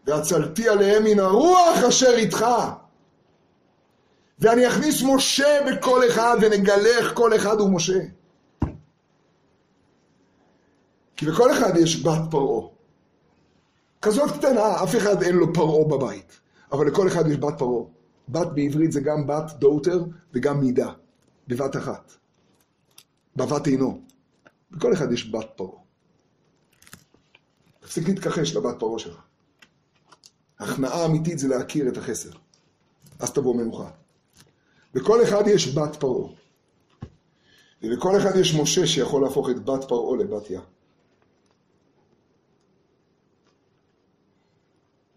[0.05, 2.45] והצלתי עליהם מן הרוח אשר איתך.
[4.39, 7.99] ואני אכניס משה בכל אחד ונגלה איך כל אחד הוא משה.
[11.15, 12.67] כי בכל אחד יש בת פרעה.
[14.01, 16.39] כזאת קטנה, אף אחד אין לו פרעה בבית.
[16.73, 17.83] אבל לכל אחד יש בת פרעה.
[18.29, 20.93] בת בעברית זה גם בת דוטר וגם מידה,
[21.47, 22.11] בבת אחת.
[23.35, 24.01] בבת עינו.
[24.71, 25.81] לכל אחד יש בת פרעה.
[27.79, 29.21] תפסיק להתכחש לבת פרעה שלך.
[30.59, 32.31] הכנעה אמיתית זה להכיר את החסר.
[33.19, 33.91] אז תבוא מנוחה.
[34.95, 36.29] לכל אחד יש בת פרעה.
[37.81, 40.61] ולכל אחד יש משה שיכול להפוך את בת פרעה לבת יה.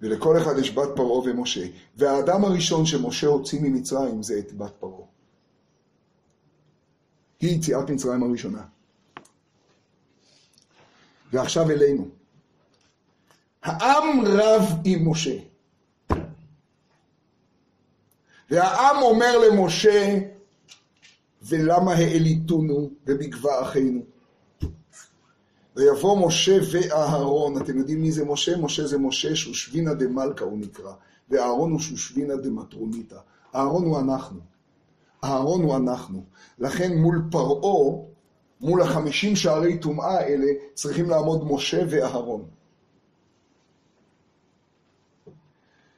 [0.00, 1.66] ולכל אחד יש בת פרעה ומשה.
[1.96, 5.06] והאדם הראשון שמשה הוציא ממצרים זה את בת פרעה.
[7.40, 8.62] היא יציאת מצרים הראשונה.
[11.32, 12.08] ועכשיו אלינו.
[13.62, 15.38] העם רב עם משה.
[18.50, 20.18] והעם אומר למשה,
[21.42, 24.15] ולמה העליתונו ובגבה אחינו?
[25.76, 28.56] ויבוא משה ואהרון, אתם יודעים מי זה משה?
[28.56, 30.92] משה זה משה שושבינה דמלכה הוא נקרא,
[31.30, 33.16] ואהרון הוא שושבינה דמטרוניתא.
[33.54, 34.40] אהרון הוא אנחנו.
[35.24, 36.24] אהרון הוא אנחנו.
[36.58, 37.96] לכן מול פרעה,
[38.60, 42.44] מול החמישים שערי טומאה האלה, צריכים לעמוד משה ואהרון.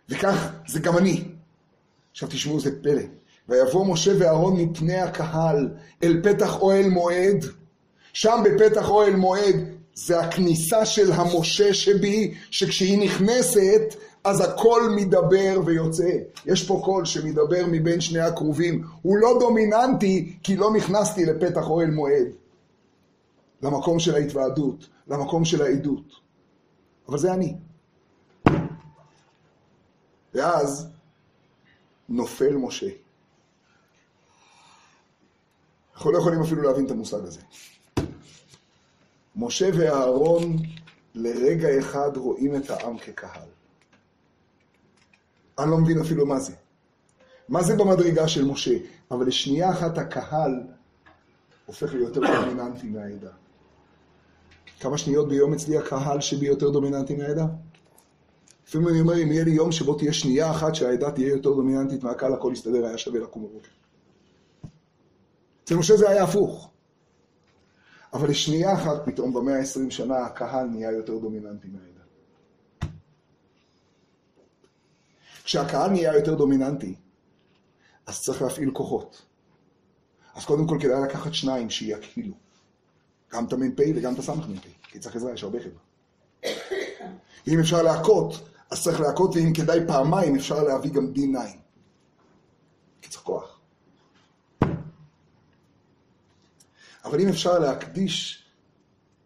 [0.09, 1.25] וכך זה גם אני.
[2.11, 3.03] עכשיו תשמעו, זה פלא.
[3.49, 5.69] ויבוא משה ואהרון מפני הקהל
[6.03, 7.45] אל פתח אוהל מועד.
[8.20, 9.57] שם בפתח אוהל מועד
[9.95, 16.11] זה הכניסה של המשה שבי, שכשהיא נכנסת, אז הקול מדבר ויוצא.
[16.47, 18.85] יש פה קול שמדבר מבין שני הכרובים.
[19.03, 22.27] הוא לא דומיננטי, כי לא נכנסתי לפתח אוהל מועד.
[23.62, 26.12] למקום של ההתוועדות, למקום של העדות.
[27.09, 27.55] אבל זה אני.
[30.35, 30.89] ואז
[32.09, 32.90] נופל משה.
[35.95, 37.40] אנחנו לא יכולים אפילו להבין את המושג הזה.
[39.39, 40.56] משה ואהרון
[41.15, 43.48] לרגע אחד רואים את העם כקהל.
[45.59, 46.52] אני לא מבין אפילו מה זה.
[47.48, 48.78] מה זה במדרגה של משה?
[49.10, 50.60] אבל לשנייה אחת הקהל
[51.66, 53.31] הופך להיות יותר דומיננטי מהעדה.
[54.81, 57.47] כמה שניות ביום אצלי הקהל שבי יותר דומיננטי מהעדה?
[58.69, 62.02] לפעמים אני אומר, אם יהיה לי יום שבו תהיה שנייה אחת שהעדה תהיה יותר דומיננטית
[62.02, 63.70] מהקהל, הכל יסתדר, היה שווה לקום בבוקר.
[65.65, 66.70] אצל משה זה היה הפוך.
[68.13, 71.99] אבל לשנייה אחת פתאום במאה ה-20 שנה הקהל נהיה יותר דומיננטי מהעדה.
[75.45, 76.95] כשהקהל נהיה יותר דומיננטי,
[78.07, 79.23] אז צריך להפעיל כוחות.
[80.35, 82.35] אז קודם כל כדאי לקחת שניים שיקהילו.
[83.33, 84.45] גם את המ"פ וגם את הסמ"פ,
[84.83, 85.89] כי צריך עזרה, יש הרבה חבר'ה.
[87.49, 91.57] אם אפשר להכות, אז צריך להכות, ואם כדאי פעמיים, אפשר להביא גם D9.
[93.03, 93.58] כי צריך כוח.
[97.09, 98.45] אבל אם אפשר להקדיש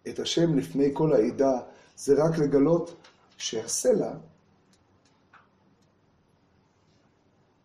[0.08, 1.60] את השם לפני כל העדה,
[1.96, 2.94] זה רק לגלות
[3.38, 4.12] שהסלע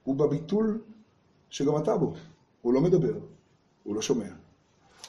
[0.03, 0.81] הוא בביטול
[1.49, 2.14] שגם אתה בו.
[2.61, 3.14] הוא לא מדבר,
[3.84, 4.30] הוא לא שומע,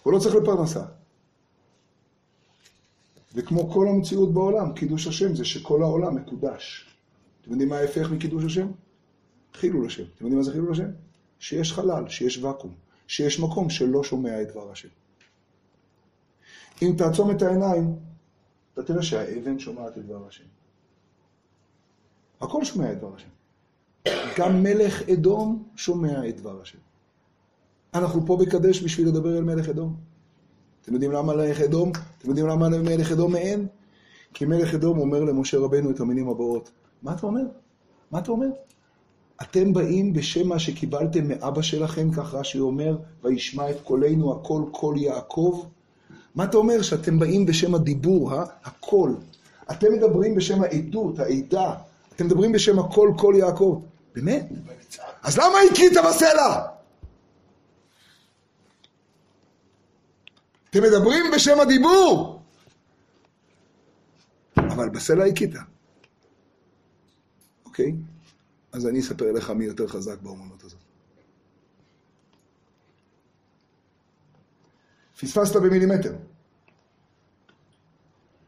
[0.03, 0.85] הוא לא צריך לפרנסה.
[3.35, 6.95] וכמו כל המציאות בעולם, קידוש השם זה שכל העולם מקודש.
[7.41, 8.69] אתם יודעים מה ההפך מקידוש השם?
[9.55, 10.03] חילול השם.
[10.03, 10.91] אתם יודעים מה זה חילול השם?
[11.39, 12.75] שיש חלל, שיש ואקום,
[13.09, 14.89] שיש מקום שלא שומע את דבר השם.
[16.83, 17.97] אם תעצום את העיניים,
[18.75, 20.45] אתה תראה שהאבן שומעת את דבר השם.
[22.41, 23.29] הכל שומע את דבר השם.
[24.39, 26.79] גם מלך אדום שומע את דבר השם.
[27.95, 29.97] אנחנו פה בקדש בשביל לדבר אל מלך אדום.
[30.83, 31.93] אתם יודעים למה מלך אדום?
[32.19, 33.67] אתם יודעים למה מלך אדום מעין?
[34.35, 36.71] כי מלך אדום אומר למשה רבנו את המילים הבאות.
[37.03, 37.43] מה אתה אומר?
[38.11, 38.49] מה אתה אומר?
[39.43, 44.98] אתם באים בשם מה שקיבלתם מאבא שלכם, כך רש"י אומר, וישמע את קולנו הקול קול
[44.98, 45.66] יעקב.
[46.35, 46.82] מה אתה אומר?
[46.82, 48.44] שאתם באים בשם הדיבור, אה?
[48.65, 49.16] הקול.
[49.70, 51.74] אתם מדברים בשם העדות, העדה.
[52.16, 53.82] אתם מדברים בשם הקול קול יעקב.
[54.15, 54.48] באמת?
[55.23, 56.66] אז למה הכית בסלע?
[60.70, 62.40] אתם מדברים בשם הדיבור,
[64.56, 65.55] אבל בסלע הכית.
[67.65, 67.93] אוקיי?
[68.73, 70.78] אז אני אספר לך מי יותר חזק באומנות הזאת.
[75.20, 76.16] פספסת במילימטר.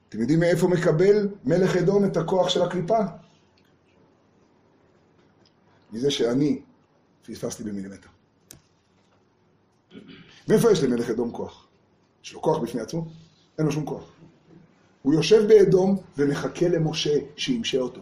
[0.08, 2.98] אתם יודעים מאיפה מקבל מלך אדום את הכוח של הקליפה?
[5.92, 6.62] מזה שאני
[7.26, 8.08] פספסתי במילימטר.
[10.48, 11.66] מאיפה יש למלך אדום כוח?
[12.24, 13.06] יש לו כוח בפני עצמו?
[13.58, 14.12] אין לו שום כוח.
[15.02, 18.00] הוא יושב באדום ומחכה למשה שימשה אותו.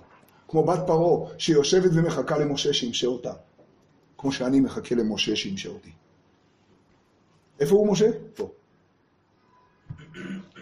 [0.49, 3.33] כמו בת פרעה שיושבת ומחכה למשה שימשה אותה.
[4.19, 5.91] כמו שאני מחכה למשה שימשה אותי.
[7.61, 8.11] איפה הוא משה?
[8.35, 8.51] פה.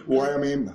[0.05, 0.71] הוא היה מאמנה.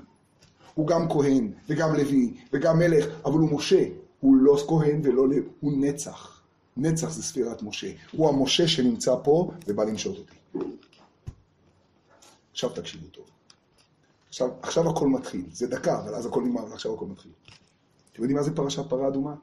[0.75, 3.85] הוא גם כהן, וגם לוי, וגם מלך, אבל הוא משה.
[4.21, 6.43] הוא לא כהן ולא לוי, הוא נצח.
[6.77, 7.93] נצח זה ספירת משה.
[8.13, 10.65] הוא המשה שנמצא פה ובא למשוך אותי.
[12.53, 13.25] עכשיו תקשיבו טוב.
[14.29, 15.45] עכשיו, עכשיו הכל מתחיל.
[15.53, 17.33] זה דקה, אבל אז הכל נגמר, ועכשיו הכל מתחיל.
[18.13, 19.35] אתם יודעים מה זה פרשת פרה אדומה?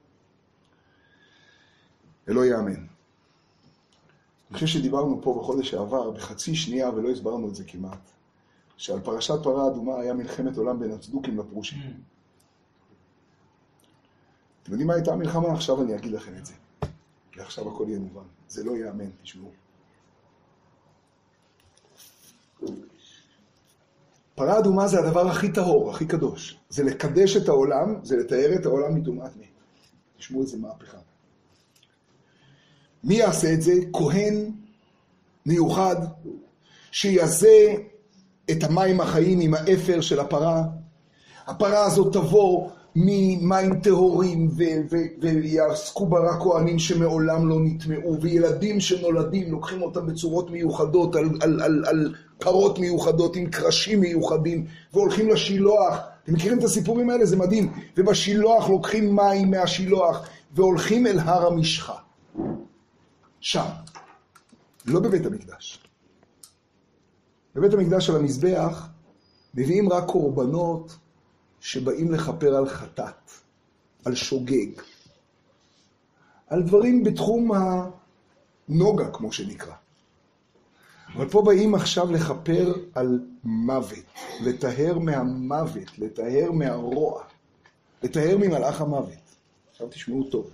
[2.27, 2.75] זה לא ייאמן.
[4.49, 8.11] אני חושב שדיברנו פה בחודש שעבר, בחצי שנייה, ולא הסברנו את זה כמעט,
[8.77, 12.03] שעל פרשת פרה אדומה היה מלחמת עולם בין הצדוקים לפרושים.
[14.63, 15.53] אתם יודעים מה הייתה המלחמה?
[15.53, 16.53] עכשיו אני אגיד לכם את זה.
[17.37, 18.23] ועכשיו הכל יהיה מובן.
[18.47, 19.51] זה לא ייאמן, תשמעו.
[24.39, 26.57] פרה אדומה זה הדבר הכי טהור, הכי קדוש.
[26.69, 29.45] זה לקדש את העולם, זה לתאר את העולם מטומאת מת.
[30.17, 30.97] תשמעו איזה מהפכה.
[33.03, 33.73] מי יעשה את זה?
[33.93, 34.51] כהן
[35.45, 35.95] מיוחד,
[36.91, 37.73] שיזה
[38.51, 40.63] את המים החיים עם האפר של הפרה.
[41.47, 44.49] הפרה הזאת תבוא ממים טהורים
[45.21, 51.61] ויעסקו בה רק כהנים שמעולם לא נטמעו, וילדים שנולדים לוקחים אותם בצורות מיוחדות על, על,
[51.61, 55.97] על, על פרות מיוחדות עם קרשים מיוחדים, והולכים לשילוח.
[56.23, 57.25] אתם מכירים את הסיפורים האלה?
[57.25, 57.73] זה מדהים.
[57.97, 61.95] ובשילוח לוקחים מים מהשילוח והולכים אל הר המשחה.
[63.39, 63.65] שם.
[64.85, 65.79] לא בבית המקדש.
[67.55, 68.87] בבית המקדש על המזבח
[69.53, 70.97] מביאים רק קורבנות
[71.61, 73.31] שבאים לכפר על חטאת,
[74.05, 74.81] על שוגג,
[76.47, 77.51] על דברים בתחום
[78.69, 79.73] הנוגה, כמו שנקרא.
[81.15, 84.05] אבל פה באים עכשיו לכפר על מוות,
[84.41, 87.23] לטהר מהמוות, לטהר מהרוע,
[88.03, 89.35] לטהר ממלאך המוות.
[89.71, 90.49] עכשיו תשמעו טוב.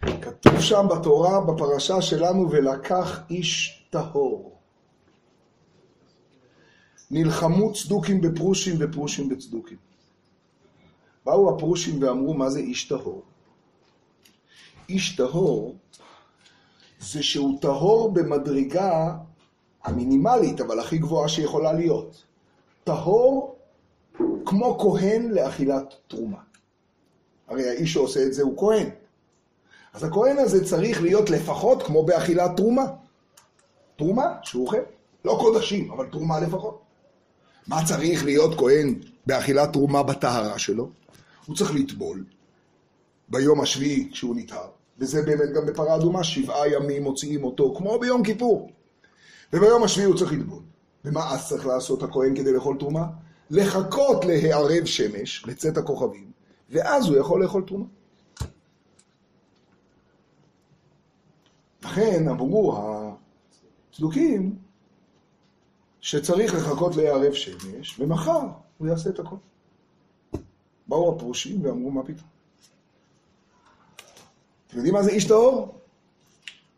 [0.00, 4.57] כתוב שם בתורה, בפרשה שלנו, ולקח איש טהור.
[7.10, 9.78] נלחמו צדוקים בפרושים ופרושים בצדוקים.
[11.26, 13.22] באו הפרושים ואמרו, מה זה איש טהור?
[14.88, 15.76] איש טהור
[17.00, 19.16] זה שהוא טהור במדרגה
[19.84, 22.24] המינימלית, אבל הכי גבוהה שיכולה להיות.
[22.84, 23.56] טהור
[24.46, 26.38] כמו כהן לאכילת תרומה.
[27.48, 28.88] הרי האיש שעושה את זה הוא כהן.
[29.92, 32.84] אז הכהן הזה צריך להיות לפחות כמו באכילת תרומה.
[33.96, 34.76] תרומה שהוא אוכל.
[35.24, 36.87] לא קודשים, אבל תרומה לפחות.
[37.68, 38.94] מה צריך להיות כהן
[39.26, 40.90] באכילת תרומה בטהרה שלו?
[41.46, 42.24] הוא צריך לטבול
[43.28, 44.68] ביום השביעי כשהוא נטהר,
[44.98, 48.70] וזה באמת גם בפרה אדומה, שבעה ימים מוציאים אותו, כמו ביום כיפור.
[49.52, 50.62] וביום השביעי הוא צריך לטבול.
[51.04, 53.06] ומה אז צריך לעשות הכהן כדי לאכול תרומה?
[53.50, 56.30] לחכות להערב שמש, לצאת הכוכבים,
[56.70, 57.84] ואז הוא יכול לאכול תרומה.
[61.84, 62.78] לכן אמרו
[63.92, 64.56] הצדוקים
[66.00, 68.40] שצריך לחכות להערב שמש, ומחר
[68.78, 69.36] הוא יעשה את הכל.
[70.88, 72.28] באו הפרושים ואמרו, מה פתאום?
[74.68, 75.78] אתם יודעים מה זה איש טהור?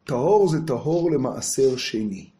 [0.04, 2.30] טהור זה טהור למעשר שני.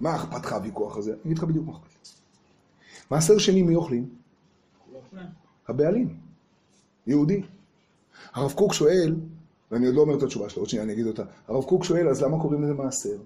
[0.00, 1.10] מה אכפת לך הוויכוח הזה?
[1.12, 2.08] אני אגיד לך בדיוק מה אכפת.
[3.10, 4.08] מעשר שני מי אוכלים?
[5.68, 6.16] הבעלים.
[7.06, 7.42] יהודי.
[8.32, 9.16] הרב קוק שואל,
[9.70, 11.22] ואני עוד לא אומר את התשובה שלו, עוד שנייה אני אגיד אותה.
[11.48, 13.16] הרב קוק שואל, אז למה קוראים לזה מעשר?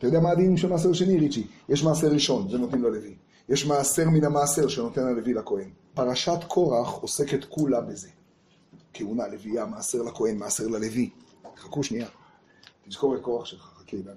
[0.00, 1.46] אתה יודע מה הדין של מעשר שני, ריצ'י?
[1.68, 3.14] יש מעשר ראשון, זה נותנים ללוי.
[3.48, 5.70] יש מעשר מן המעשר שנותן הלוי לכהן.
[5.94, 8.08] פרשת קורח עוסקת כולה בזה.
[8.94, 11.10] כהונה, לוויה, מעשר לכהן, מעשר ללוי.
[11.56, 12.06] חכו שנייה.
[12.88, 14.14] תזכור את קורח שלך, חכה דניאל.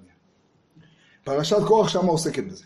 [1.24, 2.64] פרשת קורח שמה עוסקת בזה.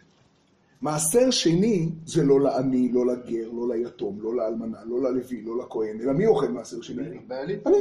[0.82, 6.00] מעשר שני זה לא לעני, לא לגר, לא ליתום, לא לאלמנה, לא ללוי, לא לכהן,
[6.00, 7.18] אלא מי אוכל מעשר שני?
[7.26, 7.58] בעלים.
[7.66, 7.78] אני.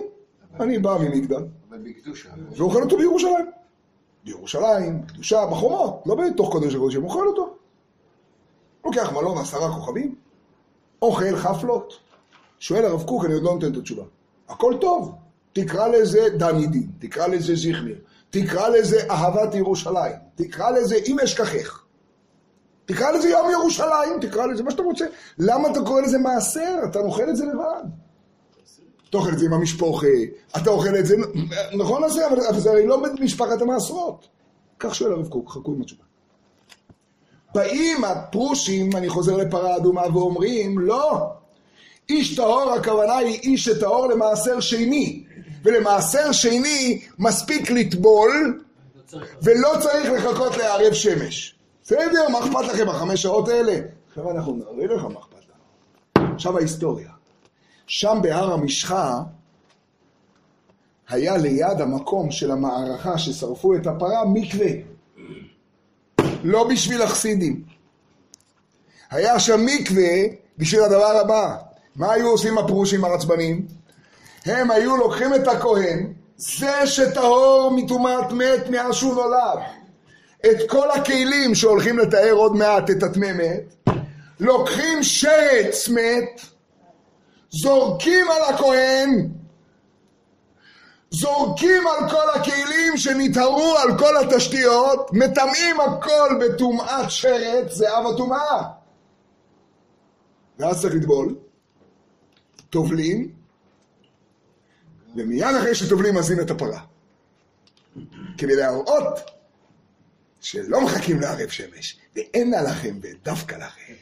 [0.60, 1.46] אני בא ממגדל.
[2.58, 3.46] ואוכל אותו בירושלים.
[4.28, 7.56] בירושלים, בקדושה, בחומות, לא בתוך קודש הקודשים, אוכל אותו.
[8.86, 10.16] לוקח מלון עשרה כוכבים,
[11.02, 11.94] אוכל חפלות.
[12.60, 14.04] שואל הרב קוק, אני עוד לא נותן את התשובה.
[14.50, 15.16] הכל טוב,
[15.54, 17.98] תקרא לזה דני דין, תקרא לזה זיכמיר,
[18.30, 21.84] תקרא לזה אהבת ירושלים, תקרא לזה אם אשכחך.
[22.86, 25.06] תקרא לזה יום ירושלים, תקרא לזה מה שאתה רוצה.
[25.38, 26.80] למה אתה קורא לזה מעשר?
[26.90, 27.84] אתה אוכל את זה לבד.
[29.10, 30.08] אתה אוכל את זה עם המשפוחה,
[30.58, 31.16] אתה אוכל את זה,
[31.78, 34.28] נכון לזה, אבל אבל זה הרי לא במשפחת המעשרות.
[34.80, 36.04] כך שואל הרב קוק, חכו עם התשובה.
[37.56, 41.30] באים הפרושים, אני חוזר לפרה אדומה, ואומרים, לא,
[42.10, 45.24] איש טהור הכוונה היא איש שטהור למעשר שני,
[45.64, 48.62] ולמעשר שני מספיק לטבול,
[49.42, 51.56] ולא צריך לחכות לערב שמש.
[51.84, 53.80] בסדר, מה אכפת לכם החמש שעות האלה?
[54.10, 55.38] עכשיו אנחנו נראה לך מה אכפת
[56.18, 56.34] לנו.
[56.34, 57.17] עכשיו ההיסטוריה.
[57.88, 59.20] שם בהר המשחה
[61.10, 64.70] היה ליד המקום של המערכה ששרפו את הפרה מקווה.
[66.44, 67.64] לא בשביל החסידים.
[69.10, 70.14] היה שם מקווה
[70.58, 71.56] בשביל הדבר הבא.
[71.96, 73.68] מה היו עושים הפרושים הרצבנים?
[74.46, 79.60] הם היו לוקחים את הכהן, זה שטהור מטומאת מת מאז שהוא נולד,
[80.46, 83.94] את כל הכלים שהולכים לתאר עוד מעט את הטמא מת,
[84.40, 86.42] לוקחים שרץ מת,
[87.62, 89.30] זורקים על הכהן,
[91.12, 98.64] זורקים על כל הכלים שנטהרו על כל התשתיות, מטמאים הכל בטומאת שרץ, אב הטומאה.
[100.60, 101.36] ואז צריך לטבול,
[102.70, 103.32] טובלים,
[105.16, 106.82] ומיד אחרי שטובלים מזים את הפרה.
[108.38, 109.20] כדי להראות
[110.40, 113.94] שלא מחכים לערב שמש, ואין לה לכם ודווקא לכם.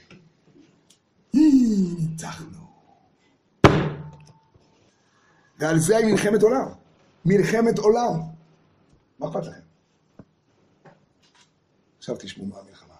[1.33, 2.54] ניצחנו.
[5.59, 6.67] ועל זה היא מלחמת עולם.
[7.25, 8.19] מלחמת עולם.
[9.19, 9.59] מה אכפת לכם?
[11.97, 12.95] עכשיו תשמעו מה המלחמה.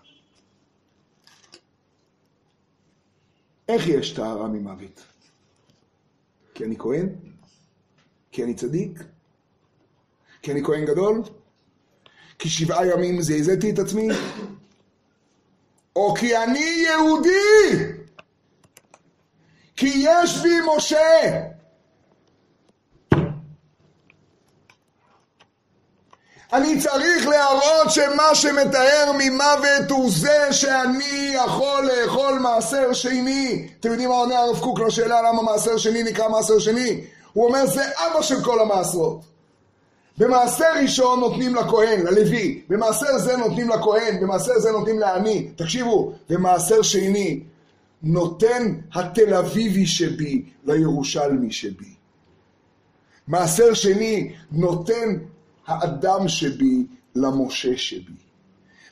[3.69, 5.03] איך יש טהרה ממוות?
[6.53, 7.10] כי אני כהן?
[8.32, 9.03] כי אני צדיק?
[10.41, 11.22] כי אני כהן גדול?
[12.40, 14.07] כי שבעה ימים זעזעתי את עצמי?
[15.95, 17.95] או כי אני יהודי?
[19.76, 21.55] כי יש בי משה?
[26.56, 33.68] אני צריך להראות שמה שמתאר ממוות הוא זה שאני יכול לאכול מעשר שני.
[33.80, 37.02] אתם יודעים מה עונה הרב קוק לשאלה למה מעשר שני נקרא מעשר שני?
[37.34, 39.22] הוא אומר זה אבא של כל המעשרות.
[40.18, 45.48] במעשר ראשון נותנים לכהן, ללוי, במעשר זה נותנים לכהן, במעשר זה נותנים לעני.
[45.56, 47.40] תקשיבו, במעשר שני
[48.03, 51.94] נותן התל אביבי שבי לירושלמי שבי.
[53.27, 55.15] מעשר שני נותן
[55.67, 56.85] האדם שבי
[57.15, 58.25] למשה שבי.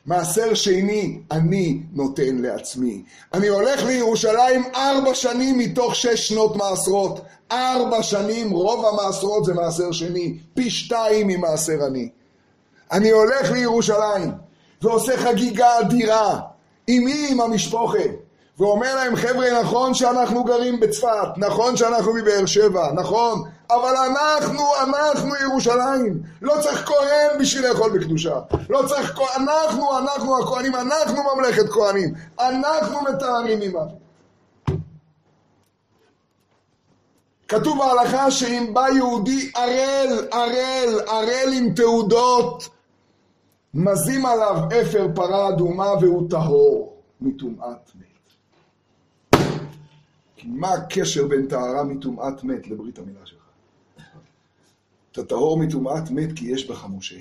[0.05, 3.03] מעשר שני אני נותן לעצמי.
[3.33, 7.21] אני הולך לירושלים ארבע שנים מתוך שש שנות מעשרות.
[7.51, 12.09] ארבע שנים, רוב המעשרות זה מעשר שני, פי שתיים ממעשר אני.
[12.91, 14.31] אני הולך לירושלים
[14.81, 16.39] ועושה חגיגה אדירה.
[16.87, 17.27] עם מי?
[17.31, 18.03] עם המשפחה.
[18.59, 23.43] ואומר להם, חבר'ה, נכון שאנחנו גרים בצפת, נכון שאנחנו מבאר שבע, נכון,
[23.75, 26.21] אבל אנחנו, אנחנו ירושלים.
[26.41, 28.39] לא צריך כהן בשביל לאכול בקדושה.
[28.69, 32.13] לא צריך כהן, אנחנו, אנחנו הכהנים, אנחנו ממלכת כהנים.
[32.39, 33.89] אנחנו מטהרים ממוות.
[37.47, 42.69] כתוב בהלכה שאם בא יהודי ערל, ערל, ערל עם תעודות,
[43.73, 48.13] מזים עליו אפר פרה אדומה והוא טהור מטומאת מת.
[50.35, 53.42] כי מה הקשר בין טהרה מטומאת מת לברית המילה שלך?
[55.14, 57.19] אתה טהור מטומאת מת כי יש בך משה.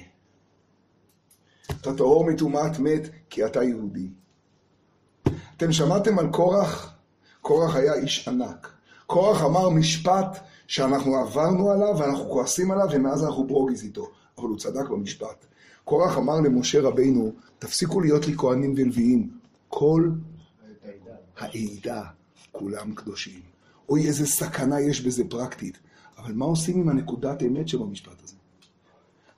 [1.80, 4.08] אתה טהור מטומאת מת כי אתה יהודי.
[5.56, 6.94] אתם שמעתם על קורח?
[7.40, 8.72] קורח היה איש ענק.
[9.06, 14.10] קורח אמר משפט שאנחנו עברנו עליו ואנחנו כועסים עליו ומאז אנחנו ברוגז איתו.
[14.38, 15.46] אבל הוא צדק במשפט.
[15.84, 19.30] קורח אמר למשה רבינו, תפסיקו להיות לי כהנים ולוויים.
[19.68, 20.10] כל
[21.38, 22.02] העדה,
[22.52, 23.40] כולם קדושים.
[23.88, 25.78] אוי, איזה סכנה יש בזה פרקטית.
[26.22, 28.34] אבל מה עושים עם הנקודת אמת שבמשפט הזה?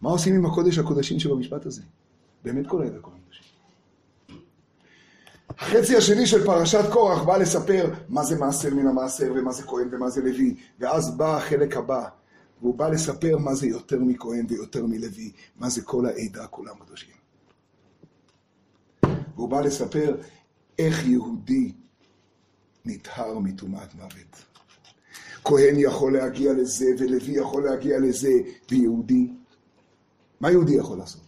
[0.01, 1.83] מה עושים עם הקודש הקודשים שבמשפט הזה?
[2.45, 3.45] באמת כל העדה כהנים קדושים.
[5.49, 9.89] החצי השני של פרשת קורח בא לספר מה זה מעשר מן המעשר ומה זה כהן
[9.93, 12.09] ומה זה לוי, ואז בא החלק הבא,
[12.61, 17.15] והוא בא לספר מה זה יותר מכהן ויותר מלוי, מה זה כל העדה כולם קדושים.
[19.35, 20.17] והוא בא לספר
[20.79, 21.73] איך יהודי
[22.85, 24.54] נטהר מטומאת מוות.
[25.45, 28.33] כהן יכול להגיע לזה, ולוי יכול להגיע לזה,
[28.71, 29.31] ויהודי,
[30.41, 31.21] מה יהודי יכול לעשות?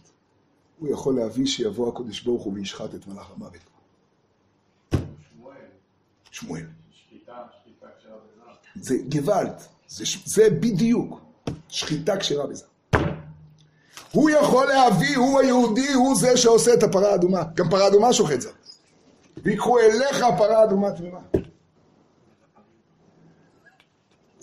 [0.79, 3.61] הוא יכול להביא שיבוא הקדוש ברוך הוא וישחט את מלאך המוות.
[6.31, 6.65] שמואל.
[8.75, 11.19] זה גוואלד, זה, זה בדיוק,
[11.67, 12.65] שחיטה כשרה בזה.
[14.11, 17.43] הוא יכול להביא, הוא היהודי, הוא זה שעושה את הפרה האדומה.
[17.53, 18.49] גם פרה אדומה שוחט זה.
[19.43, 21.19] ויקחו אליך פרה אדומה תמימה.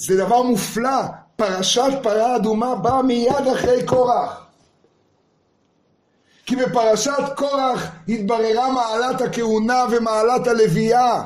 [0.06, 1.02] זה דבר מופלא.
[1.36, 4.46] פרשת פרה אדומה באה מיד אחרי קורח.
[6.46, 11.24] כי בפרשת קורח התבררה מעלת הכהונה ומעלת הלוויה.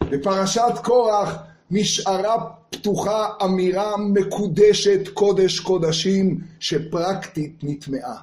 [0.00, 1.34] בפרשת קורח
[1.70, 2.36] נשארה
[2.70, 8.20] פתוחה אמירה מקודשת קודש קודשים שפרקטית נטמעה.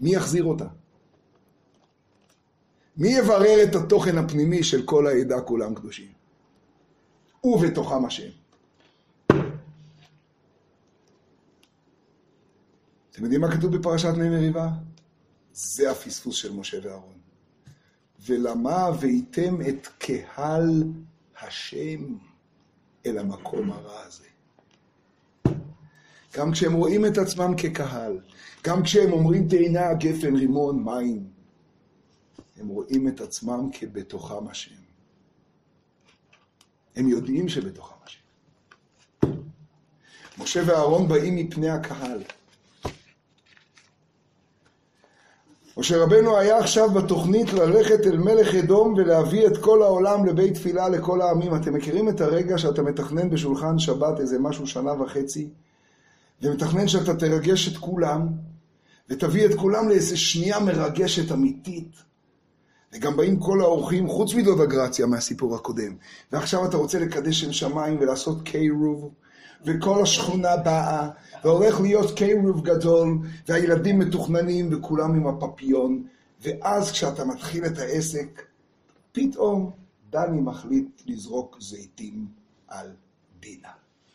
[0.00, 0.66] מי יחזיר אותה?
[2.96, 6.15] מי יברר את התוכן הפנימי של כל העדה כולם קדושים?
[7.46, 8.28] ובתוכם השם.
[13.10, 14.68] אתם יודעים מה כתוב בפרשת מי מריבה?
[15.52, 17.18] זה הפספוס של משה ואהרון.
[18.26, 20.84] ולמה והייתם את קהל
[21.42, 22.14] השם
[23.06, 24.24] אל המקום הרע הזה.
[26.36, 28.20] גם כשהם רואים את עצמם כקהל,
[28.64, 31.28] גם כשהם אומרים תאנה, גפן, רימון, מים,
[32.56, 34.85] הם רואים את עצמם כבתוכם השם.
[36.96, 38.20] הם יודעים שבתוכם השם.
[40.38, 42.22] משה ואהרון באים מפני הקהל.
[45.78, 50.88] משה רבנו היה עכשיו בתוכנית ללכת אל מלך אדום ולהביא את כל העולם לבית תפילה
[50.88, 51.54] לכל העמים.
[51.54, 55.48] אתם מכירים את הרגע שאתה מתכנן בשולחן שבת איזה משהו שנה וחצי,
[56.42, 58.28] ומתכנן שאתה תרגש את כולם,
[59.10, 62.06] ותביא את כולם לאיזה שנייה מרגשת אמיתית.
[62.96, 65.96] וגם באים כל האורחים, חוץ מדודה גרציה מהסיפור הקודם.
[66.32, 69.10] ועכשיו אתה רוצה לקדש שם שמיים ולעשות קירוב,
[69.64, 71.08] וכל השכונה באה,
[71.44, 73.18] והולך להיות קירוב גדול,
[73.48, 76.06] והילדים מתוכננים וכולם עם הפפיון,
[76.40, 78.42] ואז כשאתה מתחיל את העסק,
[79.12, 79.70] פתאום
[80.10, 82.26] דני מחליט לזרוק זיתים
[82.68, 82.86] על
[83.40, 83.68] דינה.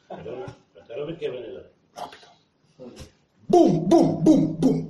[0.07, 0.45] אתה לא-
[0.85, 1.63] אתה לא מתכוון אליי.
[1.97, 2.89] מה פתאום?
[3.49, 4.89] בום, בום, בום, בום.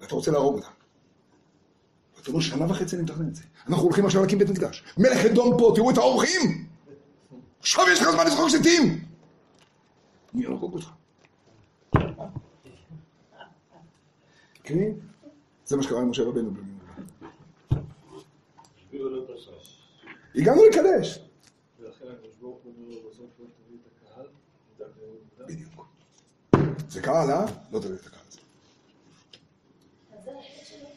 [0.00, 0.68] ואתה רוצה להרוג אותה.
[2.28, 3.42] אומר, שנה וחצי אני מתכנן את זה.
[3.68, 4.84] אנחנו הולכים עכשיו להקים בית מקדש.
[4.98, 6.66] מלך אדום פה, תראו את האורחים!
[7.60, 9.04] עכשיו יש לך זמן לזרוק זיתים!
[10.34, 10.88] אני ארוג אותך.
[14.62, 14.92] כן?
[15.66, 16.50] זה מה שקרה עם משה רבנו.
[20.34, 21.18] הגענו לקדש.
[21.80, 22.58] לא.
[26.88, 27.46] זה קהל, אה?
[27.72, 28.40] לא תביא את הקהל הזה.
[30.12, 30.88] אז זה החטא שלו.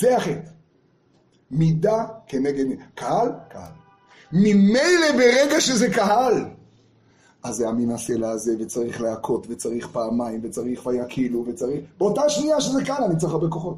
[0.00, 0.50] זה החטא.
[1.50, 2.82] מידה כנגד מידה.
[2.94, 3.72] קהל, קהל.
[4.32, 6.44] ממילא ברגע שזה קהל,
[7.42, 11.84] אז זה המין הסלע הזה, וצריך להכות, וצריך פעמיים, וצריך ויקילו, וצריך...
[11.98, 13.76] באותה שנייה שזה קהל, אני צריך הרבה כוחות.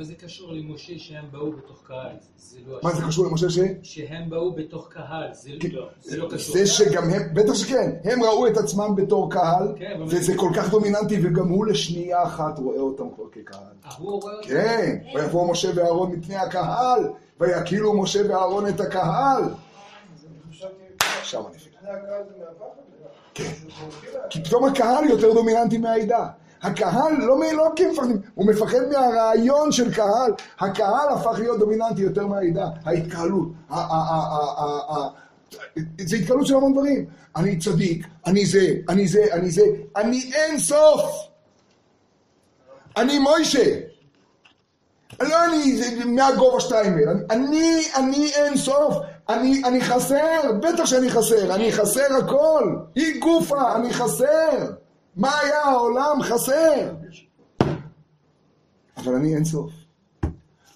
[0.00, 2.16] אבל מה זה קשור למשה שהם באו בתוך קהל?
[2.36, 2.78] זה לא...
[2.82, 3.58] מה זה קשור למשה ש...
[3.82, 5.68] שהם באו בתוך קהל, זה כן.
[5.72, 6.54] לא, זה לא קשור.
[6.54, 10.70] זה שגם הם, בטח שכן, הם ראו את עצמם בתור קהל, כן, וזה כל כך
[10.70, 13.58] דומיננטי, וגם הוא לשנייה אחת רואה אותם כבר כקהל.
[13.84, 14.48] אה, הוא רואה אותם?
[14.48, 17.10] כן, ויבוא משה ואהרון מפני הקהל,
[17.40, 19.42] ויקילו משה ואהרון את הקהל.
[21.22, 21.58] שם זה
[22.38, 22.66] מהפחד?
[23.34, 23.52] כן.
[24.30, 26.28] כי פתאום הקהל יותר דומיננטי מהעדה.
[26.62, 30.32] הקהל לא, מ- לא מפחדים, הוא מפחד מהרעיון של קהל.
[30.60, 32.66] הקהל הפך להיות דומיננטי יותר מהעדה.
[32.84, 33.48] ההתקהלות.
[36.00, 37.06] זה התקהלות של המון דברים.
[37.36, 39.62] אני צדיק, אני זה, אני זה, אני זה,
[39.96, 41.10] אני אין סוף.
[42.96, 43.80] אני מוישה.
[45.20, 47.24] לא אני, מהגובה שטיימל.
[47.30, 48.94] אני, אני אין סוף.
[49.28, 51.54] אני, אני חסר, בטח שאני חסר.
[51.54, 52.76] אני חסר הכל.
[52.94, 54.70] היא גופה, אני חסר.
[55.20, 56.22] מה היה העולם?
[56.22, 56.92] חסר.
[58.96, 59.70] אבל אני אין סוף.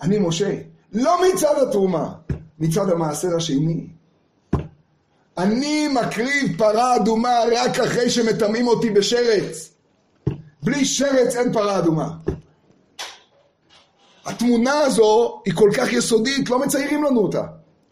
[0.02, 0.54] אני משה.
[0.92, 2.12] לא מצד התרומה,
[2.58, 3.86] מצד המעשר השני.
[5.38, 9.74] אני מקריב פרה אדומה רק אחרי שמטמאים אותי בשרץ.
[10.62, 12.10] בלי שרץ אין פרה אדומה.
[14.24, 17.42] התמונה הזו היא כל כך יסודית, לא מציירים לנו אותה.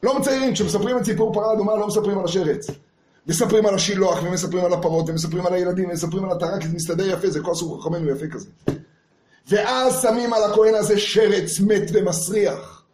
[0.03, 2.67] לא מציירים, כשמספרים את סיפור פרה אדומה לא מספרים על השרץ.
[3.27, 7.31] מספרים על השילוח, ומספרים על הפרות, ומספרים על הילדים, ומספרים על הטרק, זה מסתדר יפה,
[7.31, 8.51] זה כל הסוג חכמינו יפה כזה.
[9.49, 12.85] ואז שמים על הכהן הזה שרץ מת ומסריח.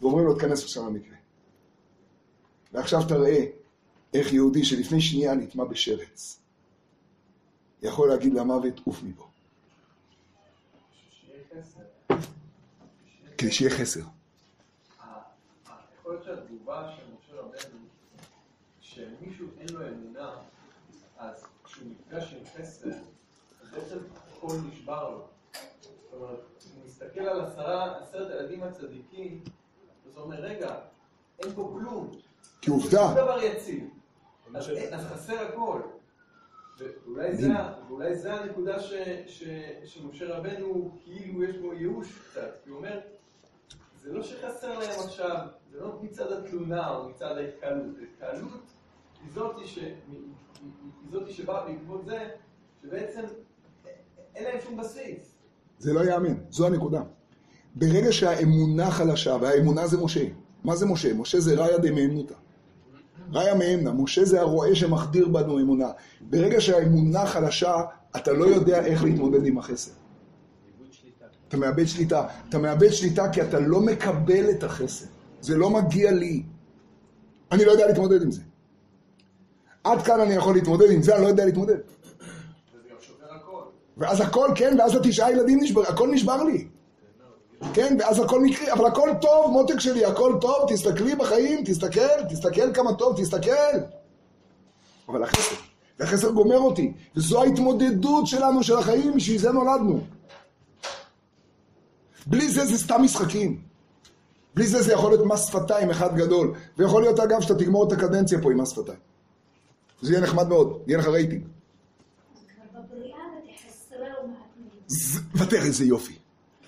[0.00, 1.16] ואומרים לו, תכנס עכשיו למקרה.
[2.72, 3.44] ועכשיו תראה
[4.14, 6.38] איך יהודי שלפני שנייה נטמע בשרץ,
[7.82, 9.28] יכול להגיד למוות, עוף מפה.
[13.38, 14.00] כדי שיהיה חסר.
[16.00, 17.07] יכול להיות שהתגובה של
[19.68, 20.30] אין לו אמונה,
[21.18, 22.88] אז כשהוא נפגש עם חסר,
[23.62, 23.98] אז בעצם
[24.36, 25.24] הכל נשבר לו.
[25.52, 26.38] זאת אומרת,
[26.74, 29.40] הוא מסתכל על עשרה, עשרת הילדים הצדיקים,
[30.06, 30.74] אז הוא אומר, רגע,
[31.38, 32.10] אין פה כלום.
[32.60, 33.88] כי עובדה, שום דבר יציב.
[34.54, 35.80] אז אז חסר הכל.
[36.78, 38.92] ואולי זה, ה- ואולי זה הנקודה ש,
[39.26, 39.42] ש,
[39.84, 43.00] שמשה רבנו, כאילו יש בו ייאוש קצת, כי הוא אומר,
[44.02, 48.60] זה לא שחסר להם עכשיו, זה לא מצד התלונה או מצד ההתקהלות, ההתקהלות
[49.22, 49.32] היא
[51.12, 52.28] זאתי שבאה בעקבות זה,
[52.82, 53.20] שבעצם
[54.34, 55.34] אין להם שום בסיס.
[55.78, 57.02] זה לא ייאמן, זו הנקודה.
[57.74, 60.24] ברגע שהאמונה חלשה, והאמונה זה משה.
[60.64, 61.14] מה זה משה?
[61.14, 62.34] משה זה ראיה דמאמנותא.
[63.32, 65.88] ראיה מאמנה, משה זה הרועה שמחדיר בנו אמונה.
[66.20, 67.74] ברגע שהאמונה חלשה,
[68.16, 69.92] אתה לא יודע איך להתמודד עם החסר.
[71.48, 72.26] אתה מאבד שליטה.
[72.48, 75.06] אתה מאבד שליטה כי אתה לא מקבל את החסר.
[75.40, 76.42] זה לא מגיע לי.
[77.52, 78.42] אני לא יודע להתמודד עם זה.
[79.92, 81.76] עד כאן אני יכול להתמודד, עם זה אני לא יודע להתמודד.
[83.96, 86.68] ואז הכל, כן, ואז התשעה ילדים נשבר, הכל נשבר לי.
[87.74, 92.74] כן, ואז הכל מקרי, אבל הכל טוב, מותק שלי, הכל טוב, תסתכלי בחיים, תסתכל, תסתכל
[92.74, 93.78] כמה טוב, תסתכל.
[95.08, 95.54] אבל החסר,
[95.98, 100.00] והחסר גומר אותי, וזו ההתמודדות שלנו, של החיים, בשביל זה נולדנו.
[102.26, 103.60] בלי זה זה סתם משחקים.
[104.54, 107.92] בלי זה זה יכול להיות מס שפתיים אחד גדול, ויכול להיות אגב שאתה תגמור את
[107.92, 108.98] הקדנציה פה עם מס שפתיים.
[110.00, 111.42] זה יהיה נחמד מאוד, יהיה לך רייטינג.
[115.34, 116.18] ותראה איזה יופי.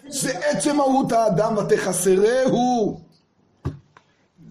[0.08, 3.00] זה עצם מהות האדם ותחסרהו.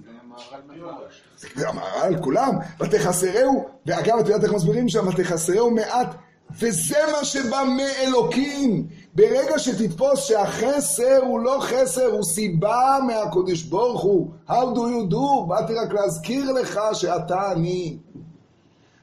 [0.03, 1.23] זה מהר"ל מפרש.
[1.55, 5.07] זה המהר"ל, כולם, ותחסרהו, ואגב, את יודעת איך מסבירים שם?
[5.07, 6.15] ותחסרהו מעט,
[6.59, 8.87] וזה מה שבא מאלוקים.
[9.15, 14.31] ברגע שתתפוס שהחסר הוא לא חסר, הוא סיבה מהקודש ברוך הוא.
[14.47, 15.47] How do you do?
[15.47, 17.97] באתי רק להזכיר לך שאתה אני.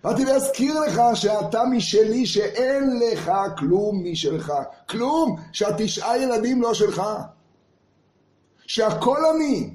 [0.07, 4.53] באתי להזכיר לך שאתה משלי, שאין לך כלום משלך.
[4.89, 7.03] כלום, שהתשעה ילדים לא שלך.
[8.67, 9.75] שהכל אני.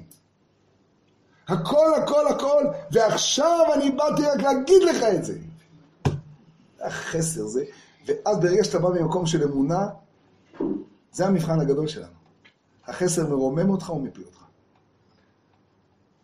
[1.48, 5.38] הכל, הכל, הכל, ועכשיו אני באתי רק להגיד לך את זה.
[6.78, 7.64] זה החסר, זה...
[8.06, 9.88] ואז ברגע שאתה בא ממקום של אמונה,
[11.12, 12.14] זה המבחן הגדול שלנו.
[12.86, 14.44] החסר מרומם אותך ומפיל אותך.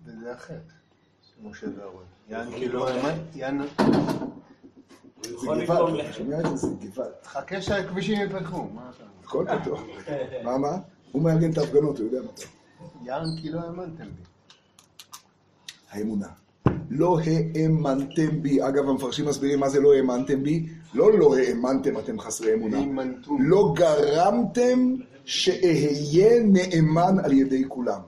[0.04, 0.72] וזה החטא,
[1.42, 2.02] משה ואהרון.
[2.28, 2.86] יען כאילו,
[3.34, 3.60] יען...
[6.40, 6.56] את זה?
[6.56, 7.10] זה גוואלד.
[7.24, 9.04] חכה שהכבישים ייפתחו, מה אתה...
[9.24, 9.80] הכל פתוח.
[10.44, 10.78] מה, מה?
[11.12, 12.44] הוא מארגן את ההפגנות, הוא יודע מתי.
[13.02, 14.22] יען כי לא האמנתם בי.
[15.90, 16.28] האמונה.
[16.90, 18.68] לא האמנתם בי.
[18.68, 20.66] אגב, המפרשים מסבירים מה זה לא האמנתם בי.
[20.94, 23.04] לא לא האמנתם, אתם חסרי אמונה.
[23.38, 24.94] לא גרמתם
[25.24, 28.00] שאהיה נאמן על ידי כולם.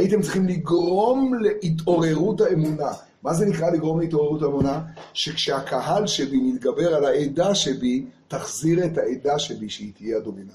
[0.00, 2.92] הייתם צריכים לגרום להתעוררות האמונה.
[3.22, 4.82] מה זה נקרא לגרום להתעוררות האמונה?
[5.12, 10.52] שכשהקהל שבי מתגבר על העדה שבי, תחזיר את העדה שבי שהיא תהיה הדומיננט.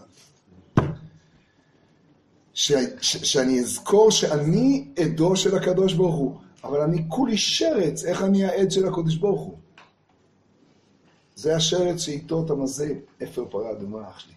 [2.54, 8.24] ש, ש, שאני אזכור שאני עדו של הקדוש ברוך הוא, אבל אני כולי שרץ, איך
[8.24, 9.58] אני העד של הקדוש ברוך הוא?
[11.36, 12.94] זה השרץ שאיתו אתה מזה
[13.24, 14.34] אפר פרה אדומה, אח שלי.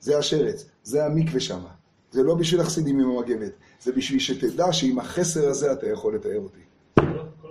[0.00, 1.79] זה השרץ, זה המקווה שמה.
[2.10, 6.38] זה לא בשביל החסידים עם המגבת, זה בשביל שתדע שעם החסר הזה אתה יכול לתאר
[6.38, 6.60] אותי.
[6.94, 7.02] כל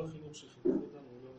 [0.02, 0.80] החינוך שחינכו אותנו
[1.11, 1.31] הוא לא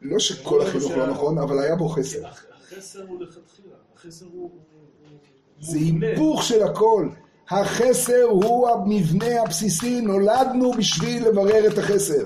[0.00, 0.10] נכון.
[0.12, 2.18] לא שכל החינוך לא נכון, אבל היה בו חסר.
[2.26, 4.26] החסר הוא לכתחילה, החסר.
[4.32, 4.50] הוא-
[5.60, 7.08] זה היפוך של הכל.
[7.50, 12.24] החסר הוא המבנה הבסיסי, נולדנו בשביל לברר את החסר.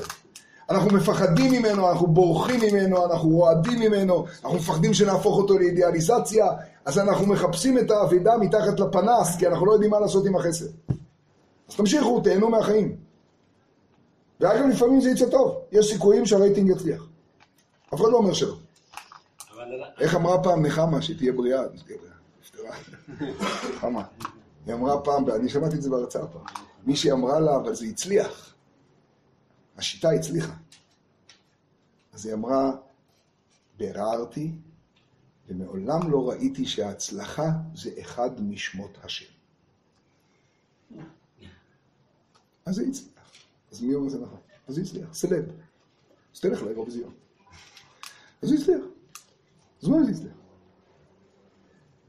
[0.71, 6.47] אנחנו מפחדים ממנו, אנחנו בורחים ממנו, אנחנו רועדים ממנו, אנחנו מפחדים שנהפוך אותו לאידיאליזציה,
[6.85, 10.67] אז אנחנו מחפשים את האבידה מתחת לפנס, כי אנחנו לא יודעים מה לעשות עם החסר.
[11.69, 12.97] אז תמשיכו, תהנו מהחיים.
[14.41, 17.03] ואגב, לפעמים זה יצא טוב, יש סיכויים שהרייטינג יצליח.
[17.95, 18.57] אף אחד לא אומר שלא.
[20.01, 22.77] איך אמרה פעם נחמה, שתהיה בריאה, שתהיה בריאה, נפטרה.
[23.77, 24.05] נחמה.
[24.67, 26.43] היא אמרה פעם, אני שמעתי את זה בהרצאה פעם,
[26.87, 28.55] מישהי אמרה לה, אבל זה הצליח.
[29.77, 30.53] השיטה הצליחה.
[32.15, 32.73] אז היא אמרה,
[33.79, 34.53] ביררתי,
[35.49, 39.35] ומעולם לא ראיתי שההצלחה זה אחד משמות השם.
[42.67, 43.31] אז זה הצליח.
[43.73, 44.39] אז מי אומר זה נכון?
[44.69, 45.45] אז זה הצליח, סלב.
[46.35, 47.13] אז תלך לאירוויזיון.
[48.43, 48.85] אז זה הצליח.
[49.83, 50.33] אז מה זה הצליח?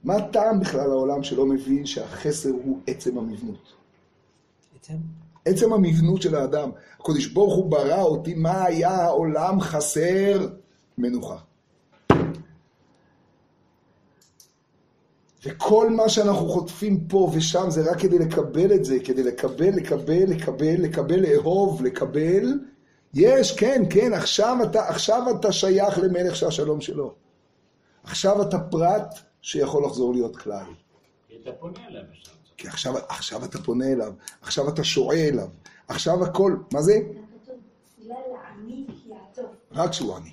[0.03, 3.73] מה הטעם בכלל העולם שלא מבין שהחסר הוא עצם המבנות?
[4.75, 4.97] עצם?
[5.45, 6.69] עצם המבנות של האדם.
[6.99, 10.49] הקדוש ברוך הוא ברא אותי, מה היה העולם חסר?
[10.97, 11.37] מנוחה.
[15.45, 20.23] וכל מה שאנחנו חוטפים פה ושם זה רק כדי לקבל את זה, כדי לקבל, לקבל,
[20.27, 22.59] לקבל, לקבל, לאהוב, לקבל.
[23.13, 27.15] יש, כן, כן, עכשיו אתה, עכשיו אתה שייך למלך שהשלום שלו.
[28.03, 30.65] עכשיו אתה פרט שיכול לחזור להיות כלל.
[31.27, 32.33] כי אתה פונה אליו עכשיו.
[32.57, 35.47] כי עכשיו, עכשיו אתה פונה אליו, עכשיו אתה שועה אליו,
[35.87, 36.99] עכשיו הכל, מה זה?
[39.71, 40.29] רק שהוא עני.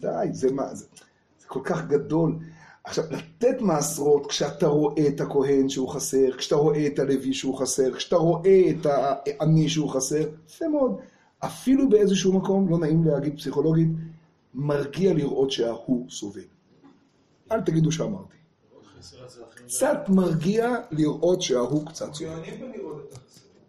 [0.00, 0.86] די, זה מה, זה,
[1.38, 2.38] זה כל כך גדול.
[2.90, 7.94] עכשיו, לתת מעשרות כשאתה רואה את הכהן שהוא חסר, כשאתה רואה את הלוי שהוא חסר,
[7.94, 10.96] כשאתה רואה את העני שהוא חסר, יפה מאוד.
[11.38, 13.88] אפילו באיזשהו מקום, לא נעים להגיד פסיכולוגית,
[14.54, 16.40] מרגיע לראות שההוא סובל.
[17.52, 18.36] אל תגידו שאמרתי.
[19.54, 22.40] קצת מרגיע לראות שההוא קצת סובל.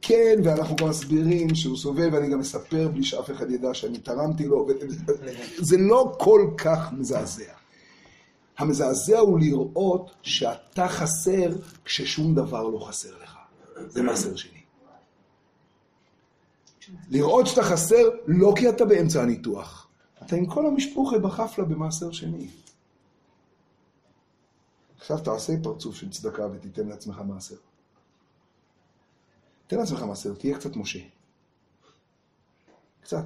[0.02, 4.46] כן, ואנחנו גם מסבירים שהוא סובל, ואני גם מספר בלי שאף אחד ידע שאני תרמתי
[4.46, 4.68] לו.
[5.58, 7.61] זה לא כל כך מזעזע.
[8.62, 11.50] המזעזע הוא לראות שאתה חסר
[11.86, 13.38] כששום דבר לא חסר לך.
[13.88, 14.62] זה מעשר שני.
[17.10, 19.88] לראות שאתה חסר לא כי אתה באמצע הניתוח.
[20.26, 22.48] אתה עם כל המשפוחה בחפלה במעשר שני.
[24.98, 27.56] עכשיו תעשה פרצוף של צדקה ותיתן לעצמך מעשר.
[29.68, 31.00] תן לעצמך מעשר, תהיה קצת משה.
[33.02, 33.24] קצת.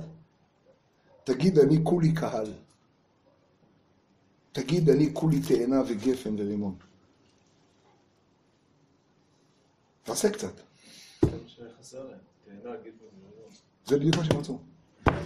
[1.24, 2.54] תגיד, אני כולי קהל.
[4.56, 6.76] תגיד, אני כולי תאנה וגפן ורימון.
[10.04, 10.52] תעשה קצת.
[11.24, 12.86] ומריון.
[13.86, 14.60] זה בדיוק מה שהם רצו.
[15.08, 15.20] אבל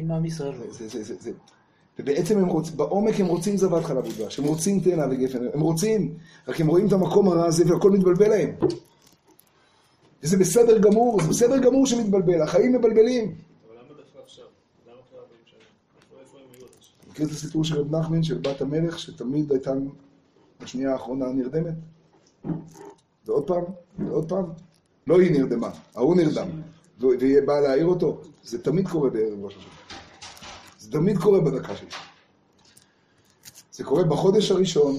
[0.00, 0.52] אם עם ישראל...
[0.70, 1.32] זה, זה, זה, זה.
[1.98, 6.18] ובעצם הם רוצים, בעומק הם רוצים זבת חלב ודבש, הם רוצים תאנה וגפן, הם רוצים,
[6.48, 8.50] רק הם רואים את המקום הרע הזה והכל מתבלבל להם.
[10.22, 13.24] וזה בסדר גמור, זה בסדר גמור שמתבלבל, החיים מבלבלים.
[13.24, 13.34] אבל
[13.78, 14.44] למה דווקא עכשיו?
[14.86, 15.58] למה כבר 40 שנה?
[16.00, 16.96] איפה- איפה הם היו עד עכשיו?
[17.16, 19.72] מכיר את הסיפור של רב נחמן, של בת המלך, שתמיד הייתה
[20.60, 21.74] בשנייה האחרונה נרדמת?
[23.26, 23.64] ועוד פעם,
[23.98, 24.44] ועוד פעם.
[25.06, 26.48] לא היא נרדמה, ההוא נרדם.
[27.00, 28.20] והיא באה להעיר אותו.
[28.42, 29.98] זה תמיד קורה בערב ראש השנה.
[30.78, 31.88] זה תמיד קורה בדקה שלי.
[33.72, 34.96] זה קורה בחודש הראשון,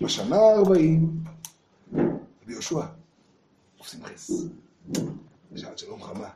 [0.00, 1.10] בשנה הארבעים,
[2.46, 2.86] ביהושע.
[3.78, 4.30] עושים חס.
[5.56, 6.28] שעת שלום חמה.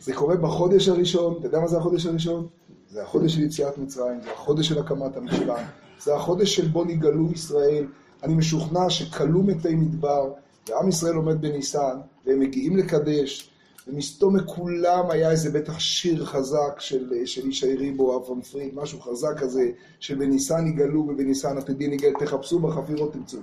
[0.00, 2.46] זה קורה בחודש הראשון, אתה יודע מה זה החודש הראשון?
[2.90, 5.64] זה החודש של יציאת מצרים, זה החודש של הקמת המשכן,
[6.00, 7.86] זה החודש של בו נגאלו ישראל.
[8.22, 10.32] אני משוכנע שכלו מתי מדבר,
[10.68, 11.96] ועם ישראל עומד בניסן,
[12.26, 13.50] והם מגיעים לקדש,
[13.88, 19.38] ומסתום מכולם היה איזה בטח שיר חזק של, של ישי ריבו, אברהם פריד, משהו חזק
[19.38, 19.70] כזה,
[20.00, 23.38] שבניסן יגאלו ובניסן עתידין יגאל, תחפשו בחפירות תמצאו.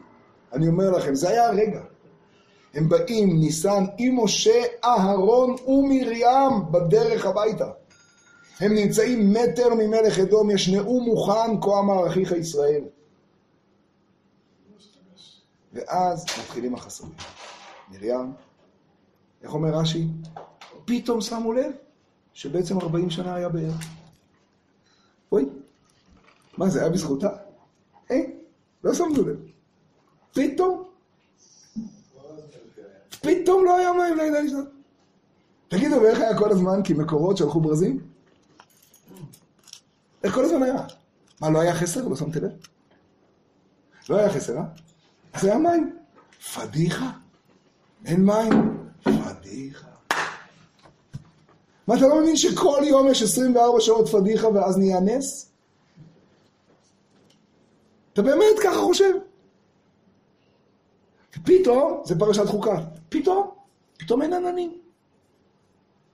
[0.53, 1.81] אני אומר לכם, זה היה הרגע.
[2.73, 7.69] הם באים, ניסן, עם משה, אהרון ומרים בדרך הביתה.
[8.59, 12.83] הם נמצאים מטר ממלך אדום, יש נאום מוכן, כה אמר אחיך ישראל.
[15.73, 17.11] ואז מתחילים החסרים.
[17.91, 18.33] מרים,
[19.43, 20.07] איך אומר רש"י?
[20.85, 21.71] פתאום שמו לב
[22.33, 23.71] שבעצם 40 שנה היה באר.
[25.31, 25.45] אוי,
[26.57, 27.29] מה זה היה בזכותה?
[28.09, 28.35] היי,
[28.83, 29.39] לא שמנו לב.
[30.33, 30.83] פתאום,
[33.21, 34.65] פתאום לא היה מים לילה ראשון.
[35.67, 36.83] תגידו, ואיך היה כל הזמן?
[36.83, 38.14] כי מקורות שלחו ברזים?
[40.25, 40.85] איך כל הזמן היה?
[41.41, 42.07] מה, לא היה חסר?
[42.07, 42.51] לא שמתי לב?
[44.09, 44.63] לא היה חסר, אה?
[45.33, 45.97] אז היה מים.
[46.53, 47.11] פדיחה.
[48.05, 48.87] אין מים.
[49.03, 49.87] פדיחה.
[51.87, 55.51] מה, אתה לא מבין שכל יום יש 24 שעות פדיחה ואז נהיה נס?
[58.13, 59.13] אתה באמת ככה חושב?
[61.37, 62.77] ופתאום, זה פרשת חוקה,
[63.09, 63.51] פתאום,
[63.97, 64.77] פתאום אין עננים.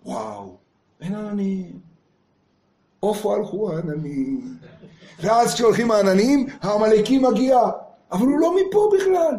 [0.06, 0.58] וואו,
[1.02, 1.91] אין עננים.
[3.02, 4.58] עופו הלכו העננים.
[5.20, 7.60] ואז כשהולכים העננים, העמלקים מגיע.
[8.12, 9.36] אבל הוא לא מפה בכלל.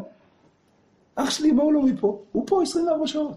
[1.14, 2.22] אח שלי, מה הוא לא מפה?
[2.32, 3.36] הוא פה 24 שעות.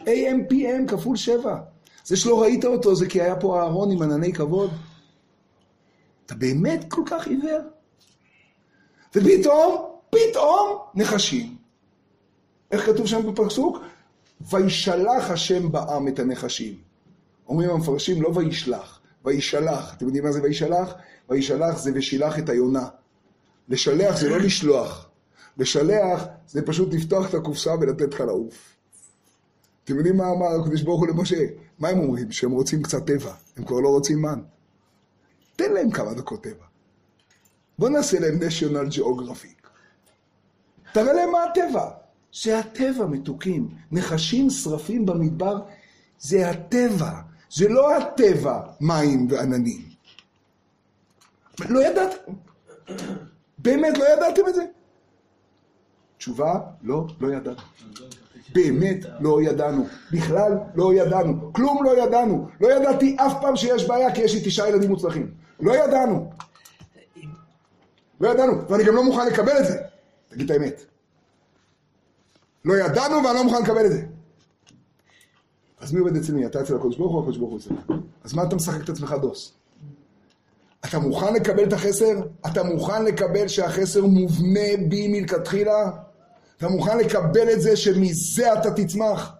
[0.00, 1.56] AM, PM כפול 7.
[2.04, 4.70] זה שלא ראית אותו, זה כי היה פה אהרון עם ענני כבוד.
[6.26, 7.60] אתה באמת כל כך עיוור?
[9.14, 11.56] ופתאום, פתאום, נחשים.
[12.70, 13.78] איך כתוב שם בפסוק?
[14.40, 16.74] וישלח השם בעם את הנחשים.
[17.48, 19.94] אומרים המפרשים, לא וישלח, וישלח.
[19.94, 20.94] אתם יודעים מה זה וישלח?
[21.28, 22.88] וישלח זה ושילח את היונה.
[23.68, 25.08] לשלח זה לא לשלוח.
[25.56, 28.76] לשלח זה פשוט לפתוח את הקופסה ולתת לך לעוף.
[29.84, 31.44] אתם יודעים מה אמר הקדוש ברוך הוא למשה?
[31.78, 32.32] מה הם אומרים?
[32.32, 33.34] שהם רוצים קצת טבע.
[33.56, 34.40] הם כבר לא רוצים מן.
[35.56, 36.64] תן להם כמה דקות טבע.
[37.78, 39.68] בוא נעשה להם national geographic.
[40.92, 41.90] תראה להם מה הטבע.
[42.42, 43.68] זה הטבע, מתוקים.
[43.92, 45.60] נחשים שרפים במדבר,
[46.18, 47.31] זה הטבע.
[47.52, 49.82] זה לא הטבע, מים ועננים.
[51.68, 52.32] לא ידעתם.
[53.58, 54.62] באמת לא ידעתם את זה?
[56.18, 57.56] תשובה, לא, לא ידענו.
[58.52, 59.86] באמת לא ידענו.
[60.12, 61.52] בכלל לא ידענו.
[61.52, 62.48] כלום לא ידענו.
[62.60, 65.34] לא ידעתי אף פעם שיש בעיה כי יש לי תשעה ילדים מוצלחים.
[65.60, 66.30] לא ידענו.
[68.20, 69.78] לא ידענו, ואני גם לא מוכן לקבל את זה.
[70.28, 70.84] תגיד את האמת.
[72.64, 74.06] לא ידענו ואני לא מוכן לקבל את זה.
[75.82, 76.46] אז מי עובד אצל מי?
[76.46, 77.98] אתה אצל הקדוש ברוך הוא או הקדוש ברוך הוא אצלך?
[78.24, 79.52] אז מה אתה משחק את עצמך דוס?
[80.84, 82.20] אתה מוכן לקבל את החסר?
[82.46, 85.90] אתה מוכן לקבל שהחסר מובנה בי מלכתחילה?
[86.56, 89.32] אתה מוכן לקבל את זה שמזה אתה תצמח?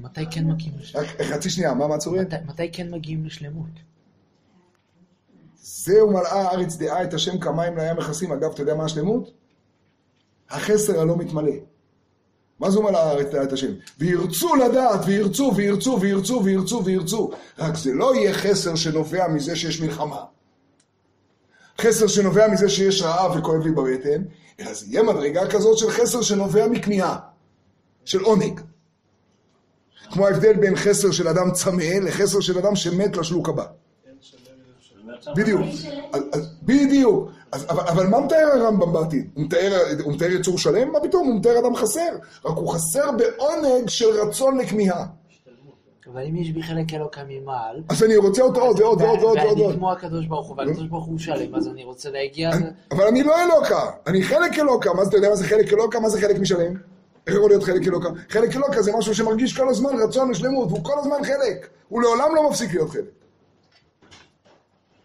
[0.00, 1.06] מתי כן מגיעים לשלמות?
[1.22, 2.20] חצי שנייה, מה, מה צורי?
[2.20, 3.66] מתי- מתי כן מגיעים לשלמות?
[5.62, 8.32] זהו מלאה הארץ דעה את השם כמים לים מכסים.
[8.32, 9.30] אגב, אתה יודע מה השלמות?
[10.50, 11.52] החסר הלא מתמלא.
[12.60, 13.72] מה מלאה הארץ דעה את השם?
[13.98, 17.30] וירצו לדעת, וירצו, וירצו, וירצו, וירצו, וירצו.
[17.58, 20.24] רק זה לא יהיה חסר שנובע מזה שיש מלחמה.
[21.80, 24.22] חסר שנובע מזה שיש רעב וכואב לי בבטן,
[24.60, 27.16] אלא זה יהיה מדרגה כזאת של חסר שנובע מכמיהה,
[28.04, 28.60] של עונג.
[30.10, 33.64] כמו ההבדל בין חסר של אדם צמא לחסר של אדם שמת לשלוק הבא.
[35.36, 35.60] בדיוק.
[36.12, 37.30] אז- אז- בדיוק.
[37.52, 39.30] אז, אבל, אבל מה מתאר הרמב"ם בעתיד?
[39.34, 40.92] הוא מתאר, הוא מתאר יצור שלם?
[40.92, 41.28] מה פתאום?
[41.28, 42.16] הוא מתאר אדם חסר.
[42.44, 45.06] רק הוא חסר בעונג של רצון לכמיהה.
[46.12, 47.82] אבל אם יש בי חלק אלוקא ממעל...
[47.88, 49.60] אז אני רוצה אותו עוד ועוד ועוד ועוד ועוד.
[49.60, 52.50] ואני כמו הקדוש ברוך הוא, והקדוש ברוך הוא שלם, אז אני רוצה להגיע...
[52.90, 54.92] אבל אני לא אלוקה, אני חלק אלוקה.
[54.92, 56.00] מה זה, אתה יודע מה זה חלק אלוקה?
[56.00, 56.74] מה זה חלק משלם?
[57.26, 58.08] איך יכול להיות חלק אלוקה?
[58.28, 61.68] חלק אלוקה זה משהו שמרגיש כל הזמן רצון לשלמות, והוא כל הזמן חלק.
[61.88, 63.10] הוא לעולם לא מפסיק להיות חלק.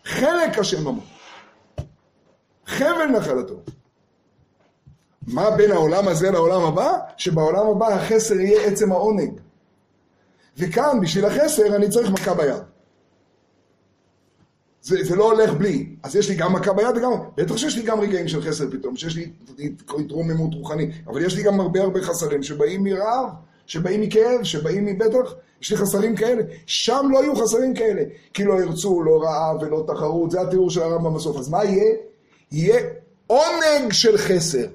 [0.06, 1.02] חלק השם עמו.
[2.68, 3.56] חבל נחלתו.
[5.28, 6.94] מה בין העולם הזה לעולם הבא?
[7.18, 9.40] שבעולם הבא החסר יהיה עצם העונג.
[10.58, 12.64] וכאן, בשביל החסר, אני צריך מכה ביד.
[14.82, 15.96] זה, זה לא הולך בלי.
[16.04, 17.12] אז יש לי גם מכה ביד וגם...
[17.38, 19.32] בטח שיש לי גם רגעים של חסר פתאום, שיש לי
[20.00, 23.30] התרוממות רוחנית, אבל יש לי גם הרבה הרבה חסרים שבאים מרעב,
[23.66, 26.44] שבאים מכאב, שבאים מבטח, יש לי חסרים כאלה.
[26.66, 28.04] שם לא יהיו חסרים כאלה,
[28.34, 31.38] כי לא ירצו, לא רעב ולא תחרות, זה התיאור של הרמב"ם בסוף.
[31.38, 31.96] אז מה יהיה?
[32.54, 32.80] יהיה
[33.28, 34.68] עונג של חסר.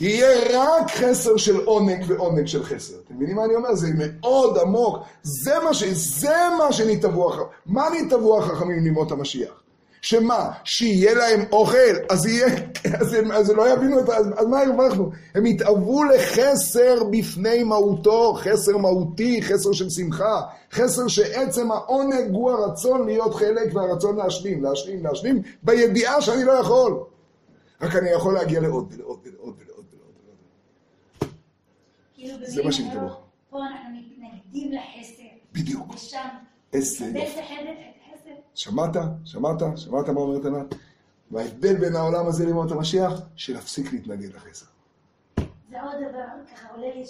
[0.00, 2.94] יהיה רק חסר של עונג ועונג של חסר.
[3.04, 3.74] אתם מבינים מה אני אומר?
[3.74, 4.98] זה מאוד עמוק.
[5.22, 5.84] זה מה, ש...
[5.84, 7.48] זה מה שנתעבו החכמים.
[7.66, 9.59] מה נתעבו החכמים לימות המשיח?
[10.02, 10.52] שמה?
[10.64, 12.46] שיהיה להם אוכל, אז יהיה,
[13.00, 14.16] אז הם, אז לא יבינו את ה...
[14.16, 15.10] אז, אז מה הרווחנו?
[15.34, 20.40] הם יתאבו לחסר בפני מהותו, חסר מהותי, חסר של שמחה,
[20.72, 27.00] חסר שעצם העונג הוא הרצון להיות חלק והרצון להשלים, להשלים, להשלים, בידיעה שאני לא יכול.
[27.82, 29.84] רק אני יכול להגיע לעוד ולעוד ולעוד ולעוד.
[32.14, 33.08] כאילו זה מה שהתאבו.
[33.50, 35.22] פה אנחנו מתנגדים לחסר.
[35.52, 35.94] בדיוק.
[35.94, 36.28] ושם,
[36.72, 37.04] איזה
[38.54, 38.96] שמעת?
[39.24, 39.56] שמעת?
[39.76, 40.74] שמעת מה אומרת ענת?
[41.30, 44.66] וההבדל בין העולם הזה לימות המשיח, שנפסיק להתנגד לחסר.
[45.70, 46.24] זה עוד דבר,
[46.54, 47.04] ככה עולה לי,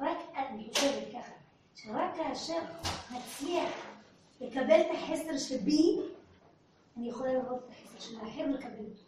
[0.00, 1.32] רק אני חושבת ככה,
[1.74, 2.58] שרק כאשר
[3.10, 3.68] נצליח
[4.40, 5.98] לקבל את החסר שבי,
[6.96, 9.00] אני יכולה לראות את החסר של האחר ולקבל אותו.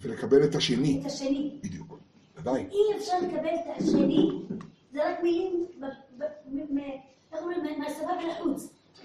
[0.00, 1.00] ולקבל את השני.
[1.00, 1.58] את השני.
[1.62, 1.98] בדיוק.
[2.36, 2.66] ודאי.
[2.70, 4.30] אי אפשר לקבל את השני,
[4.92, 5.66] זה רק מילים,
[7.32, 8.12] איך אומרים, מה- מהשפה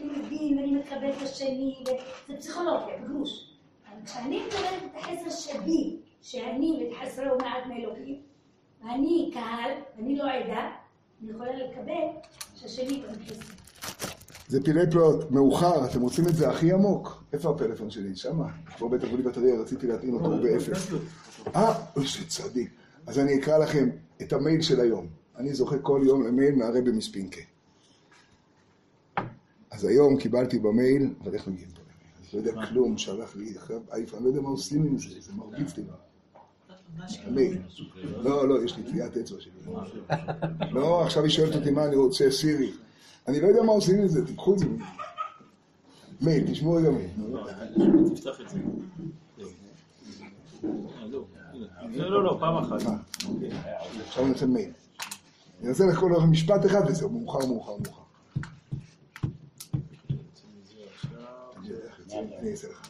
[0.03, 3.51] מבין ואני מקבל את השני, וזה פסיכולוגיה, בגרוש.
[3.89, 8.21] אבל כשאני מקבלת את החסר שבי, שאני ואת חסרי ומעט מאלוהים,
[8.83, 10.69] ואני קהל, ואני לא עדה,
[11.21, 12.03] אני יכולה לקבל
[12.55, 13.53] שהשני גם חסר.
[14.47, 15.31] זה פילי פלאות.
[15.31, 17.23] מאוחר, אתם רוצים את זה הכי עמוק?
[17.33, 18.15] איפה הפלאפון שלי?
[18.15, 18.47] שמה.
[18.77, 20.93] כבר בטח בלי בטריה, רציתי להטעין אותו באפס.
[21.55, 22.69] אה, איזה צדיק.
[23.07, 23.89] אז אני אקרא לכם
[24.21, 25.07] את המייל של היום.
[25.37, 27.41] אני זוכה כל יום למייל מהרבי מספינקה.
[29.71, 32.43] אז היום קיבלתי במייל, אבל איך מגיעים פה למייל?
[32.43, 33.53] אני לא יודע כלום, שלח לי
[33.93, 35.81] אני לא יודע מה עושים עם זה, זה אותי.
[37.23, 37.57] המייל.
[38.17, 39.51] לא, לא, יש לי טביעת אצבע שלי.
[40.71, 42.71] לא, עכשיו היא שואלת אותי מה אני רוצה, סירי.
[43.27, 44.65] אני לא יודע מה עושים עם זה, תיקחו את זה.
[46.21, 47.09] מייל, תשמעו רגע מייל.
[48.15, 48.57] תפתח את זה.
[51.93, 52.81] לא, לא, לא, פעם אחת.
[54.07, 54.71] עכשיו אני אעשה מייל.
[55.59, 58.00] אני אנסה לקרוא לכם משפט אחד וזהו, מאוחר, מאוחר, מאוחר.
[62.41, 62.89] אני אעשה לך.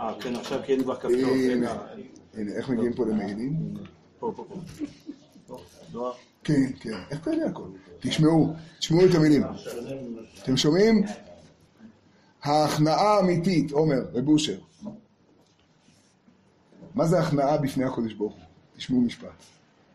[0.00, 1.10] אה, כן, עכשיו כי אין כבר כפתור.
[1.12, 1.78] הנה,
[2.34, 3.74] הנה, איך מגיעים פה למיילים?
[4.18, 4.44] פה, פה,
[5.92, 6.12] פה.
[6.44, 7.68] כן, כן, איך אתה יודע הכל?
[8.00, 9.42] תשמעו, תשמעו את המילים.
[10.42, 11.02] אתם שומעים?
[12.42, 14.58] ההכנעה האמיתית, עומר, רב אושר.
[16.94, 18.42] מה זה הכנעה בפני הקודש ברוך הוא?
[18.76, 19.42] תשמעו משפט.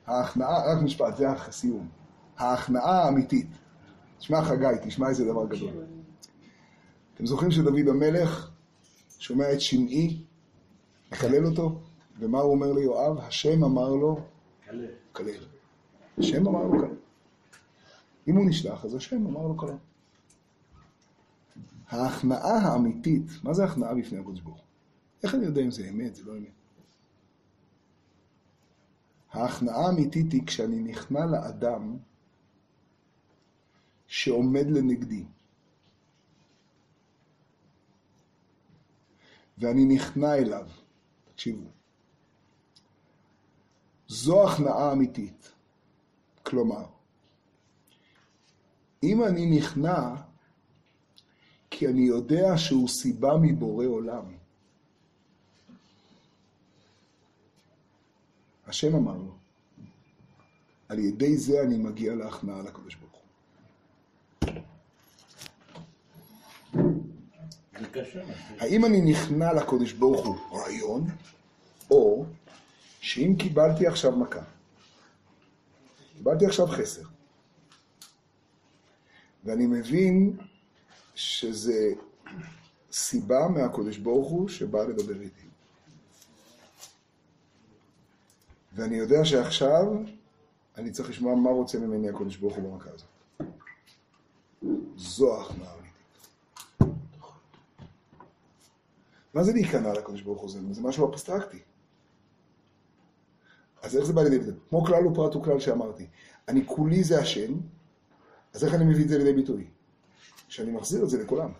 [0.08, 1.88] ההכנעה, רק משפט, זה הסיום.
[2.38, 3.48] ההכנעה האמיתית.
[4.20, 5.70] תשמע חגי, תשמע איזה דבר גדול.
[7.18, 8.52] אתם זוכרים שדוד המלך
[9.20, 10.24] שומע את שמעי,
[11.12, 11.80] מקלל אותו,
[12.20, 13.18] ומה הוא אומר ליואב?
[13.18, 14.20] השם אמר לו,
[15.12, 15.34] כלל.
[16.18, 16.96] השם אמר לו כלל.
[18.28, 19.76] אם הוא נשלח, אז השם אמר לו כלל.
[21.88, 24.66] ההכנעה האמיתית, מה זה הכנעה בפני הקדוש ברוך הוא?
[25.24, 26.48] איך אני יודע אם זה אמת, זה לא אמת?
[29.32, 31.98] ההכנעה האמיתית היא כשאני נכנע לאדם
[34.08, 35.24] שעומד לנגדי.
[39.58, 40.68] ואני נכנע אליו.
[41.26, 41.68] תקשיבו.
[44.08, 45.52] זו הכנעה אמיתית.
[46.44, 46.86] כלומר,
[49.04, 50.16] אם אני נכנע
[51.70, 54.24] כי אני יודע שהוא סיבה מבורא עולם,
[58.68, 59.36] השם אמר לו,
[60.90, 63.28] על ידי זה אני מגיע להכנעה לקדוש ברוך הוא.
[66.74, 67.67] זה קשה.
[68.60, 71.08] האם אני נכנע לקודש ברוך הוא רעיון,
[71.92, 72.26] או
[73.02, 74.44] שאם קיבלתי עכשיו מכה,
[76.18, 77.04] קיבלתי עכשיו חסר,
[79.44, 80.38] ואני מבין
[81.16, 81.94] שזה
[82.92, 85.48] סיבה מהקודש ברוך הוא שבא לדבר איתי.
[88.74, 89.84] ואני יודע שעכשיו
[90.78, 93.08] אני צריך לשמוע מה רוצה ממני הקודש ברוך הוא במכה הזאת.
[94.98, 95.88] זו ההכנעה האמיתית.
[99.38, 100.50] מה זה להיכנע לקדוש ברוך הוא?
[100.50, 101.60] זה, זה משהו אבסטרקטי.
[103.82, 104.54] אז איך זה בא לידי ביטוי?
[104.70, 106.08] כמו כלל ופרט הוא כלל שאמרתי.
[106.48, 107.54] אני כולי זה השם,
[108.54, 109.68] אז איך אני מביא את זה לידי ביטוי?
[110.48, 111.52] שאני מחזיר את זה לכולם.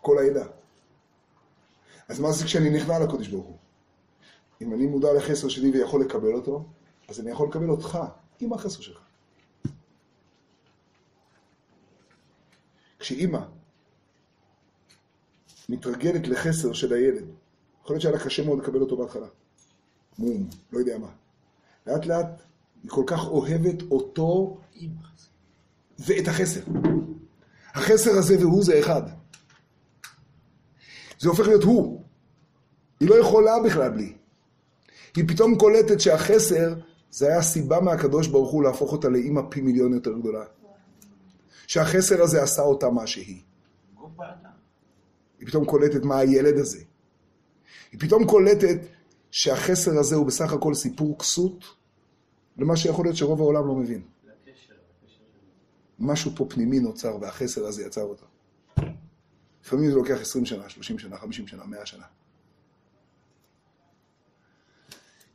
[0.00, 0.46] כל העדה.
[2.08, 3.56] אז מה זה כשאני נכנע לקדוש ברוך הוא?
[4.60, 6.64] אם אני מודע לחסר שלי ויכול לקבל אותו,
[7.08, 7.98] אז אני יכול לקבל אותך
[8.40, 9.00] עם החסר שלך.
[12.98, 13.40] כשאימא
[15.68, 17.24] מתרגלת לחסר של הילד,
[17.82, 19.26] יכול להיות שהיה לה קשה מאוד לקבל אותו בהתחלה.
[20.18, 21.08] מום, לא יודע מה.
[21.86, 22.42] לאט לאט
[22.82, 24.60] היא כל כך אוהבת אותו
[25.98, 26.60] ואת החסר.
[27.74, 29.02] החסר הזה והוא זה אחד.
[31.18, 32.04] זה הופך להיות הוא.
[33.00, 34.16] היא לא יכולה בכלל בלי.
[35.16, 36.74] היא פתאום קולטת שהחסר
[37.10, 40.44] זה היה סיבה מהקדוש ברוך הוא להפוך אותה לאימא פי מיליון יותר גדולה.
[41.66, 43.42] שהחסר הזה עשה אותה מה שהיא.
[45.44, 46.78] היא פתאום קולטת מה הילד הזה.
[47.92, 48.76] היא פתאום קולטת
[49.30, 51.64] שהחסר הזה הוא בסך הכל סיפור כסות
[52.56, 54.02] למה שיכול להיות שרוב העולם לא מבין.
[55.98, 58.26] משהו פה פנימי נוצר והחסר הזה יצר אותו.
[59.64, 62.04] לפעמים זה לוקח 20 שנה, 30 שנה, 50 שנה, 100 שנה.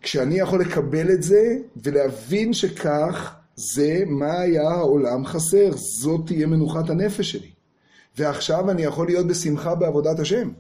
[0.02, 6.90] כשאני יכול לקבל את זה ולהבין שכך זה מה היה העולם חסר, זאת תהיה מנוחת
[6.90, 7.52] הנפש שלי.
[8.18, 10.52] ועכשיו אני יכול להיות בשמחה בעבודת השם,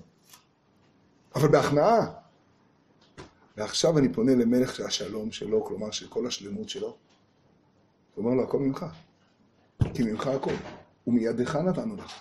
[1.35, 2.11] אבל בהכנעה.
[3.57, 6.97] ועכשיו אני פונה למלך השלום שלו, כלומר של כל השלמות שלו,
[8.17, 8.85] ואומר לו, הכל ממך,
[9.93, 10.53] כי ממך הכל,
[11.07, 12.13] ומידך נתנו לך.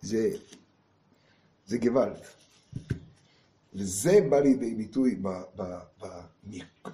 [0.00, 0.30] זה,
[1.66, 2.20] זה גוואלד.
[3.74, 5.62] וזה בא לידי ביטוי, ב, ב,
[6.02, 6.06] ב,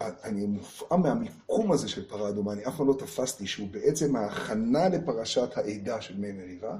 [0.00, 4.88] אני מופעם מהמיקום הזה של פרה אדומה, אני אף פעם לא תפסתי שהוא בעצם ההכנה
[4.88, 6.76] לפרשת העדה של מי מריבה,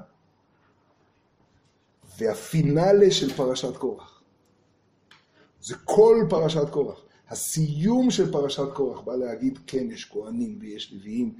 [2.19, 4.23] והפינאלה של פרשת קורח.
[5.61, 7.01] זה כל פרשת קורח.
[7.29, 11.35] הסיום של פרשת קורח בא להגיד, כן, יש כהנים ויש לוויים,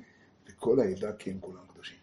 [0.49, 1.97] וכל העדה, כן, כולם קדושים.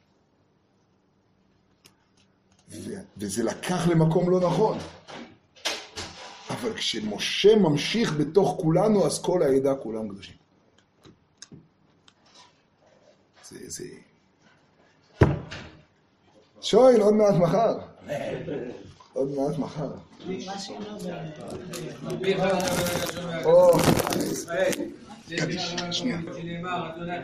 [3.17, 4.77] וזה לקח למקום לא נכון.
[6.53, 10.35] אבל כשמשה ממשיך בתוך כולנו, אז כל העדה כולם קדושים.
[13.43, 13.83] זה, זה...
[16.61, 17.79] שוין, עוד מעט מחר.
[19.13, 19.91] עוד מעט מחר.
[23.45, 23.71] או.
[25.91, 26.19] שנייה.